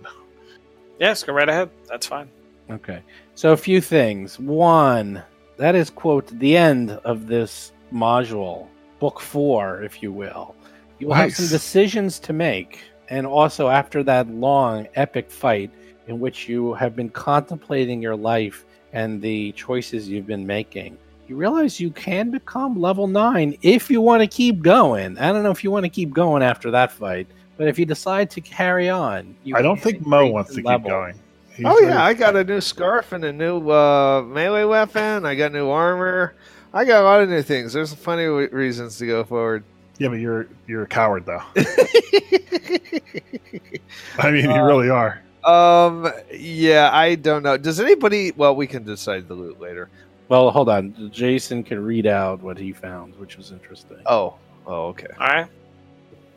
Yes, 0.99 1.21
go 1.23 1.33
right 1.33 1.49
ahead. 1.49 1.69
That's 1.89 2.05
fine. 2.07 2.29
Okay. 2.69 3.01
So 3.35 3.51
a 3.51 3.57
few 3.57 3.81
things. 3.81 4.39
One, 4.39 5.21
that 5.57 5.75
is 5.75 5.89
quote 5.89 6.27
the 6.39 6.55
end 6.55 6.91
of 6.91 7.27
this 7.27 7.73
module, 7.93 8.67
book 8.99 9.19
four, 9.19 9.83
if 9.83 10.01
you 10.01 10.13
will. 10.13 10.55
You 11.01 11.07
will 11.07 11.15
have 11.15 11.33
some 11.33 11.47
decisions 11.47 12.19
to 12.19 12.31
make, 12.31 12.83
and 13.09 13.25
also 13.25 13.69
after 13.69 14.03
that 14.03 14.29
long, 14.29 14.87
epic 14.93 15.31
fight 15.31 15.71
in 16.05 16.19
which 16.19 16.47
you 16.47 16.75
have 16.75 16.95
been 16.95 17.09
contemplating 17.09 18.03
your 18.03 18.15
life 18.15 18.65
and 18.93 19.19
the 19.19 19.51
choices 19.53 20.07
you've 20.07 20.27
been 20.27 20.45
making. 20.45 20.99
You 21.27 21.37
realize 21.37 21.79
you 21.79 21.89
can 21.89 22.29
become 22.29 22.79
level 22.79 23.07
nine 23.07 23.57
if 23.63 23.89
you 23.89 23.99
want 23.99 24.21
to 24.21 24.27
keep 24.27 24.61
going. 24.61 25.17
I 25.17 25.31
don't 25.31 25.41
know 25.41 25.49
if 25.49 25.63
you 25.63 25.71
want 25.71 25.85
to 25.85 25.89
keep 25.89 26.13
going 26.13 26.43
after 26.43 26.69
that 26.69 26.91
fight, 26.91 27.25
but 27.57 27.67
if 27.67 27.79
you 27.79 27.87
decide 27.87 28.29
to 28.29 28.41
carry 28.41 28.87
on, 28.87 29.35
you 29.43 29.55
I 29.55 29.63
don't 29.63 29.81
think 29.81 30.05
Mo 30.05 30.27
wants 30.27 30.51
the 30.53 30.61
to 30.61 30.69
keep 30.69 30.83
going. 30.83 31.15
He's 31.55 31.65
oh 31.67 31.79
yeah, 31.79 32.05
I 32.05 32.13
got 32.13 32.35
a 32.35 32.43
new 32.43 32.61
scarf 32.61 33.11
and 33.11 33.25
a 33.25 33.33
new 33.33 33.71
uh, 33.71 34.21
melee 34.21 34.65
weapon. 34.65 35.25
I 35.25 35.33
got 35.33 35.51
new 35.51 35.67
armor. 35.67 36.35
I 36.75 36.85
got 36.85 37.01
a 37.01 37.05
lot 37.05 37.21
of 37.21 37.29
new 37.29 37.41
things. 37.41 37.73
There's 37.73 37.95
plenty 37.95 38.25
of 38.25 38.53
reasons 38.53 38.99
to 38.99 39.07
go 39.07 39.23
forward. 39.23 39.63
Yeah, 40.01 40.07
but 40.07 40.15
you're 40.19 40.47
you're 40.65 40.81
a 40.81 40.87
coward 40.87 41.27
though. 41.27 41.43
I 44.17 44.31
mean, 44.31 44.45
you 44.45 44.51
Uh, 44.51 44.63
really 44.63 44.89
are. 44.89 45.21
um, 45.45 46.11
yeah, 46.33 46.89
I 46.91 47.13
don't 47.13 47.43
know. 47.43 47.55
Does 47.55 47.79
anybody? 47.79 48.31
Well, 48.35 48.55
we 48.55 48.65
can 48.65 48.83
decide 48.83 49.27
the 49.27 49.35
loot 49.35 49.59
later. 49.61 49.89
Well, 50.27 50.49
hold 50.49 50.69
on. 50.69 51.11
Jason 51.13 51.63
can 51.63 51.83
read 51.85 52.07
out 52.07 52.41
what 52.41 52.57
he 52.57 52.71
found, 52.73 53.15
which 53.19 53.37
was 53.37 53.51
interesting. 53.51 53.97
Oh, 54.07 54.33
oh, 54.65 54.87
okay. 54.87 55.05
All 55.19 55.27
right. 55.27 55.47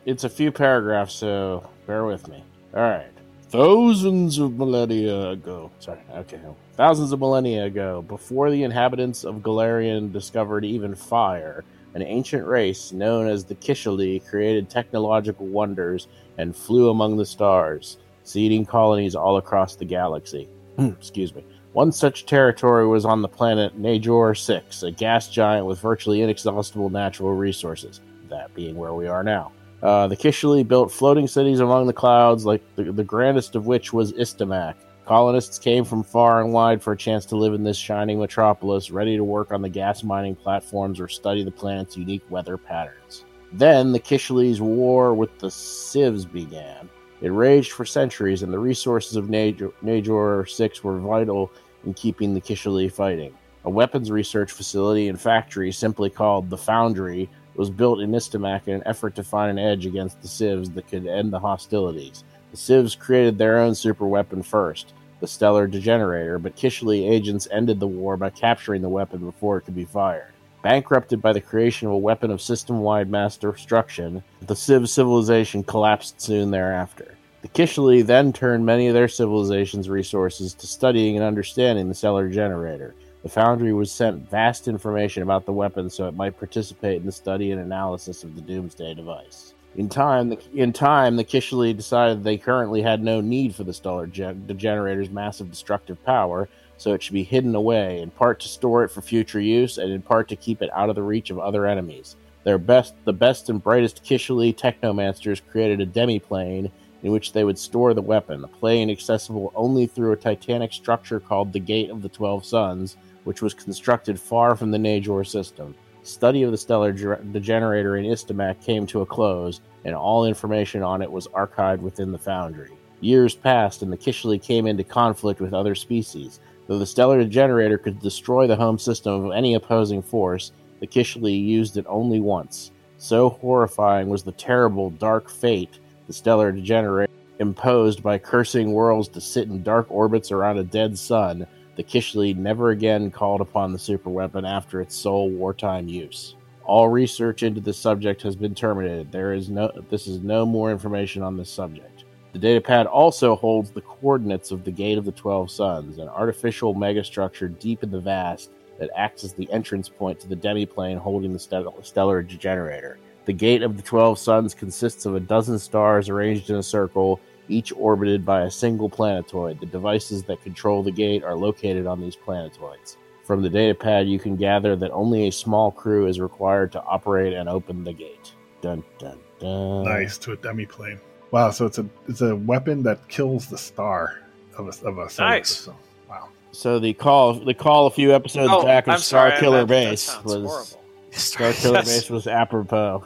It's 0.05 0.25
a 0.25 0.29
few 0.29 0.51
paragraphs, 0.51 1.15
so 1.15 1.67
bear 1.87 2.05
with 2.05 2.27
me. 2.27 2.43
All 2.75 2.81
right. 2.81 3.07
Thousands 3.49 4.37
of 4.37 4.57
millennia 4.59 5.29
ago. 5.29 5.71
Sorry, 5.79 5.97
okay. 6.17 6.39
Thousands 6.75 7.11
of 7.13 7.19
millennia 7.19 7.65
ago, 7.65 8.03
before 8.03 8.51
the 8.51 8.61
inhabitants 8.61 9.23
of 9.23 9.37
Golarion 9.37 10.13
discovered 10.13 10.65
even 10.65 10.93
fire, 10.93 11.63
an 11.95 12.03
ancient 12.03 12.45
race 12.45 12.91
known 12.91 13.27
as 13.27 13.45
the 13.45 13.55
Kishalee 13.55 14.23
created 14.29 14.69
technological 14.69 15.47
wonders 15.47 16.07
and 16.37 16.55
flew 16.55 16.89
among 16.89 17.15
the 17.15 17.25
stars, 17.25 17.97
seeding 18.23 18.65
colonies 18.65 19.15
all 19.15 19.37
across 19.37 19.75
the 19.75 19.85
galaxy. 19.85 20.49
Excuse 20.77 21.33
me. 21.33 21.43
One 21.71 21.91
such 21.91 22.25
territory 22.25 22.85
was 22.85 23.05
on 23.05 23.21
the 23.21 23.27
planet 23.29 23.81
Najor 23.81 24.37
6, 24.37 24.83
a 24.83 24.91
gas 24.91 25.29
giant 25.29 25.65
with 25.65 25.79
virtually 25.79 26.21
inexhaustible 26.21 26.89
natural 26.89 27.33
resources, 27.33 28.01
that 28.29 28.53
being 28.53 28.75
where 28.75 28.93
we 28.93 29.07
are 29.07 29.23
now. 29.23 29.51
Uh, 29.81 30.07
the 30.07 30.17
Kishalee 30.17 30.67
built 30.67 30.91
floating 30.91 31.27
cities 31.27 31.59
among 31.59 31.87
the 31.87 31.93
clouds, 31.93 32.45
like 32.45 32.61
the, 32.75 32.91
the 32.91 33.03
grandest 33.03 33.55
of 33.55 33.67
which 33.67 33.93
was 33.93 34.13
Istamak. 34.13 34.75
Colonists 35.05 35.59
came 35.59 35.85
from 35.85 36.03
far 36.03 36.41
and 36.41 36.51
wide 36.51 36.81
for 36.81 36.93
a 36.93 36.97
chance 36.97 37.25
to 37.25 37.35
live 37.35 37.53
in 37.53 37.63
this 37.63 37.77
shining 37.77 38.19
metropolis, 38.19 38.89
ready 38.89 39.15
to 39.15 39.23
work 39.23 39.51
on 39.51 39.61
the 39.61 39.69
gas 39.69 40.03
mining 40.03 40.35
platforms 40.35 40.99
or 40.99 41.07
study 41.07 41.43
the 41.43 41.51
planet's 41.51 41.95
unique 41.95 42.23
weather 42.31 42.57
patterns. 42.57 43.23
Then 43.53 43.91
the 43.91 43.99
Kishalee's 43.99 44.61
war 44.61 45.13
with 45.13 45.37
the 45.37 45.47
Sivvs 45.47 46.31
began. 46.31 46.89
It 47.21 47.29
raged 47.29 47.71
for 47.73 47.85
centuries, 47.85 48.41
and 48.41 48.51
the 48.51 48.57
resources 48.57 49.15
of 49.15 49.25
Najor, 49.25 49.71
Najor 49.83 50.49
6 50.49 50.83
were 50.83 50.99
vital 50.99 51.51
in 51.85 51.93
keeping 51.93 52.33
the 52.33 52.41
Kishali 52.41 52.91
fighting. 52.91 53.33
A 53.65 53.69
weapons 53.69 54.09
research 54.09 54.51
facility 54.51 55.07
and 55.07 55.21
factory, 55.21 55.71
simply 55.71 56.09
called 56.09 56.49
the 56.49 56.57
Foundry, 56.57 57.29
was 57.55 57.69
built 57.69 57.99
in 57.99 58.11
Istamak 58.11 58.67
in 58.67 58.73
an 58.73 58.83
effort 58.87 59.13
to 59.15 59.23
find 59.23 59.51
an 59.51 59.63
edge 59.63 59.85
against 59.85 60.19
the 60.21 60.27
Sivvs 60.27 60.73
that 60.73 60.87
could 60.87 61.05
end 61.05 61.31
the 61.31 61.39
hostilities. 61.39 62.23
The 62.55 62.61
Sivvs 62.73 62.97
created 62.97 63.37
their 63.37 63.57
own 63.57 63.75
super 63.75 64.07
weapon 64.07 64.41
first, 64.41 64.93
the 65.19 65.27
Stellar 65.27 65.67
Degenerator, 65.67 66.39
but 66.39 66.55
Kishalee 66.55 67.05
agents 67.05 67.49
ended 67.51 67.81
the 67.81 67.87
war 67.87 68.15
by 68.15 68.29
capturing 68.29 68.81
the 68.81 68.87
weapon 68.87 69.25
before 69.25 69.57
it 69.57 69.63
could 69.63 69.75
be 69.75 69.83
fired. 69.83 70.31
Bankrupted 70.61 71.21
by 71.21 71.33
the 71.33 71.41
creation 71.41 71.89
of 71.89 71.93
a 71.93 71.97
weapon 71.97 72.31
of 72.31 72.41
system 72.41 72.79
wide 72.79 73.09
mass 73.09 73.35
destruction, 73.35 74.23
the 74.39 74.53
Sivv 74.53 74.87
civilization 74.87 75.65
collapsed 75.65 76.21
soon 76.21 76.49
thereafter. 76.49 77.17
The 77.41 77.49
Kishalee 77.49 78.05
then 78.05 78.31
turned 78.31 78.65
many 78.65 78.87
of 78.87 78.93
their 78.93 79.09
civilization's 79.09 79.89
resources 79.89 80.53
to 80.53 80.65
studying 80.65 81.17
and 81.17 81.25
understanding 81.25 81.89
the 81.89 81.93
Stellar 81.93 82.29
Generator. 82.29 82.95
The 83.23 83.29
Foundry 83.31 83.73
was 83.73 83.91
sent 83.91 84.29
vast 84.29 84.69
information 84.69 85.23
about 85.23 85.45
the 85.45 85.51
weapon 85.51 85.89
so 85.89 86.07
it 86.07 86.15
might 86.15 86.39
participate 86.39 87.01
in 87.01 87.05
the 87.05 87.11
study 87.11 87.51
and 87.51 87.59
analysis 87.59 88.23
of 88.23 88.33
the 88.33 88.41
Doomsday 88.41 88.93
device. 88.93 89.54
In 89.77 89.89
time, 89.89 90.29
the, 90.29 90.39
in 90.53 90.71
time, 90.71 91.17
the 91.17 91.25
Kishalee 91.25 91.75
decided 91.75 92.23
they 92.23 92.37
currently 92.37 92.81
had 92.81 93.03
no 93.03 93.19
need 93.19 93.53
for 93.53 93.65
the 93.65 93.73
Stellar 93.73 94.07
Gen- 94.07 94.45
Degenerator's 94.47 95.09
massive 95.09 95.49
destructive 95.49 96.01
power, 96.05 96.47
so 96.77 96.93
it 96.93 97.03
should 97.03 97.13
be 97.13 97.23
hidden 97.23 97.55
away, 97.55 97.99
in 97.99 98.09
part 98.09 98.39
to 98.41 98.47
store 98.47 98.85
it 98.85 98.89
for 98.89 99.01
future 99.01 99.39
use, 99.39 99.77
and 99.77 99.91
in 99.91 100.01
part 100.01 100.29
to 100.29 100.37
keep 100.37 100.61
it 100.61 100.69
out 100.73 100.89
of 100.89 100.95
the 100.95 101.03
reach 101.03 101.29
of 101.29 101.39
other 101.39 101.65
enemies. 101.65 102.15
Their 102.45 102.57
best, 102.57 102.93
the 103.03 103.13
best 103.13 103.49
and 103.49 103.61
brightest 103.61 104.03
Kishalee 104.05 104.55
technomancers 104.55 105.41
created 105.51 105.81
a 105.81 105.85
demiplane 105.85 106.71
in 107.03 107.11
which 107.11 107.33
they 107.33 107.43
would 107.43 107.59
store 107.59 107.93
the 107.93 108.01
weapon, 108.01 108.43
a 108.43 108.47
plane 108.47 108.89
accessible 108.89 109.51
only 109.55 109.87
through 109.87 110.13
a 110.13 110.17
titanic 110.17 110.71
structure 110.71 111.19
called 111.19 111.51
the 111.51 111.59
Gate 111.59 111.89
of 111.89 112.01
the 112.01 112.09
Twelve 112.09 112.45
Suns, 112.45 112.95
which 113.25 113.41
was 113.41 113.53
constructed 113.53 114.19
far 114.19 114.55
from 114.55 114.71
the 114.71 114.77
Najor 114.77 115.27
system. 115.27 115.75
Study 116.05 116.43
of 116.43 116.51
the 116.51 116.57
stellar 116.57 116.91
degenerator 116.91 117.97
in 117.97 118.05
Istamak 118.05 118.63
came 118.63 118.85
to 118.85 119.01
a 119.01 119.05
close, 119.07 119.59
and 119.85 119.95
all 119.95 120.25
information 120.25 120.83
on 120.83 121.01
it 121.01 121.11
was 121.11 121.27
archived 121.29 121.79
within 121.79 122.11
the 122.11 122.19
Foundry. 122.19 122.69
Years 123.01 123.33
passed, 123.33 123.81
and 123.81 123.91
the 123.91 123.97
Kishalee 123.97 124.39
came 124.39 124.67
into 124.67 124.83
conflict 124.83 125.41
with 125.41 125.51
other 125.51 125.73
species. 125.73 126.39
Though 126.67 126.77
the 126.77 126.85
stellar 126.85 127.17
degenerator 127.17 127.79
could 127.79 127.99
destroy 128.01 128.45
the 128.45 128.55
home 128.55 128.77
system 128.77 129.25
of 129.25 129.31
any 129.31 129.55
opposing 129.55 130.03
force, 130.03 130.51
the 130.79 130.85
Kishalee 130.85 131.43
used 131.43 131.75
it 131.75 131.87
only 131.89 132.19
once. 132.19 132.69
So 132.99 133.29
horrifying 133.29 134.07
was 134.07 134.21
the 134.21 134.31
terrible, 134.31 134.91
dark 134.91 135.27
fate 135.27 135.79
the 136.05 136.13
stellar 136.13 136.51
degenerator 136.51 137.11
imposed 137.39 138.03
by 138.03 138.19
cursing 138.19 138.73
worlds 138.73 139.07
to 139.07 139.19
sit 139.19 139.47
in 139.47 139.63
dark 139.63 139.89
orbits 139.89 140.31
around 140.31 140.59
a 140.59 140.63
dead 140.63 140.99
sun 140.99 141.47
the 141.75 141.83
Kishalee 141.83 142.35
never 142.35 142.71
again 142.71 143.11
called 143.11 143.41
upon 143.41 143.71
the 143.71 143.77
superweapon 143.77 144.47
after 144.49 144.81
its 144.81 144.95
sole 144.95 145.29
wartime 145.29 145.87
use. 145.87 146.35
All 146.63 146.89
research 146.89 147.43
into 147.43 147.61
this 147.61 147.77
subject 147.77 148.21
has 148.23 148.35
been 148.35 148.55
terminated. 148.55 149.11
There 149.11 149.33
is 149.33 149.49
no 149.49 149.71
this 149.89 150.07
is 150.07 150.21
no 150.21 150.45
more 150.45 150.71
information 150.71 151.21
on 151.21 151.37
this 151.37 151.49
subject. 151.49 152.05
The 152.33 152.39
datapad 152.39 152.87
also 152.87 153.35
holds 153.35 153.71
the 153.71 153.81
coordinates 153.81 154.51
of 154.51 154.63
the 154.63 154.71
Gate 154.71 154.97
of 154.97 155.05
the 155.05 155.11
Twelve 155.11 155.51
Suns, 155.51 155.99
an 155.99 156.09
artificial 156.09 156.75
megastructure 156.75 157.57
deep 157.59 157.83
in 157.83 157.91
the 157.91 157.99
vast 157.99 158.51
that 158.79 158.89
acts 158.95 159.23
as 159.23 159.33
the 159.33 159.49
entrance 159.51 159.87
point 159.87 160.19
to 160.19 160.27
the 160.27 160.35
demiplane 160.35 160.97
holding 160.97 161.31
the 161.33 161.71
stellar 161.81 162.21
degenerator. 162.23 162.97
The 163.25 163.33
Gate 163.33 163.63
of 163.63 163.77
the 163.77 163.83
Twelve 163.83 164.19
Suns 164.19 164.53
consists 164.53 165.05
of 165.05 165.15
a 165.15 165.19
dozen 165.19 165.59
stars 165.59 166.09
arranged 166.09 166.49
in 166.49 166.57
a 166.57 166.63
circle, 166.63 167.19
each 167.47 167.71
orbited 167.75 168.25
by 168.25 168.41
a 168.41 168.51
single 168.51 168.89
planetoid. 168.89 169.59
The 169.59 169.65
devices 169.65 170.23
that 170.23 170.41
control 170.43 170.83
the 170.83 170.91
gate 170.91 171.23
are 171.23 171.35
located 171.35 171.87
on 171.87 172.01
these 172.01 172.15
planetoids. 172.15 172.97
From 173.23 173.41
the 173.41 173.49
datapad, 173.49 174.07
you 174.07 174.19
can 174.19 174.35
gather 174.35 174.75
that 174.75 174.91
only 174.91 175.27
a 175.27 175.31
small 175.31 175.71
crew 175.71 176.07
is 176.07 176.19
required 176.19 176.71
to 176.73 176.83
operate 176.83 177.33
and 177.33 177.49
open 177.49 177.83
the 177.83 177.93
gate. 177.93 178.33
Dun 178.61 178.83
dun 178.99 179.19
dun. 179.39 179.83
Nice 179.83 180.17
to 180.19 180.33
a 180.33 180.37
demi 180.37 180.65
plane. 180.65 180.99
Wow, 181.31 181.51
so 181.51 181.65
it's 181.65 181.79
a 181.79 181.87
it's 182.07 182.21
a 182.21 182.35
weapon 182.35 182.83
that 182.83 183.07
kills 183.07 183.47
the 183.47 183.57
star 183.57 184.21
of 184.57 184.67
a 184.67 184.87
of 184.87 184.97
a 184.99 185.09
solar 185.09 185.29
Nice. 185.29 185.49
system. 185.49 185.75
Wow. 186.07 186.29
So 186.51 186.79
the 186.79 186.93
call, 186.93 187.33
the 187.33 187.53
call 187.53 187.87
a 187.87 187.91
few 187.91 188.13
episodes 188.13 188.49
oh, 188.51 188.63
back 188.63 188.85
of 188.85 188.91
Oh, 188.91 188.93
I'm 188.93 188.99
Star 188.99 189.29
sorry, 189.29 189.39
Killer 189.39 189.59
that 189.61 189.67
Base 189.67 190.03
sounds 190.03 190.23
was 190.25 190.35
horrible. 190.35 190.81
Star 191.11 191.53
Killer 191.53 191.83
Base 191.83 192.09
was 192.09 192.27
apropos. 192.27 193.03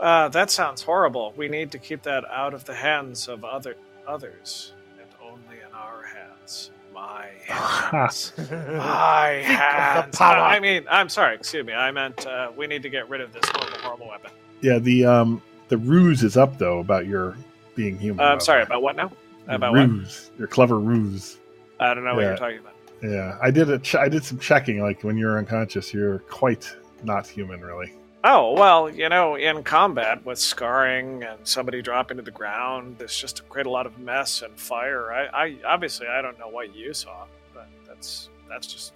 Uh, 0.00 0.28
that 0.30 0.50
sounds 0.50 0.82
horrible. 0.82 1.34
We 1.36 1.48
need 1.48 1.70
to 1.72 1.78
keep 1.78 2.02
that 2.04 2.24
out 2.30 2.54
of 2.54 2.64
the 2.64 2.74
hands 2.74 3.28
of 3.28 3.44
other 3.44 3.76
others, 4.08 4.72
and 4.98 5.08
only 5.22 5.58
in 5.60 5.72
our 5.74 6.02
hands. 6.04 6.70
My 6.94 7.28
hands. 7.46 8.32
My 8.50 9.42
hands. 9.44 10.16
power. 10.16 10.38
I 10.42 10.58
mean, 10.58 10.84
I'm 10.90 11.08
sorry. 11.08 11.34
Excuse 11.36 11.64
me. 11.66 11.72
I 11.74 11.90
meant 11.90 12.26
uh, 12.26 12.50
we 12.56 12.66
need 12.66 12.82
to 12.82 12.88
get 12.90 13.08
rid 13.08 13.20
of 13.20 13.32
this 13.32 13.42
horrible, 13.46 13.78
horrible 13.78 14.08
weapon. 14.08 14.30
Yeah, 14.62 14.78
the 14.78 15.04
um 15.04 15.42
the 15.68 15.76
ruse 15.78 16.22
is 16.24 16.36
up 16.36 16.58
though 16.58 16.78
about 16.80 17.06
your 17.06 17.36
being 17.74 17.98
human. 17.98 18.24
Uh, 18.24 18.30
I'm 18.30 18.40
sorry 18.40 18.62
about 18.62 18.82
what 18.82 18.96
now? 18.96 19.12
Your 19.46 19.56
About 19.56 19.72
what? 19.72 19.88
ruse. 19.88 20.30
Your 20.38 20.48
clever 20.48 20.78
ruse. 20.80 21.36
I 21.78 21.94
don't 21.94 22.04
know 22.04 22.14
what 22.14 22.22
you're 22.22 22.36
talking 22.36 22.58
about. 22.58 22.74
Yeah, 23.02 23.38
I 23.40 23.50
did 23.50 23.70
a 23.70 23.78
ch- 23.78 23.94
I 23.94 24.08
did 24.08 24.24
some 24.24 24.38
checking. 24.38 24.80
Like 24.82 25.02
when 25.04 25.16
you're 25.16 25.38
unconscious, 25.38 25.94
you're 25.94 26.18
quite 26.20 26.70
not 27.04 27.26
human, 27.26 27.60
really. 27.60 27.92
Oh, 28.22 28.52
well, 28.52 28.90
you 28.90 29.08
know, 29.08 29.36
in 29.36 29.62
combat 29.62 30.24
with 30.26 30.38
scarring 30.38 31.22
and 31.22 31.38
somebody 31.44 31.80
dropping 31.80 32.18
to 32.18 32.22
the 32.22 32.30
ground, 32.30 32.96
there's 32.98 33.16
just 33.16 33.36
to 33.38 33.42
create 33.44 33.66
a 33.66 33.70
lot 33.70 33.86
of 33.86 33.98
mess 33.98 34.42
and 34.42 34.54
fire. 34.58 35.10
I, 35.10 35.46
I 35.46 35.56
obviously 35.66 36.06
I 36.06 36.20
don't 36.20 36.38
know 36.38 36.48
what 36.48 36.74
you 36.74 36.92
saw, 36.92 37.24
but 37.54 37.66
that's 37.88 38.28
that's 38.48 38.66
just 38.66 38.92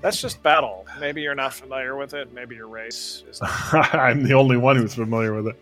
that's 0.00 0.20
just 0.20 0.42
battle. 0.42 0.86
Maybe 0.98 1.22
you're 1.22 1.36
not 1.36 1.54
familiar 1.54 1.94
with 1.96 2.14
it. 2.14 2.32
Maybe 2.32 2.56
your 2.56 2.66
race 2.66 3.22
is. 3.30 3.40
Not. 3.40 3.94
I'm 3.94 4.24
the 4.24 4.34
only 4.34 4.56
one 4.56 4.74
who's 4.76 4.94
familiar 4.94 5.34
with 5.34 5.48
it. 5.48 5.60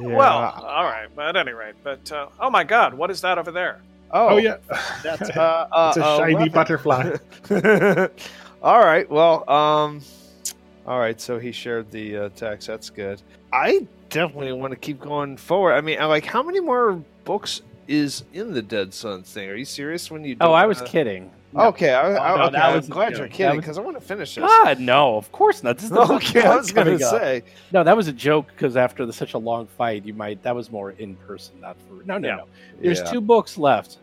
Well, 0.00 0.38
all 0.64 0.84
right, 0.84 1.08
but 1.14 1.26
at 1.26 1.36
any 1.36 1.52
rate, 1.52 1.74
but 1.82 2.10
uh, 2.12 2.28
oh 2.38 2.50
my 2.50 2.62
God, 2.64 2.94
what 2.94 3.10
is 3.10 3.20
that 3.22 3.36
over 3.36 3.50
there? 3.50 3.80
oh, 4.12 4.28
Oh, 4.28 4.36
yeah, 4.36 4.56
that's 5.02 5.28
uh, 5.36 5.66
uh, 5.72 5.88
it's 5.88 5.96
a 5.98 6.16
shiny 6.18 6.34
weapon. 6.34 6.52
butterfly. 6.52 7.16
all 8.62 8.78
right. 8.78 9.10
Well, 9.10 9.48
um, 9.50 10.00
all 10.86 10.98
right. 10.98 11.20
So 11.20 11.38
he 11.38 11.52
shared 11.52 11.90
the 11.90 12.16
uh, 12.16 12.28
text. 12.36 12.66
That's 12.66 12.90
good. 12.90 13.20
I 13.52 13.86
definitely 14.10 14.52
want 14.52 14.72
to 14.72 14.76
keep 14.76 15.00
going 15.00 15.36
forward. 15.36 15.74
I 15.74 15.80
mean, 15.80 16.00
I 16.00 16.04
like 16.06 16.24
how 16.24 16.42
many 16.42 16.60
more 16.60 17.02
books 17.24 17.62
is 17.88 18.24
in 18.32 18.52
the 18.52 18.62
Dead 18.62 18.92
Sun 18.94 19.22
thing? 19.24 19.48
Are 19.50 19.54
you 19.56 19.64
serious? 19.64 20.10
When 20.10 20.24
you? 20.24 20.36
Oh, 20.40 20.48
do 20.48 20.52
I 20.52 20.66
was 20.66 20.78
wanna- 20.78 20.90
kidding. 20.90 21.30
Okay, 21.54 21.92
I, 21.92 22.16
I, 22.16 22.36
no, 22.38 22.44
okay, 22.44 22.56
I'm 22.56 22.76
was- 22.76 22.88
glad 22.88 23.12
yeah, 23.12 23.18
you're 23.18 23.26
that 23.28 23.34
kidding 23.34 23.56
was- 23.56 23.62
because 23.64 23.76
I 23.78 23.82
want 23.82 24.00
to 24.00 24.06
finish 24.06 24.34
this. 24.36 24.42
God, 24.42 24.80
no, 24.80 25.16
of 25.18 25.30
course 25.32 25.62
not. 25.62 25.76
This 25.76 25.84
is 25.84 25.90
the 25.90 26.00
okay, 26.00 26.42
I 26.46 26.56
was 26.56 26.72
going 26.72 26.86
gonna 26.86 26.98
to 26.98 27.04
say. 27.04 27.42
No, 27.72 27.84
that 27.84 27.94
was 27.94 28.08
a 28.08 28.12
joke 28.12 28.46
because 28.48 28.74
after 28.74 29.04
the, 29.04 29.12
such 29.12 29.34
a 29.34 29.38
long 29.38 29.66
fight, 29.66 30.06
you 30.06 30.14
might. 30.14 30.42
That 30.42 30.56
was 30.56 30.70
more 30.70 30.92
in 30.92 31.14
person, 31.16 31.60
not 31.60 31.76
for. 31.86 32.02
No, 32.06 32.16
no, 32.16 32.26
Yeah. 32.28 32.36
no. 32.36 32.44
There's 32.80 33.00
Yeah. 33.00 33.04
two 33.12 33.20
books 33.20 33.58
left. 33.58 33.98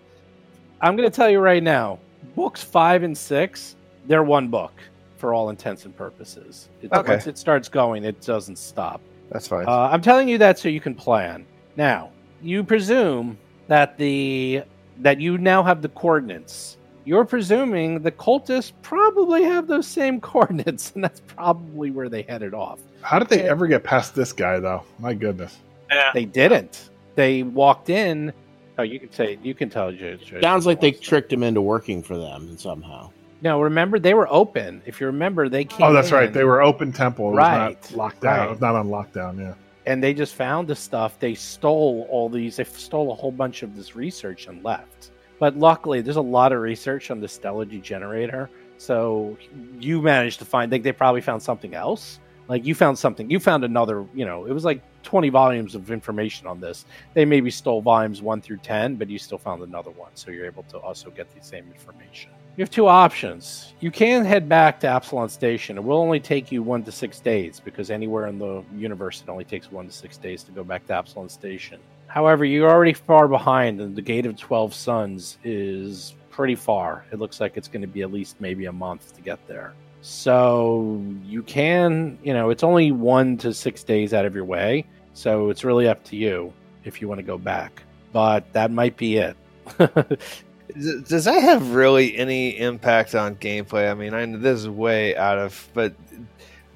I'm 0.79 0.95
going 0.95 1.09
to 1.09 1.15
tell 1.15 1.29
you 1.29 1.39
right 1.39 1.63
now. 1.63 1.97
Books 2.35 2.63
five 2.63 3.01
and 3.01 3.17
six, 3.17 3.75
they're 4.05 4.23
one 4.23 4.49
book 4.49 4.71
for 5.19 5.33
all 5.33 5.49
intents 5.49 5.85
and 5.85 5.95
purposes. 5.95 6.69
It, 6.81 6.91
Okay. 6.91 7.11
Once 7.13 7.27
it 7.27 7.37
starts 7.37 7.69
going, 7.69 8.05
it 8.05 8.21
doesn't 8.21 8.57
stop. 8.57 9.01
That's 9.29 9.47
fine. 9.47 9.67
Uh, 9.67 9.89
I'm 9.91 10.01
telling 10.01 10.27
you 10.27 10.37
that 10.39 10.57
so 10.57 10.69
you 10.69 10.81
can 10.81 10.95
plan. 10.95 11.45
Now, 11.75 12.09
you 12.41 12.63
presume 12.63 13.37
that 13.67 13.97
the 13.97 14.63
that 14.99 15.19
you 15.21 15.37
now 15.37 15.61
have 15.63 15.81
the 15.81 15.89
coordinates. 15.89 16.77
You're 17.05 17.25
presuming 17.25 18.01
the 18.01 18.11
cultists 18.11 18.71
probably 18.81 19.43
have 19.43 19.67
those 19.67 19.87
same 19.87 20.19
coordinates, 20.31 20.91
and 20.95 21.03
that's 21.03 21.21
probably 21.27 21.91
where 21.91 22.09
they 22.09 22.23
headed 22.23 22.53
off. 22.53 22.79
How 23.01 23.19
did 23.19 23.29
they 23.29 23.47
ever 23.47 23.67
get 23.67 23.83
past 23.83 24.15
this 24.15 24.33
guy, 24.33 24.59
though? 24.59 24.83
My 24.99 25.13
goodness. 25.13 25.57
Yeah. 25.91 26.11
They 26.13 26.25
didn't. 26.25 26.89
They 27.15 27.43
walked 27.43 27.89
in. 27.89 28.33
Oh, 28.77 28.83
you 28.83 28.99
can 28.99 29.11
say 29.11 29.37
you 29.43 29.53
can 29.53 29.69
tell. 29.69 29.93
Sounds 30.41 30.65
like 30.65 30.81
they 30.81 30.91
to. 30.91 30.99
tricked 30.99 31.31
him 31.31 31.43
into 31.43 31.61
working 31.61 32.01
for 32.03 32.17
them 32.17 32.57
somehow. 32.57 33.11
No, 33.41 33.61
remember 33.61 33.99
they 33.99 34.13
were 34.13 34.27
open. 34.31 34.81
If 34.85 34.99
you 34.99 35.07
remember, 35.07 35.47
they 35.49 35.61
oh, 35.61 35.67
came. 35.67 35.87
Oh, 35.87 35.93
that's 35.93 36.11
right. 36.11 36.31
They 36.31 36.43
were 36.43 36.61
open 36.61 36.91
temple. 36.91 37.31
Right, 37.33 37.77
not 37.81 37.91
locked 37.95 38.21
down. 38.21 38.49
right. 38.49 38.61
Not 38.61 38.75
on 38.75 38.87
lockdown. 38.89 39.39
Yeah. 39.39 39.53
and 39.85 40.03
they 40.03 40.13
just 40.13 40.35
found 40.35 40.67
the 40.67 40.75
stuff. 40.75 41.17
They 41.19 41.35
stole 41.35 42.07
all 42.09 42.29
these. 42.29 42.57
They 42.57 42.63
stole 42.65 43.11
a 43.11 43.15
whole 43.15 43.31
bunch 43.31 43.63
of 43.63 43.75
this 43.75 43.95
research 43.95 44.47
and 44.47 44.63
left. 44.63 45.11
But 45.39 45.57
luckily, 45.57 46.01
there's 46.01 46.17
a 46.17 46.21
lot 46.21 46.51
of 46.51 46.59
research 46.61 47.11
on 47.11 47.21
the 47.21 47.27
Stellar 47.27 47.65
Degenerator. 47.65 48.49
So 48.77 49.37
you 49.79 50.01
managed 50.01 50.39
to 50.39 50.45
find. 50.45 50.71
They, 50.71 50.79
they 50.79 50.91
probably 50.91 51.21
found 51.21 51.41
something 51.41 51.73
else. 51.73 52.19
Like 52.49 52.65
you 52.65 52.75
found 52.75 52.97
something. 52.99 53.29
You 53.29 53.39
found 53.39 53.63
another. 53.63 54.05
You 54.13 54.25
know, 54.25 54.45
it 54.45 54.51
was 54.51 54.65
like 54.65 54.81
20 55.03 55.29
volumes 55.29 55.75
of 55.75 55.91
information 55.91 56.45
on 56.45 56.59
this. 56.59 56.85
They 57.13 57.23
maybe 57.23 57.51
stole 57.51 57.81
volumes 57.81 58.21
one 58.21 58.41
through 58.41 58.57
10, 58.57 58.95
but 58.95 59.09
you 59.09 59.17
still 59.17 59.37
found 59.37 59.63
another 59.63 59.91
one. 59.91 60.11
So 60.15 60.29
you're 60.29 60.45
able 60.45 60.63
to 60.63 60.77
also 60.77 61.09
get 61.09 61.33
the 61.33 61.41
same 61.41 61.71
information. 61.73 62.31
You 62.59 62.63
have 62.63 62.71
two 62.71 62.87
options. 62.87 63.73
You 63.79 63.89
can 63.89 64.25
head 64.25 64.49
back 64.49 64.81
to 64.81 64.87
Absalom 64.87 65.29
Station. 65.29 65.77
It 65.77 65.83
will 65.85 65.95
only 65.95 66.19
take 66.19 66.51
you 66.51 66.61
one 66.61 66.83
to 66.83 66.91
six 66.91 67.21
days 67.21 67.61
because 67.61 67.89
anywhere 67.89 68.27
in 68.27 68.37
the 68.37 68.65
universe 68.75 69.23
it 69.25 69.29
only 69.29 69.45
takes 69.45 69.71
one 69.71 69.87
to 69.87 69.93
six 69.93 70.17
days 70.17 70.43
to 70.43 70.51
go 70.51 70.65
back 70.65 70.85
to 70.87 70.93
Absalom 70.93 71.29
Station. 71.29 71.79
However, 72.07 72.43
you're 72.43 72.69
already 72.69 72.91
far 72.91 73.29
behind, 73.29 73.79
and 73.79 73.95
the 73.95 74.01
Gate 74.01 74.25
of 74.25 74.35
12 74.35 74.73
Suns 74.73 75.37
is 75.45 76.15
pretty 76.31 76.55
far. 76.55 77.05
It 77.13 77.19
looks 77.19 77.39
like 77.39 77.55
it's 77.55 77.69
going 77.69 77.79
to 77.81 77.87
be 77.87 78.01
at 78.01 78.11
least 78.11 78.41
maybe 78.41 78.65
a 78.65 78.73
month 78.73 79.15
to 79.15 79.21
get 79.21 79.39
there. 79.47 79.71
So 80.01 81.01
you 81.23 81.43
can, 81.43 82.19
you 82.23 82.33
know, 82.33 82.49
it's 82.49 82.65
only 82.65 82.91
one 82.91 83.37
to 83.37 83.53
six 83.53 83.85
days 83.85 84.13
out 84.13 84.25
of 84.25 84.35
your 84.35 84.43
way. 84.43 84.85
So 85.13 85.49
it's 85.49 85.63
really 85.63 85.87
up 85.87 86.03
to 86.03 86.17
you 86.17 86.51
if 86.83 86.99
you 86.99 87.07
want 87.07 87.19
to 87.19 87.25
go 87.25 87.37
back. 87.37 87.83
But 88.11 88.51
that 88.51 88.69
might 88.69 88.97
be 88.97 89.15
it. 89.15 89.37
Does 90.77 91.25
that 91.25 91.41
have 91.41 91.73
really 91.73 92.15
any 92.17 92.57
impact 92.57 93.15
on 93.15 93.35
gameplay? 93.35 93.89
I 93.89 93.93
mean, 93.95 94.13
I 94.13 94.25
know 94.25 94.37
this 94.37 94.59
is 94.59 94.69
way 94.69 95.15
out 95.15 95.37
of, 95.39 95.67
but 95.73 95.93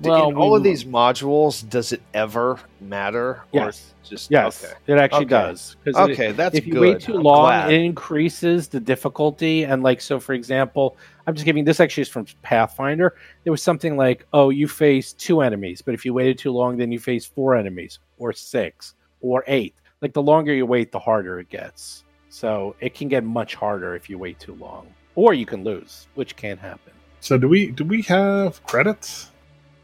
Well, 0.01 0.29
in 0.29 0.35
all 0.35 0.51
we- 0.51 0.57
of 0.57 0.63
these 0.63 0.83
modules, 0.83 1.67
does 1.69 1.91
it 1.93 2.01
ever 2.13 2.59
matter? 2.81 3.29
Or 3.51 3.65
Yes. 3.65 3.93
just 4.03 4.31
Yes, 4.31 4.63
Okay. 4.63 4.73
it 4.87 4.97
actually 4.97 5.25
Okay. 5.25 5.29
does. 5.29 5.75
'Cause 5.85 5.95
it- 5.95 6.11
Okay, 6.13 6.31
that's 6.31 6.55
if 6.55 6.65
you 6.65 6.73
good. 6.73 6.81
wait 6.81 6.99
too 7.01 7.15
I'm 7.17 7.21
long, 7.23 7.45
glad. 7.45 7.71
it 7.71 7.81
increases 7.81 8.67
the 8.67 8.79
difficulty. 8.79 9.63
And 9.63 9.83
like, 9.83 10.01
so 10.01 10.19
for 10.19 10.33
example, 10.33 10.97
I'm 11.27 11.35
just 11.35 11.45
giving 11.45 11.63
this 11.63 11.79
actually 11.79 12.01
is 12.01 12.09
from 12.09 12.25
Pathfinder. 12.41 13.13
There 13.43 13.51
was 13.51 13.61
something 13.61 13.95
like, 13.95 14.25
oh, 14.33 14.49
you 14.49 14.67
face 14.67 15.13
two 15.13 15.41
enemies, 15.41 15.81
but 15.83 15.93
if 15.93 16.03
you 16.03 16.13
waited 16.13 16.37
too 16.39 16.51
long, 16.51 16.77
then 16.77 16.91
you 16.91 16.99
face 16.99 17.25
four 17.25 17.55
enemies, 17.55 17.99
or 18.17 18.33
six, 18.33 18.95
or 19.21 19.43
eight. 19.47 19.75
Like 20.01 20.13
the 20.13 20.21
longer 20.23 20.53
you 20.53 20.65
wait, 20.65 20.91
the 20.91 20.99
harder 20.99 21.39
it 21.39 21.49
gets. 21.49 22.03
So 22.34 22.75
it 22.79 22.95
can 22.95 23.09
get 23.09 23.23
much 23.23 23.53
harder 23.53 23.93
if 23.95 24.09
you 24.09 24.17
wait 24.17 24.39
too 24.39 24.55
long, 24.55 24.88
or 25.13 25.36
you 25.36 25.45
can 25.45 25.63
lose, 25.63 26.07
which 26.15 26.36
can 26.36 26.57
happen. 26.57 26.91
So 27.19 27.38
do 27.38 27.47
we? 27.47 27.69
Do 27.69 27.84
we 27.84 28.01
have 28.03 28.61
credits? 28.63 29.29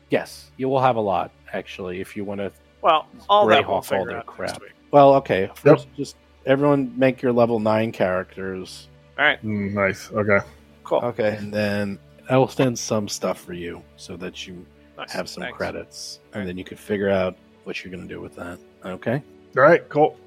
Yes, 0.10 0.50
you 0.58 0.68
will 0.68 0.82
have 0.82 0.96
a 0.96 1.00
lot 1.02 1.30
actually 1.54 2.02
if 2.02 2.18
you 2.18 2.24
want 2.26 2.40
to 2.40 2.52
Well, 2.82 3.06
all 3.30 3.46
that 3.46 3.64
Greyhawk, 3.64 3.68
we'll 3.68 3.76
all 3.76 3.82
figure 3.84 4.06
their 4.08 4.18
out 4.18 4.26
crap. 4.26 4.50
next 4.50 4.62
week. 4.62 4.72
Well, 4.90 5.14
okay. 5.18 5.52
First, 5.54 5.88
just 5.96 6.16
everyone 6.48 6.92
make 6.98 7.22
your 7.22 7.34
level 7.34 7.60
nine 7.60 7.92
characters, 7.92 8.88
All 9.20 9.26
right, 9.26 9.40
Mm, 9.46 9.74
nice. 9.74 10.12
Okay. 10.12 10.40
cool. 10.84 11.02
Okay. 11.04 11.36
and 11.38 11.54
then 11.54 12.00
I 12.32 12.38
will 12.38 12.48
send 12.48 12.80
some 12.80 13.08
stuff 13.08 13.40
for 13.42 13.54
you 13.54 13.84
so 13.96 14.18
that 14.18 14.48
you 14.48 14.66
Nice. 14.98 15.12
have 15.12 15.30
some 15.30 15.44
Thanks. 15.44 15.56
credits, 15.56 16.20
and 16.34 16.48
then 16.50 16.58
you 16.58 16.64
can 16.64 16.78
figure 16.78 17.10
out 17.12 17.38
what 17.66 17.84
you're 17.84 17.94
going 17.94 18.08
to 18.08 18.12
do 18.12 18.20
with 18.22 18.36
that. 18.38 18.58
Okay. 18.84 19.22
All 19.56 19.62
right. 19.64 19.88
Cool. 19.88 20.18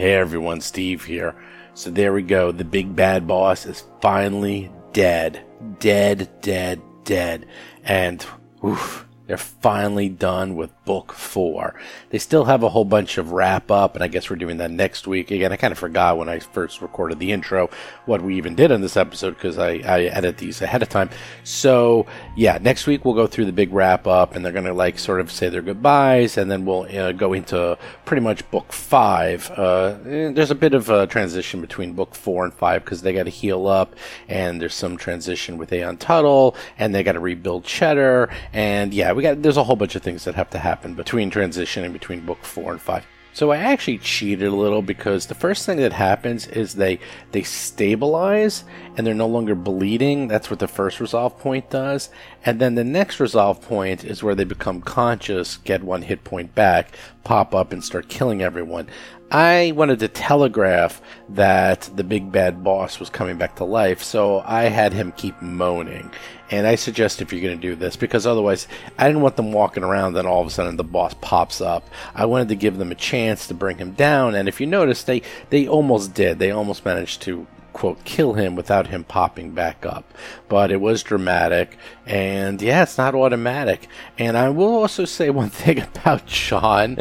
Hey 0.00 0.14
everyone, 0.14 0.62
Steve 0.62 1.04
here. 1.04 1.34
So 1.74 1.90
there 1.90 2.14
we 2.14 2.22
go. 2.22 2.52
The 2.52 2.64
big 2.64 2.96
bad 2.96 3.26
boss 3.26 3.66
is 3.66 3.84
finally 4.00 4.72
dead. 4.94 5.44
Dead, 5.78 6.26
dead, 6.40 6.80
dead. 7.04 7.44
And 7.84 8.24
oof, 8.64 9.06
they're 9.30 9.36
finally 9.36 10.08
done 10.08 10.56
with 10.56 10.72
book 10.84 11.12
four. 11.12 11.76
They 12.08 12.18
still 12.18 12.46
have 12.46 12.64
a 12.64 12.68
whole 12.68 12.84
bunch 12.84 13.16
of 13.16 13.30
wrap 13.30 13.70
up, 13.70 13.94
and 13.94 14.02
I 14.02 14.08
guess 14.08 14.28
we're 14.28 14.34
doing 14.34 14.56
that 14.56 14.72
next 14.72 15.06
week. 15.06 15.30
Again, 15.30 15.52
I 15.52 15.56
kind 15.56 15.70
of 15.70 15.78
forgot 15.78 16.18
when 16.18 16.28
I 16.28 16.40
first 16.40 16.82
recorded 16.82 17.20
the 17.20 17.30
intro 17.30 17.70
what 18.06 18.22
we 18.22 18.36
even 18.38 18.56
did 18.56 18.72
on 18.72 18.80
this 18.80 18.96
episode 18.96 19.36
because 19.36 19.56
I, 19.56 19.74
I 19.84 20.02
edit 20.06 20.38
these 20.38 20.62
ahead 20.62 20.82
of 20.82 20.88
time. 20.88 21.10
So 21.44 22.06
yeah, 22.36 22.58
next 22.60 22.88
week 22.88 23.04
we'll 23.04 23.14
go 23.14 23.28
through 23.28 23.44
the 23.44 23.52
big 23.52 23.72
wrap 23.72 24.08
up, 24.08 24.34
and 24.34 24.44
they're 24.44 24.50
gonna 24.50 24.74
like 24.74 24.98
sort 24.98 25.20
of 25.20 25.30
say 25.30 25.48
their 25.48 25.62
goodbyes, 25.62 26.36
and 26.36 26.50
then 26.50 26.64
we'll 26.64 26.88
uh, 26.98 27.12
go 27.12 27.32
into 27.32 27.78
pretty 28.04 28.22
much 28.22 28.50
book 28.50 28.72
five. 28.72 29.48
Uh, 29.56 29.96
eh, 30.06 30.32
there's 30.32 30.50
a 30.50 30.56
bit 30.56 30.74
of 30.74 30.90
a 30.90 31.06
transition 31.06 31.60
between 31.60 31.92
book 31.92 32.16
four 32.16 32.42
and 32.42 32.52
five 32.52 32.84
because 32.84 33.02
they 33.02 33.12
got 33.12 33.26
to 33.26 33.30
heal 33.30 33.68
up, 33.68 33.94
and 34.28 34.60
there's 34.60 34.74
some 34.74 34.96
transition 34.96 35.56
with 35.56 35.72
Aeon 35.72 35.98
Tuttle, 35.98 36.56
and 36.80 36.92
they 36.92 37.04
got 37.04 37.12
to 37.12 37.20
rebuild 37.20 37.62
Cheddar, 37.62 38.28
and 38.52 38.92
yeah, 38.92 39.19
we 39.20 39.22
got 39.22 39.42
there's 39.42 39.58
a 39.58 39.64
whole 39.64 39.76
bunch 39.76 39.94
of 39.96 40.02
things 40.02 40.24
that 40.24 40.34
have 40.34 40.48
to 40.48 40.58
happen 40.58 40.94
between 40.94 41.30
transitioning 41.30 41.92
between 41.92 42.24
book 42.24 42.42
four 42.42 42.72
and 42.72 42.80
five. 42.80 43.04
So 43.34 43.52
I 43.52 43.58
actually 43.58 43.98
cheated 43.98 44.48
a 44.48 44.54
little 44.54 44.80
because 44.80 45.26
the 45.26 45.34
first 45.34 45.66
thing 45.66 45.76
that 45.76 45.92
happens 45.92 46.46
is 46.46 46.74
they 46.74 46.98
they 47.32 47.42
stabilize 47.42 48.64
and 48.96 49.06
they're 49.06 49.12
no 49.12 49.26
longer 49.26 49.54
bleeding. 49.54 50.26
That's 50.26 50.48
what 50.48 50.58
the 50.58 50.66
first 50.66 51.00
resolve 51.00 51.38
point 51.38 51.68
does. 51.68 52.08
And 52.46 52.58
then 52.58 52.76
the 52.76 52.82
next 52.82 53.20
resolve 53.20 53.60
point 53.60 54.04
is 54.04 54.22
where 54.22 54.34
they 54.34 54.44
become 54.44 54.80
conscious, 54.80 55.58
get 55.58 55.84
one 55.84 56.00
hit 56.00 56.24
point 56.24 56.54
back, 56.54 56.96
pop 57.22 57.54
up 57.54 57.74
and 57.74 57.84
start 57.84 58.08
killing 58.08 58.40
everyone. 58.40 58.88
I 59.30 59.74
wanted 59.76 60.00
to 60.00 60.08
telegraph 60.08 61.00
that 61.28 61.88
the 61.94 62.02
big 62.02 62.32
bad 62.32 62.64
boss 62.64 62.98
was 62.98 63.10
coming 63.10 63.36
back 63.36 63.54
to 63.56 63.64
life, 63.64 64.02
so 64.02 64.40
I 64.40 64.64
had 64.64 64.92
him 64.92 65.12
keep 65.12 65.40
moaning. 65.40 66.10
And 66.50 66.66
I 66.66 66.74
suggest 66.74 67.22
if 67.22 67.32
you're 67.32 67.42
going 67.42 67.60
to 67.60 67.68
do 67.68 67.76
this, 67.76 67.96
because 67.96 68.26
otherwise, 68.26 68.66
I 68.98 69.06
didn't 69.06 69.22
want 69.22 69.36
them 69.36 69.52
walking 69.52 69.84
around, 69.84 70.14
then 70.14 70.26
all 70.26 70.40
of 70.40 70.46
a 70.46 70.50
sudden 70.50 70.76
the 70.76 70.84
boss 70.84 71.14
pops 71.20 71.60
up. 71.60 71.88
I 72.14 72.26
wanted 72.26 72.48
to 72.48 72.56
give 72.56 72.76
them 72.76 72.90
a 72.90 72.96
chance 72.96 73.46
to 73.46 73.54
bring 73.54 73.78
him 73.78 73.92
down, 73.92 74.34
and 74.34 74.48
if 74.48 74.60
you 74.60 74.66
notice, 74.66 75.02
they, 75.02 75.22
they 75.50 75.68
almost 75.68 76.12
did. 76.12 76.38
They 76.38 76.50
almost 76.50 76.84
managed 76.84 77.22
to 77.22 77.46
quote 77.72 78.02
kill 78.04 78.34
him 78.34 78.56
without 78.56 78.88
him 78.88 79.04
popping 79.04 79.52
back 79.52 79.86
up 79.86 80.04
but 80.48 80.72
it 80.72 80.80
was 80.80 81.02
dramatic 81.02 81.78
and 82.04 82.60
yeah 82.60 82.82
it's 82.82 82.98
not 82.98 83.14
automatic 83.14 83.88
and 84.18 84.36
i 84.36 84.48
will 84.48 84.74
also 84.74 85.04
say 85.04 85.30
one 85.30 85.48
thing 85.48 85.78
about 85.80 86.26
john 86.26 86.96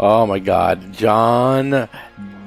oh 0.00 0.24
my 0.26 0.38
god 0.38 0.92
john 0.92 1.88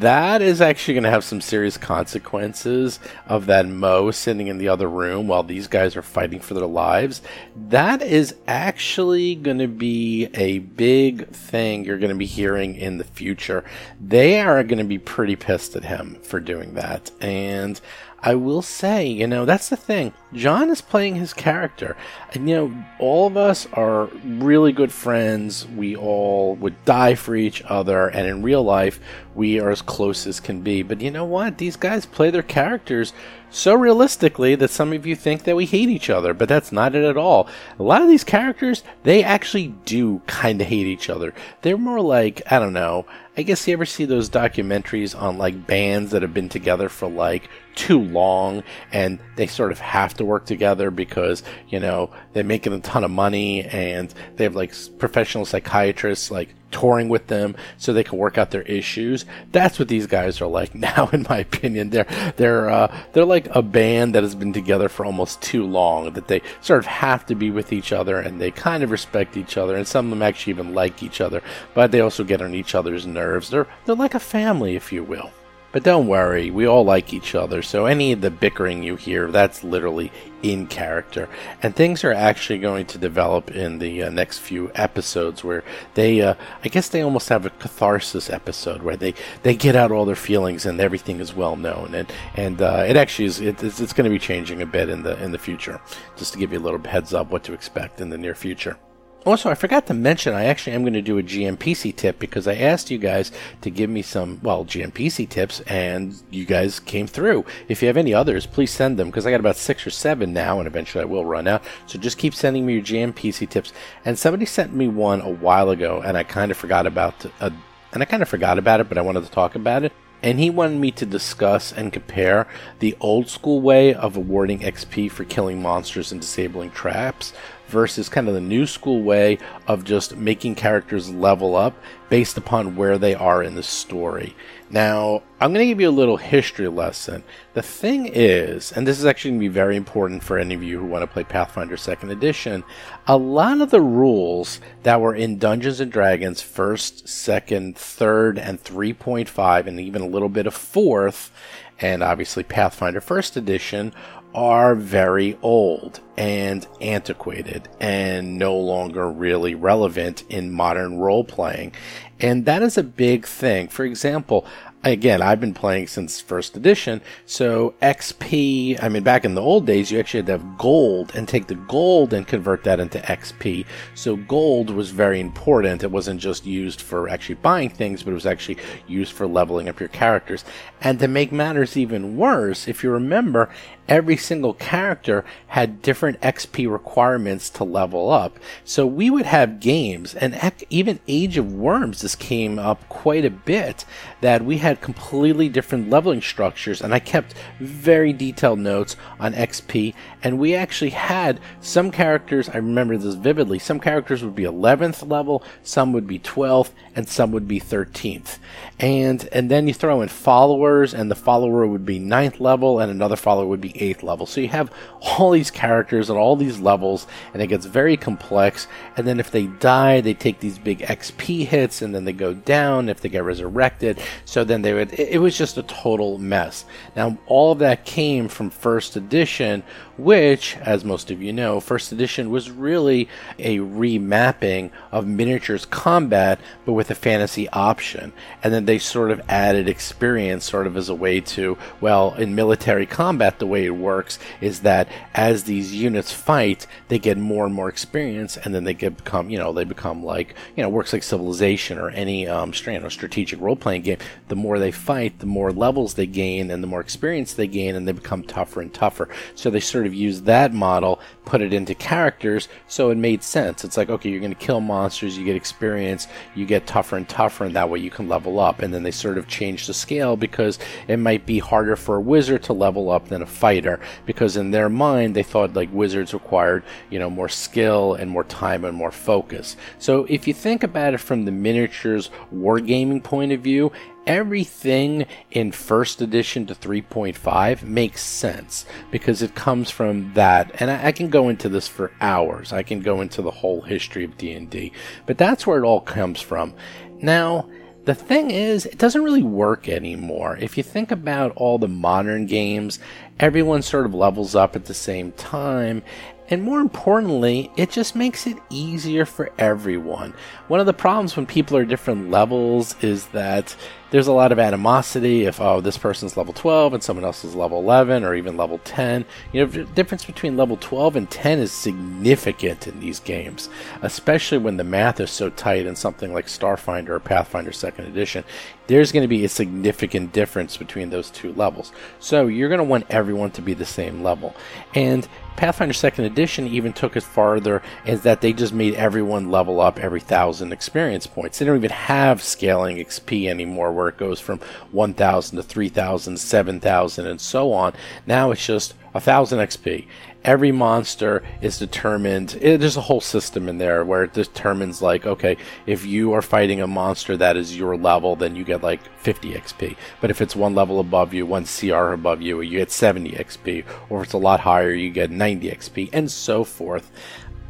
that 0.01 0.41
is 0.41 0.61
actually 0.61 0.95
going 0.95 1.03
to 1.03 1.09
have 1.09 1.23
some 1.23 1.41
serious 1.41 1.77
consequences 1.77 2.99
of 3.27 3.45
that 3.45 3.67
Mo 3.67 4.11
sitting 4.11 4.47
in 4.47 4.57
the 4.57 4.67
other 4.67 4.89
room 4.89 5.27
while 5.27 5.43
these 5.43 5.67
guys 5.67 5.95
are 5.95 6.01
fighting 6.01 6.39
for 6.39 6.53
their 6.53 6.65
lives. 6.65 7.21
That 7.55 8.01
is 8.01 8.35
actually 8.47 9.35
going 9.35 9.59
to 9.59 9.67
be 9.67 10.27
a 10.33 10.59
big 10.59 11.29
thing 11.29 11.85
you're 11.85 11.99
going 11.99 12.09
to 12.09 12.15
be 12.15 12.25
hearing 12.25 12.75
in 12.75 12.97
the 12.97 13.03
future. 13.03 13.63
They 13.99 14.41
are 14.41 14.63
going 14.63 14.79
to 14.79 14.83
be 14.83 14.97
pretty 14.97 15.35
pissed 15.35 15.75
at 15.75 15.85
him 15.85 16.15
for 16.23 16.39
doing 16.39 16.73
that. 16.73 17.11
And 17.21 17.79
I 18.21 18.35
will 18.35 18.61
say, 18.61 19.07
you 19.07 19.27
know, 19.27 19.45
that's 19.45 19.69
the 19.69 19.77
thing. 19.77 20.13
John 20.33 20.69
is 20.69 20.81
playing 20.81 21.15
his 21.15 21.33
character. 21.33 21.97
And, 22.33 22.49
you 22.49 22.55
know, 22.55 22.85
all 22.99 23.27
of 23.27 23.35
us 23.35 23.67
are 23.73 24.05
really 24.23 24.71
good 24.71 24.91
friends. 24.91 25.67
We 25.67 25.95
all 25.95 26.55
would 26.55 26.85
die 26.85 27.15
for 27.15 27.35
each 27.35 27.61
other. 27.63 28.07
And 28.07 28.27
in 28.27 28.41
real 28.41 28.63
life, 28.63 28.99
we 29.35 29.59
are 29.59 29.69
as 29.69 29.81
close 29.81 30.25
as 30.25 30.39
can 30.39 30.61
be. 30.61 30.83
But 30.83 31.01
you 31.01 31.11
know 31.11 31.25
what? 31.25 31.57
These 31.57 31.75
guys 31.75 32.05
play 32.05 32.29
their 32.29 32.43
characters 32.43 33.13
so 33.51 33.75
realistically 33.75 34.55
that 34.55 34.69
some 34.69 34.93
of 34.93 35.05
you 35.05 35.15
think 35.15 35.43
that 35.43 35.57
we 35.57 35.65
hate 35.65 35.89
each 35.89 36.09
other, 36.09 36.33
but 36.33 36.47
that's 36.47 36.71
not 36.71 36.95
it 36.95 37.03
at 37.03 37.17
all. 37.17 37.49
A 37.77 37.83
lot 37.83 38.01
of 38.01 38.07
these 38.07 38.23
characters, 38.23 38.81
they 39.03 39.23
actually 39.23 39.67
do 39.85 40.21
kind 40.25 40.61
of 40.61 40.67
hate 40.67 40.87
each 40.87 41.09
other. 41.09 41.33
They're 41.61 41.77
more 41.77 41.99
like, 41.99 42.41
I 42.49 42.59
don't 42.59 42.71
know, 42.71 43.05
I 43.35 43.43
guess 43.43 43.67
you 43.67 43.73
ever 43.73 43.85
see 43.85 44.05
those 44.05 44.29
documentaries 44.29 45.19
on 45.19 45.37
like 45.37 45.67
bands 45.67 46.11
that 46.11 46.21
have 46.21 46.33
been 46.33 46.49
together 46.49 46.87
for 46.89 47.09
like 47.09 47.49
too 47.75 47.99
long 47.99 48.63
and 48.91 49.19
they 49.35 49.47
sort 49.47 49.71
of 49.71 49.79
have 49.79 50.13
to 50.15 50.20
work 50.25 50.45
together 50.45 50.91
because, 50.91 51.43
you 51.69 51.79
know, 51.79 52.09
they're 52.33 52.43
making 52.43 52.73
a 52.73 52.79
ton 52.79 53.03
of 53.03 53.11
money 53.11 53.63
and 53.63 54.13
they 54.35 54.43
have 54.43 54.55
like 54.55 54.73
professional 54.97 55.45
psychiatrists 55.45 56.31
like 56.31 56.49
touring 56.71 57.09
with 57.09 57.27
them 57.27 57.55
so 57.77 57.93
they 57.93 58.03
can 58.03 58.17
work 58.17 58.37
out 58.37 58.51
their 58.51 58.61
issues. 58.63 59.25
That's 59.51 59.77
what 59.77 59.87
these 59.87 60.07
guys 60.07 60.41
are 60.41 60.47
like 60.47 60.73
now, 60.75 61.09
in 61.13 61.25
my 61.29 61.39
opinion. 61.39 61.89
They're 61.89 62.33
they're 62.37 62.69
uh, 62.69 62.95
they're 63.13 63.25
like 63.25 63.53
a 63.55 63.61
band 63.61 64.15
that 64.15 64.23
has 64.23 64.35
been 64.35 64.53
together 64.53 64.89
for 64.89 65.05
almost 65.05 65.41
too 65.41 65.65
long 65.65 66.13
that 66.13 66.27
they 66.27 66.41
sort 66.61 66.79
of 66.79 66.85
have 66.85 67.25
to 67.27 67.35
be 67.35 67.51
with 67.51 67.73
each 67.73 67.91
other 67.91 68.19
and 68.19 68.39
they 68.39 68.51
kind 68.51 68.83
of 68.83 68.91
respect 68.91 69.37
each 69.37 69.57
other 69.57 69.75
and 69.75 69.87
some 69.87 70.05
of 70.05 70.09
them 70.11 70.21
actually 70.21 70.51
even 70.51 70.73
like 70.73 71.03
each 71.03 71.21
other, 71.21 71.41
but 71.73 71.91
they 71.91 71.99
also 72.01 72.23
get 72.23 72.41
on 72.41 72.55
each 72.55 72.75
other's 72.75 73.05
nerves. 73.05 73.49
They're 73.49 73.67
they're 73.85 73.95
like 73.95 74.15
a 74.15 74.19
family, 74.19 74.75
if 74.75 74.91
you 74.91 75.03
will. 75.03 75.31
But 75.71 75.83
don't 75.83 76.07
worry, 76.07 76.51
we 76.51 76.65
all 76.65 76.83
like 76.83 77.13
each 77.13 77.33
other, 77.33 77.61
so 77.61 77.85
any 77.85 78.11
of 78.11 78.19
the 78.19 78.29
bickering 78.29 78.83
you 78.83 78.97
hear, 78.97 79.31
that's 79.31 79.63
literally 79.63 80.11
in 80.43 80.67
character. 80.67 81.29
And 81.63 81.73
things 81.73 82.03
are 82.03 82.11
actually 82.11 82.59
going 82.59 82.87
to 82.87 82.97
develop 82.97 83.51
in 83.51 83.79
the 83.79 84.03
uh, 84.03 84.09
next 84.09 84.39
few 84.39 84.69
episodes 84.75 85.45
where 85.45 85.63
they, 85.93 86.21
uh, 86.21 86.33
I 86.63 86.67
guess 86.67 86.89
they 86.89 87.01
almost 87.01 87.29
have 87.29 87.45
a 87.45 87.51
catharsis 87.51 88.29
episode 88.29 88.81
where 88.81 88.97
they, 88.97 89.13
they 89.43 89.55
get 89.55 89.77
out 89.77 89.91
all 89.91 90.03
their 90.03 90.15
feelings 90.15 90.65
and 90.65 90.81
everything 90.81 91.21
is 91.21 91.33
well 91.33 91.55
known. 91.55 91.95
And, 91.95 92.11
and 92.35 92.61
uh, 92.61 92.83
it 92.85 92.97
actually 92.97 93.25
is, 93.25 93.39
it, 93.39 93.63
it's, 93.63 93.79
it's 93.79 93.93
going 93.93 94.05
to 94.05 94.09
be 94.09 94.19
changing 94.19 94.61
a 94.61 94.65
bit 94.65 94.89
in 94.89 95.03
the, 95.03 95.21
in 95.23 95.31
the 95.31 95.39
future, 95.39 95.79
just 96.17 96.33
to 96.33 96.39
give 96.39 96.51
you 96.51 96.59
a 96.59 96.65
little 96.65 96.81
heads 96.83 97.13
up 97.13 97.31
what 97.31 97.43
to 97.45 97.53
expect 97.53 98.01
in 98.01 98.09
the 98.09 98.17
near 98.17 98.35
future. 98.35 98.77
Also, 99.23 99.51
I 99.51 99.55
forgot 99.55 99.85
to 99.85 99.93
mention, 99.93 100.33
I 100.33 100.45
actually 100.45 100.73
am 100.73 100.81
going 100.81 100.93
to 100.93 101.01
do 101.01 101.19
a 101.19 101.23
GMPC 101.23 101.95
tip 101.95 102.17
because 102.17 102.47
I 102.47 102.55
asked 102.55 102.89
you 102.89 102.97
guys 102.97 103.31
to 103.61 103.69
give 103.69 103.87
me 103.87 104.01
some, 104.01 104.39
well, 104.41 104.65
GMPC 104.65 105.29
tips, 105.29 105.59
and 105.61 106.15
you 106.31 106.43
guys 106.43 106.79
came 106.79 107.05
through. 107.05 107.45
If 107.67 107.83
you 107.83 107.87
have 107.87 107.97
any 107.97 108.15
others, 108.15 108.47
please 108.47 108.71
send 108.71 108.97
them 108.97 109.09
because 109.09 109.27
I 109.27 109.31
got 109.31 109.39
about 109.39 109.57
six 109.57 109.85
or 109.85 109.91
seven 109.91 110.33
now, 110.33 110.57
and 110.57 110.65
eventually 110.65 111.03
I 111.03 111.05
will 111.05 111.23
run 111.23 111.47
out. 111.47 111.63
So 111.85 111.99
just 111.99 112.17
keep 112.17 112.33
sending 112.33 112.65
me 112.65 112.73
your 112.73 112.81
GMPC 112.81 113.47
tips. 113.47 113.73
And 114.05 114.17
somebody 114.17 114.47
sent 114.47 114.73
me 114.73 114.87
one 114.87 115.21
a 115.21 115.29
while 115.29 115.69
ago, 115.69 116.01
and 116.03 116.17
I 116.17 116.23
kind 116.23 116.49
of 116.49 116.57
forgot 116.57 116.87
about, 116.87 117.23
uh, 117.39 117.51
and 117.93 118.01
I 118.01 118.05
kind 118.05 118.23
of 118.23 118.29
forgot 118.29 118.57
about 118.57 118.79
it, 118.79 118.89
but 118.89 118.97
I 118.97 119.01
wanted 119.01 119.23
to 119.23 119.31
talk 119.31 119.53
about 119.53 119.83
it 119.83 119.93
and 120.23 120.39
he 120.39 120.49
wanted 120.49 120.79
me 120.79 120.91
to 120.91 121.05
discuss 121.05 121.71
and 121.71 121.91
compare 121.91 122.47
the 122.79 122.95
old 122.99 123.27
school 123.27 123.61
way 123.61 123.93
of 123.93 124.15
awarding 124.15 124.59
XP 124.59 125.09
for 125.11 125.25
killing 125.25 125.61
monsters 125.61 126.11
and 126.11 126.21
disabling 126.21 126.71
traps 126.71 127.33
versus 127.71 128.09
kind 128.09 128.27
of 128.27 128.33
the 128.33 128.41
new 128.41 128.67
school 128.67 129.01
way 129.01 129.39
of 129.67 129.83
just 129.83 130.15
making 130.17 130.55
characters 130.55 131.09
level 131.09 131.55
up 131.55 131.73
based 132.09 132.37
upon 132.37 132.75
where 132.75 132.97
they 132.97 133.15
are 133.15 133.41
in 133.41 133.55
the 133.55 133.63
story. 133.63 134.35
Now, 134.69 135.23
I'm 135.39 135.53
going 135.53 135.65
to 135.65 135.71
give 135.71 135.81
you 135.81 135.89
a 135.89 135.91
little 135.91 136.17
history 136.17 136.67
lesson. 136.67 137.23
The 137.53 137.61
thing 137.61 138.07
is, 138.07 138.71
and 138.71 138.85
this 138.85 138.99
is 138.99 139.05
actually 139.05 139.31
going 139.31 139.39
to 139.39 139.49
be 139.49 139.53
very 139.53 139.75
important 139.75 140.23
for 140.23 140.37
any 140.37 140.53
of 140.53 140.63
you 140.63 140.79
who 140.79 140.85
want 140.85 141.01
to 141.01 141.07
play 141.07 141.23
Pathfinder 141.23 141.75
2nd 141.75 142.11
Edition, 142.11 142.63
a 143.07 143.17
lot 143.17 143.59
of 143.61 143.71
the 143.71 143.81
rules 143.81 144.59
that 144.83 145.01
were 145.01 145.15
in 145.15 145.39
Dungeons 145.39 145.79
and 145.79 145.91
Dragons 145.91 146.41
1st, 146.41 147.03
2nd, 147.03 147.75
3rd, 147.75 148.37
and 148.39 148.63
3.5, 148.63 149.67
and 149.67 149.79
even 149.79 150.01
a 150.01 150.07
little 150.07 150.29
bit 150.29 150.47
of 150.47 150.55
4th, 150.55 151.31
and 151.79 152.03
obviously 152.03 152.43
Pathfinder 152.43 153.01
1st 153.01 153.37
Edition 153.37 153.93
are 154.33 154.75
very 154.75 155.37
old 155.41 155.99
and 156.17 156.67
antiquated 156.79 157.67
and 157.79 158.37
no 158.37 158.55
longer 158.55 159.09
really 159.11 159.55
relevant 159.55 160.23
in 160.29 160.51
modern 160.51 160.97
role 160.99 161.23
playing. 161.23 161.73
And 162.19 162.45
that 162.45 162.61
is 162.61 162.77
a 162.77 162.83
big 162.83 163.25
thing. 163.25 163.67
For 163.67 163.83
example, 163.83 164.45
again, 164.83 165.21
I've 165.21 165.39
been 165.39 165.53
playing 165.53 165.87
since 165.87 166.21
first 166.21 166.55
edition. 166.55 167.01
So 167.25 167.73
XP, 167.81 168.81
I 168.81 168.89
mean, 168.89 169.03
back 169.03 169.25
in 169.25 169.33
the 169.35 169.41
old 169.41 169.65
days, 169.65 169.91
you 169.91 169.99
actually 169.99 170.19
had 170.19 170.25
to 170.27 170.31
have 170.33 170.57
gold 170.57 171.13
and 171.15 171.27
take 171.27 171.47
the 171.47 171.55
gold 171.55 172.13
and 172.13 172.27
convert 172.27 172.63
that 172.63 172.79
into 172.79 172.99
XP. 172.99 173.65
So 173.95 174.15
gold 174.15 174.69
was 174.69 174.91
very 174.91 175.19
important. 175.19 175.83
It 175.83 175.91
wasn't 175.91 176.19
just 176.19 176.45
used 176.45 176.81
for 176.81 177.09
actually 177.09 177.35
buying 177.35 177.69
things, 177.69 178.03
but 178.03 178.11
it 178.11 178.15
was 178.15 178.27
actually 178.27 178.57
used 178.87 179.13
for 179.13 179.25
leveling 179.27 179.69
up 179.69 179.79
your 179.79 179.89
characters. 179.89 180.45
And 180.81 180.99
to 180.99 181.07
make 181.07 181.31
matters 181.31 181.77
even 181.77 182.17
worse, 182.17 182.67
if 182.67 182.83
you 182.83 182.91
remember, 182.91 183.49
every 183.87 184.17
single 184.17 184.53
character 184.53 185.25
had 185.47 185.81
different 185.81 186.19
XP 186.21 186.71
requirements 186.71 187.49
to 187.49 187.63
level 187.63 188.09
up. 188.09 188.39
So 188.63 188.85
we 188.85 189.09
would 189.09 189.25
have 189.25 189.59
games, 189.59 190.15
and 190.15 190.39
even 190.69 190.99
Age 191.07 191.37
of 191.37 191.53
Worms, 191.53 192.01
this 192.01 192.15
came 192.15 192.57
up 192.57 192.87
quite 192.89 193.25
a 193.25 193.29
bit, 193.29 193.85
that 194.21 194.45
we 194.45 194.59
had 194.59 194.81
completely 194.81 195.49
different 195.49 195.89
leveling 195.89 196.21
structures, 196.21 196.81
and 196.81 196.93
I 196.93 196.99
kept 196.99 197.33
very 197.59 198.13
detailed 198.13 198.59
notes 198.59 198.95
on 199.19 199.33
XP, 199.33 199.93
and 200.23 200.39
we 200.39 200.55
actually 200.55 200.91
had 200.91 201.39
some 201.59 201.91
characters, 201.91 202.49
I 202.49 202.57
remember 202.57 202.97
this 202.97 203.15
vividly, 203.15 203.59
some 203.59 203.79
characters 203.79 204.23
would 204.23 204.35
be 204.35 204.43
11th 204.43 205.09
level, 205.09 205.43
some 205.63 205.91
would 205.93 206.07
be 206.07 206.19
12th, 206.19 206.71
and 206.95 207.07
some 207.07 207.31
would 207.31 207.47
be 207.47 207.59
13th. 207.59 208.37
And, 208.79 209.27
and 209.31 209.49
then 209.49 209.67
you 209.67 209.73
throw 209.73 210.01
in 210.01 210.09
followers, 210.09 210.93
and 210.93 211.11
the 211.11 211.15
follower 211.15 211.65
would 211.67 211.85
be 211.85 211.99
9th 211.99 212.39
level, 212.39 212.79
and 212.79 212.91
another 212.91 213.15
follower 213.15 213.47
would 213.47 213.61
be 213.61 213.70
8th 213.73 214.03
level. 214.03 214.25
So 214.25 214.41
you 214.41 214.47
have 214.49 214.71
all 215.01 215.31
these 215.31 215.51
characters 215.51 216.09
at 216.09 216.17
all 216.17 216.35
these 216.35 216.59
levels, 216.59 217.07
and 217.33 217.41
it 217.41 217.47
gets 217.47 217.65
very 217.65 217.97
complex. 217.97 218.67
And 218.97 219.07
then 219.07 219.19
if 219.19 219.31
they 219.31 219.47
die, 219.47 220.01
they 220.01 220.13
take 220.13 220.39
these 220.39 220.59
big 220.59 220.79
XP 220.79 221.45
hits, 221.45 221.81
and 221.81 221.93
then 221.93 222.05
they 222.05 222.13
go 222.13 222.33
down 222.33 222.89
if 222.89 223.01
they 223.01 223.09
get 223.09 223.23
resurrected. 223.23 224.01
So 224.25 224.43
then 224.43 224.61
they 224.61 224.73
would, 224.73 224.93
it 224.93 225.21
was 225.21 225.37
just 225.37 225.57
a 225.57 225.63
total 225.63 226.17
mess. 226.17 226.65
Now, 226.95 227.17
all 227.27 227.51
of 227.51 227.59
that 227.59 227.85
came 227.85 228.27
from 228.27 228.49
first 228.49 228.95
edition, 228.95 229.63
which, 230.03 230.57
as 230.57 230.83
most 230.83 231.11
of 231.11 231.21
you 231.21 231.31
know, 231.31 231.59
first 231.59 231.91
edition 231.91 232.29
was 232.29 232.49
really 232.49 233.07
a 233.37 233.57
remapping 233.59 234.71
of 234.91 235.05
miniatures 235.05 235.65
combat, 235.65 236.39
but 236.65 236.73
with 236.73 236.89
a 236.89 236.95
fantasy 236.95 237.47
option. 237.49 238.13
And 238.43 238.53
then 238.53 238.65
they 238.65 238.79
sort 238.79 239.11
of 239.11 239.21
added 239.29 239.69
experience 239.69 240.45
sort 240.45 240.67
of 240.67 240.75
as 240.75 240.89
a 240.89 240.95
way 240.95 241.21
to, 241.21 241.57
well, 241.79 242.13
in 242.15 242.35
military 242.35 242.85
combat, 242.85 243.39
the 243.39 243.47
way 243.47 243.65
it 243.65 243.71
works 243.71 244.17
is 244.39 244.61
that 244.61 244.87
as 245.13 245.43
these 245.43 245.73
units 245.73 246.11
fight, 246.11 246.65
they 246.87 246.99
get 246.99 247.17
more 247.17 247.45
and 247.45 247.53
more 247.53 247.69
experience, 247.69 248.37
and 248.37 248.55
then 248.55 248.63
they 248.63 248.73
get 248.73 248.97
become, 248.97 249.29
you 249.29 249.37
know, 249.37 249.53
they 249.53 249.63
become 249.63 250.03
like, 250.03 250.35
you 250.55 250.63
know, 250.63 250.69
works 250.69 250.93
like 250.93 251.03
Civilization 251.03 251.77
or 251.77 251.89
any 251.89 252.27
um, 252.27 252.53
you 252.65 252.79
know, 252.79 252.89
strategic 252.89 253.39
role 253.39 253.55
playing 253.55 253.81
game. 253.81 253.97
The 254.27 254.35
more 254.35 254.59
they 254.59 254.71
fight, 254.71 255.19
the 255.19 255.25
more 255.25 255.51
levels 255.51 255.93
they 255.93 256.07
gain, 256.07 256.51
and 256.51 256.63
the 256.63 256.67
more 256.67 256.81
experience 256.81 257.33
they 257.33 257.47
gain, 257.47 257.75
and 257.75 257.87
they 257.87 257.91
become 257.91 258.23
tougher 258.23 258.61
and 258.61 258.73
tougher. 258.73 259.09
So 259.35 259.49
they 259.49 259.59
sort 259.59 259.85
of 259.85 259.90
use 259.93 260.21
that 260.23 260.53
model, 260.53 260.99
put 261.25 261.41
it 261.41 261.53
into 261.53 261.75
characters, 261.75 262.47
so 262.67 262.89
it 262.89 262.97
made 262.97 263.23
sense. 263.23 263.63
It's 263.63 263.77
like, 263.77 263.89
okay, 263.89 264.09
you're 264.09 264.19
going 264.19 264.33
to 264.33 264.37
kill 264.37 264.61
monsters, 264.61 265.17
you 265.17 265.25
get 265.25 265.35
experience, 265.35 266.07
you 266.35 266.45
get 266.45 266.67
tougher 266.67 266.97
and 266.97 267.07
tougher, 267.07 267.45
and 267.45 267.55
that 267.55 267.69
way 267.69 267.79
you 267.79 267.89
can 267.89 268.09
level 268.09 268.39
up. 268.39 268.61
And 268.61 268.73
then 268.73 268.83
they 268.83 268.91
sort 268.91 269.17
of 269.17 269.27
changed 269.27 269.67
the 269.67 269.73
scale 269.73 270.15
because 270.15 270.59
it 270.87 270.97
might 270.97 271.25
be 271.25 271.39
harder 271.39 271.75
for 271.75 271.95
a 271.95 272.01
wizard 272.01 272.43
to 272.43 272.53
level 272.53 272.89
up 272.91 273.07
than 273.07 273.21
a 273.21 273.27
fighter, 273.27 273.79
because 274.05 274.37
in 274.37 274.51
their 274.51 274.69
mind 274.69 275.15
they 275.15 275.23
thought 275.23 275.53
like 275.53 275.69
wizards 275.71 276.13
required, 276.13 276.63
you 276.89 276.99
know, 276.99 277.09
more 277.09 277.29
skill 277.29 277.93
and 277.93 278.09
more 278.09 278.23
time 278.23 278.65
and 278.65 278.75
more 278.75 278.91
focus. 278.91 279.55
So 279.79 280.05
if 280.09 280.27
you 280.27 280.33
think 280.33 280.63
about 280.63 280.93
it 280.93 280.99
from 280.99 281.25
the 281.25 281.31
miniatures 281.31 282.09
wargaming 282.33 283.03
point 283.03 283.31
of 283.31 283.41
view, 283.41 283.71
everything 284.07 285.05
in 285.31 285.51
first 285.51 286.01
edition 286.01 286.45
to 286.47 286.55
3.5 286.55 287.63
makes 287.63 288.01
sense 288.01 288.65
because 288.89 289.21
it 289.21 289.35
comes 289.35 289.69
from 289.69 290.13
that 290.13 290.51
and 290.59 290.71
I, 290.71 290.87
I, 290.87 290.91
can 290.91 291.09
go 291.09 291.29
into 291.29 291.49
this 291.49 291.67
for 291.67 291.91
hours 292.01 292.51
i 292.51 292.63
can 292.63 292.79
go 292.79 293.01
into 293.01 293.21
the 293.21 293.29
whole 293.29 293.61
history 293.61 294.03
of 294.03 294.17
d&d 294.17 294.71
but 295.05 295.17
that's 295.17 295.45
where 295.45 295.61
it 295.61 295.65
all 295.65 295.81
comes 295.81 296.19
from 296.19 296.55
now 296.99 297.47
The 297.83 297.95
thing 297.95 298.29
is, 298.29 298.67
it 298.67 298.77
doesn't 298.77 299.03
really 299.03 299.23
work 299.23 299.67
anymore. 299.67 300.37
If 300.39 300.55
you 300.55 300.61
think 300.61 300.91
about 300.91 301.31
all 301.35 301.57
the 301.57 301.67
modern 301.67 302.27
games, 302.27 302.77
everyone 303.19 303.63
sort 303.63 303.87
of 303.87 303.95
levels 303.95 304.35
up 304.35 304.55
at 304.55 304.65
the 304.65 304.73
same 304.75 305.11
time, 305.13 305.81
and 306.29 306.43
more 306.43 306.59
importantly, 306.59 307.51
it 307.57 307.71
just 307.71 307.95
makes 307.95 308.27
it 308.27 308.37
easier 308.51 309.03
for 309.03 309.31
everyone. 309.39 310.13
One 310.47 310.59
of 310.59 310.67
the 310.67 310.73
problems 310.73 311.17
when 311.17 311.25
people 311.25 311.57
are 311.57 311.65
different 311.65 312.11
levels 312.11 312.75
is 312.83 313.07
that 313.07 313.55
there's 313.91 314.07
a 314.07 314.13
lot 314.13 314.31
of 314.31 314.39
animosity 314.39 315.25
if 315.25 315.39
oh 315.39 315.61
this 315.61 315.77
person's 315.77 316.17
level 316.17 316.33
12 316.33 316.73
and 316.73 316.83
someone 316.83 317.05
else 317.05 317.23
is 317.23 317.35
level 317.35 317.59
11 317.59 318.03
or 318.03 318.15
even 318.15 318.37
level 318.37 318.59
10 318.63 319.05
you 319.31 319.41
know 319.41 319.51
the 319.51 319.63
difference 319.65 320.05
between 320.05 320.35
level 320.35 320.57
12 320.57 320.95
and 320.95 321.11
10 321.11 321.39
is 321.39 321.51
significant 321.51 322.67
in 322.67 322.79
these 322.79 322.99
games 322.99 323.49
especially 323.81 324.37
when 324.37 324.57
the 324.57 324.63
math 324.63 324.99
is 324.99 325.11
so 325.11 325.29
tight 325.29 325.65
in 325.65 325.75
something 325.75 326.13
like 326.13 326.25
starfinder 326.25 326.89
or 326.89 326.99
pathfinder 326.99 327.51
second 327.51 327.85
edition. 327.85 328.23
There's 328.67 328.91
going 328.91 329.03
to 329.03 329.07
be 329.07 329.25
a 329.25 329.29
significant 329.29 330.13
difference 330.13 330.57
between 330.57 330.89
those 330.89 331.09
two 331.09 331.33
levels. 331.33 331.71
So 331.99 332.27
you're 332.27 332.49
going 332.49 332.59
to 332.59 332.63
want 332.63 332.85
everyone 332.89 333.31
to 333.31 333.41
be 333.41 333.53
the 333.53 333.65
same 333.65 334.01
level. 334.01 334.35
And 334.73 335.07
Pathfinder 335.35 335.73
Second 335.73 336.05
Edition 336.05 336.47
even 336.47 336.71
took 336.71 336.95
it 336.95 337.03
farther 337.03 337.61
is 337.85 338.01
that 338.03 338.21
they 338.21 338.33
just 338.33 338.53
made 338.53 338.75
everyone 338.75 339.31
level 339.31 339.59
up 339.59 339.79
every 339.79 339.99
thousand 339.99 340.53
experience 340.53 341.07
points. 341.07 341.39
They 341.39 341.45
don't 341.45 341.57
even 341.57 341.71
have 341.71 342.21
scaling 342.21 342.77
XP 342.77 343.27
anymore 343.27 343.71
where 343.81 343.89
it 343.89 343.97
goes 343.97 344.19
from 344.19 344.39
1,000 344.71 345.37
to 345.37 345.43
3,000, 345.43 346.17
7,000, 346.17 347.07
and 347.07 347.19
so 347.19 347.51
on. 347.51 347.73
Now 348.05 348.31
it's 348.31 348.45
just 348.45 348.73
1,000 348.93 349.39
XP 349.39 349.87
every 350.23 350.51
monster 350.51 351.23
is 351.41 351.57
determined 351.57 352.37
it, 352.41 352.59
there's 352.59 352.77
a 352.77 352.81
whole 352.81 353.01
system 353.01 353.49
in 353.49 353.57
there 353.57 353.83
where 353.83 354.03
it 354.03 354.13
determines 354.13 354.79
like 354.79 355.03
okay 355.03 355.35
if 355.65 355.83
you 355.83 356.13
are 356.13 356.21
fighting 356.21 356.61
a 356.61 356.67
monster 356.67 357.17
that 357.17 357.35
is 357.35 357.57
your 357.57 357.75
level 357.75 358.15
then 358.15 358.35
you 358.35 358.43
get 358.43 358.61
like 358.61 358.81
50 358.99 359.33
xp 359.33 359.75
but 359.99 360.11
if 360.11 360.21
it's 360.21 360.35
one 360.35 360.53
level 360.53 360.79
above 360.79 361.11
you 361.11 361.25
one 361.25 361.45
cr 361.45 361.93
above 361.93 362.21
you 362.21 362.39
you 362.41 362.59
get 362.59 362.69
70 362.69 363.13
xp 363.13 363.65
or 363.89 364.01
if 364.01 364.07
it's 364.07 364.13
a 364.13 364.17
lot 364.17 364.41
higher 364.41 364.71
you 364.71 364.91
get 364.91 365.09
90 365.09 365.49
xp 365.49 365.89
and 365.91 366.11
so 366.11 366.43
forth. 366.43 366.91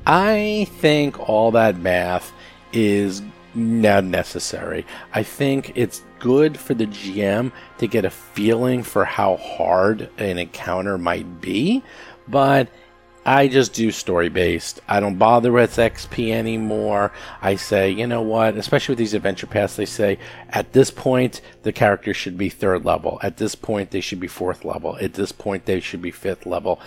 I 0.06 0.68
think 0.80 1.30
all 1.30 1.52
that 1.52 1.78
math 1.78 2.34
is 2.74 3.22
not 3.56 4.04
necessary 4.04 4.86
i 5.14 5.24
think 5.24 5.72
it's 5.76 6.04
good 6.20 6.58
for 6.58 6.74
the 6.74 6.88
gm 6.88 7.52
to 7.78 7.88
get 7.88 8.06
a 8.06 8.10
feeling 8.10 8.84
for 8.84 9.06
how 9.06 9.38
hard 9.38 10.10
an 10.18 10.38
encounter 10.38 10.98
might 10.98 11.42
be 11.42 11.84
but 12.28 12.70
I 13.24 13.48
just 13.48 13.74
do 13.74 13.92
story 13.92 14.30
based. 14.30 14.80
I 14.88 15.00
don't 15.00 15.20
bother 15.20 15.52
with 15.52 15.76
XP 15.76 16.32
anymore. 16.32 17.12
I 17.42 17.56
say, 17.56 17.92
you 17.92 18.08
know 18.08 18.24
what, 18.24 18.58
especially 18.58 18.94
with 18.94 19.00
these 19.00 19.14
adventure 19.14 19.46
paths, 19.46 19.76
they 19.76 19.86
say 19.86 20.18
at 20.50 20.74
this 20.74 20.90
point 20.90 21.42
the 21.62 21.72
character 21.72 22.16
should 22.16 22.36
be 22.36 22.50
third 22.50 22.84
level. 22.84 23.20
At 23.22 23.38
this 23.38 23.54
point 23.54 23.92
they 23.92 24.02
should 24.02 24.20
be 24.20 24.28
fourth 24.28 24.66
level. 24.66 24.98
At 24.98 25.14
this 25.14 25.32
point 25.32 25.66
they 25.66 25.80
should 25.80 26.02
be 26.02 26.10
fifth 26.10 26.48
level. 26.48 26.80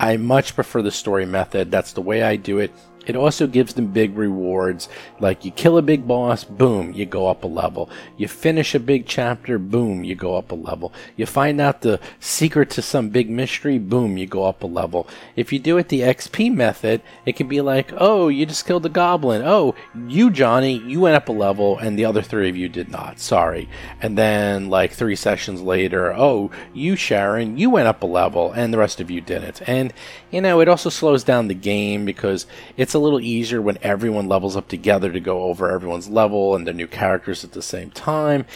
I 0.00 0.16
much 0.16 0.54
prefer 0.54 0.80
the 0.80 0.90
story 0.90 1.26
method. 1.26 1.70
That's 1.70 1.92
the 1.92 2.00
way 2.00 2.22
I 2.22 2.36
do 2.36 2.58
it. 2.58 2.72
It 3.06 3.16
also 3.16 3.46
gives 3.46 3.74
them 3.74 3.88
big 3.88 4.16
rewards, 4.16 4.88
like 5.18 5.44
you 5.44 5.50
kill 5.50 5.76
a 5.78 5.82
big 5.82 6.06
boss, 6.06 6.44
boom, 6.44 6.92
you 6.92 7.04
go 7.06 7.28
up 7.28 7.44
a 7.44 7.48
level. 7.48 7.90
You 8.16 8.28
finish 8.28 8.74
a 8.74 8.80
big 8.80 9.06
chapter, 9.06 9.58
boom, 9.58 10.04
you 10.04 10.14
go 10.14 10.36
up 10.36 10.52
a 10.52 10.54
level. 10.54 10.92
You 11.16 11.26
find 11.26 11.60
out 11.60 11.82
the 11.82 12.00
secret 12.20 12.70
to 12.70 12.82
some 12.82 13.10
big 13.10 13.28
mystery, 13.28 13.78
boom, 13.78 14.16
you 14.16 14.26
go 14.26 14.44
up 14.44 14.62
a 14.62 14.66
level. 14.66 15.08
If 15.36 15.52
you 15.52 15.58
do 15.58 15.78
it 15.78 15.88
the 15.88 16.00
XP 16.00 16.54
method, 16.54 17.02
it 17.26 17.36
can 17.36 17.48
be 17.48 17.60
like, 17.60 17.92
oh, 17.96 18.28
you 18.28 18.46
just 18.46 18.66
killed 18.66 18.86
a 18.86 18.88
goblin. 18.88 19.42
Oh, 19.44 19.74
you, 20.06 20.30
Johnny, 20.30 20.78
you 20.78 21.00
went 21.00 21.16
up 21.16 21.28
a 21.28 21.32
level, 21.32 21.78
and 21.78 21.98
the 21.98 22.04
other 22.04 22.22
three 22.22 22.48
of 22.48 22.56
you 22.56 22.68
did 22.68 22.88
not. 22.88 23.18
Sorry. 23.18 23.68
And 24.00 24.16
then, 24.16 24.68
like, 24.68 24.92
three 24.92 25.16
sessions 25.16 25.60
later, 25.60 26.12
oh, 26.12 26.50
you, 26.72 26.96
Sharon, 26.96 27.58
you 27.58 27.70
went 27.70 27.88
up 27.88 28.02
a 28.02 28.06
level, 28.06 28.52
and 28.52 28.72
the 28.72 28.78
rest 28.78 29.00
of 29.00 29.10
you 29.10 29.20
didn't. 29.20 29.60
And, 29.68 29.92
you 30.32 30.40
know, 30.40 30.60
it 30.60 30.68
also 30.68 30.88
slows 30.88 31.22
down 31.22 31.46
the 31.46 31.54
game 31.54 32.04
because 32.04 32.46
it's 32.76 32.94
a 32.94 32.98
little 32.98 33.20
easier 33.20 33.60
when 33.60 33.78
everyone 33.82 34.28
levels 34.28 34.56
up 34.56 34.66
together 34.66 35.12
to 35.12 35.20
go 35.20 35.42
over 35.42 35.70
everyone's 35.70 36.08
level 36.08 36.56
and 36.56 36.66
their 36.66 36.74
new 36.74 36.88
characters 36.88 37.44
at 37.44 37.52
the 37.52 37.62
same 37.62 37.90
time. 37.90 38.46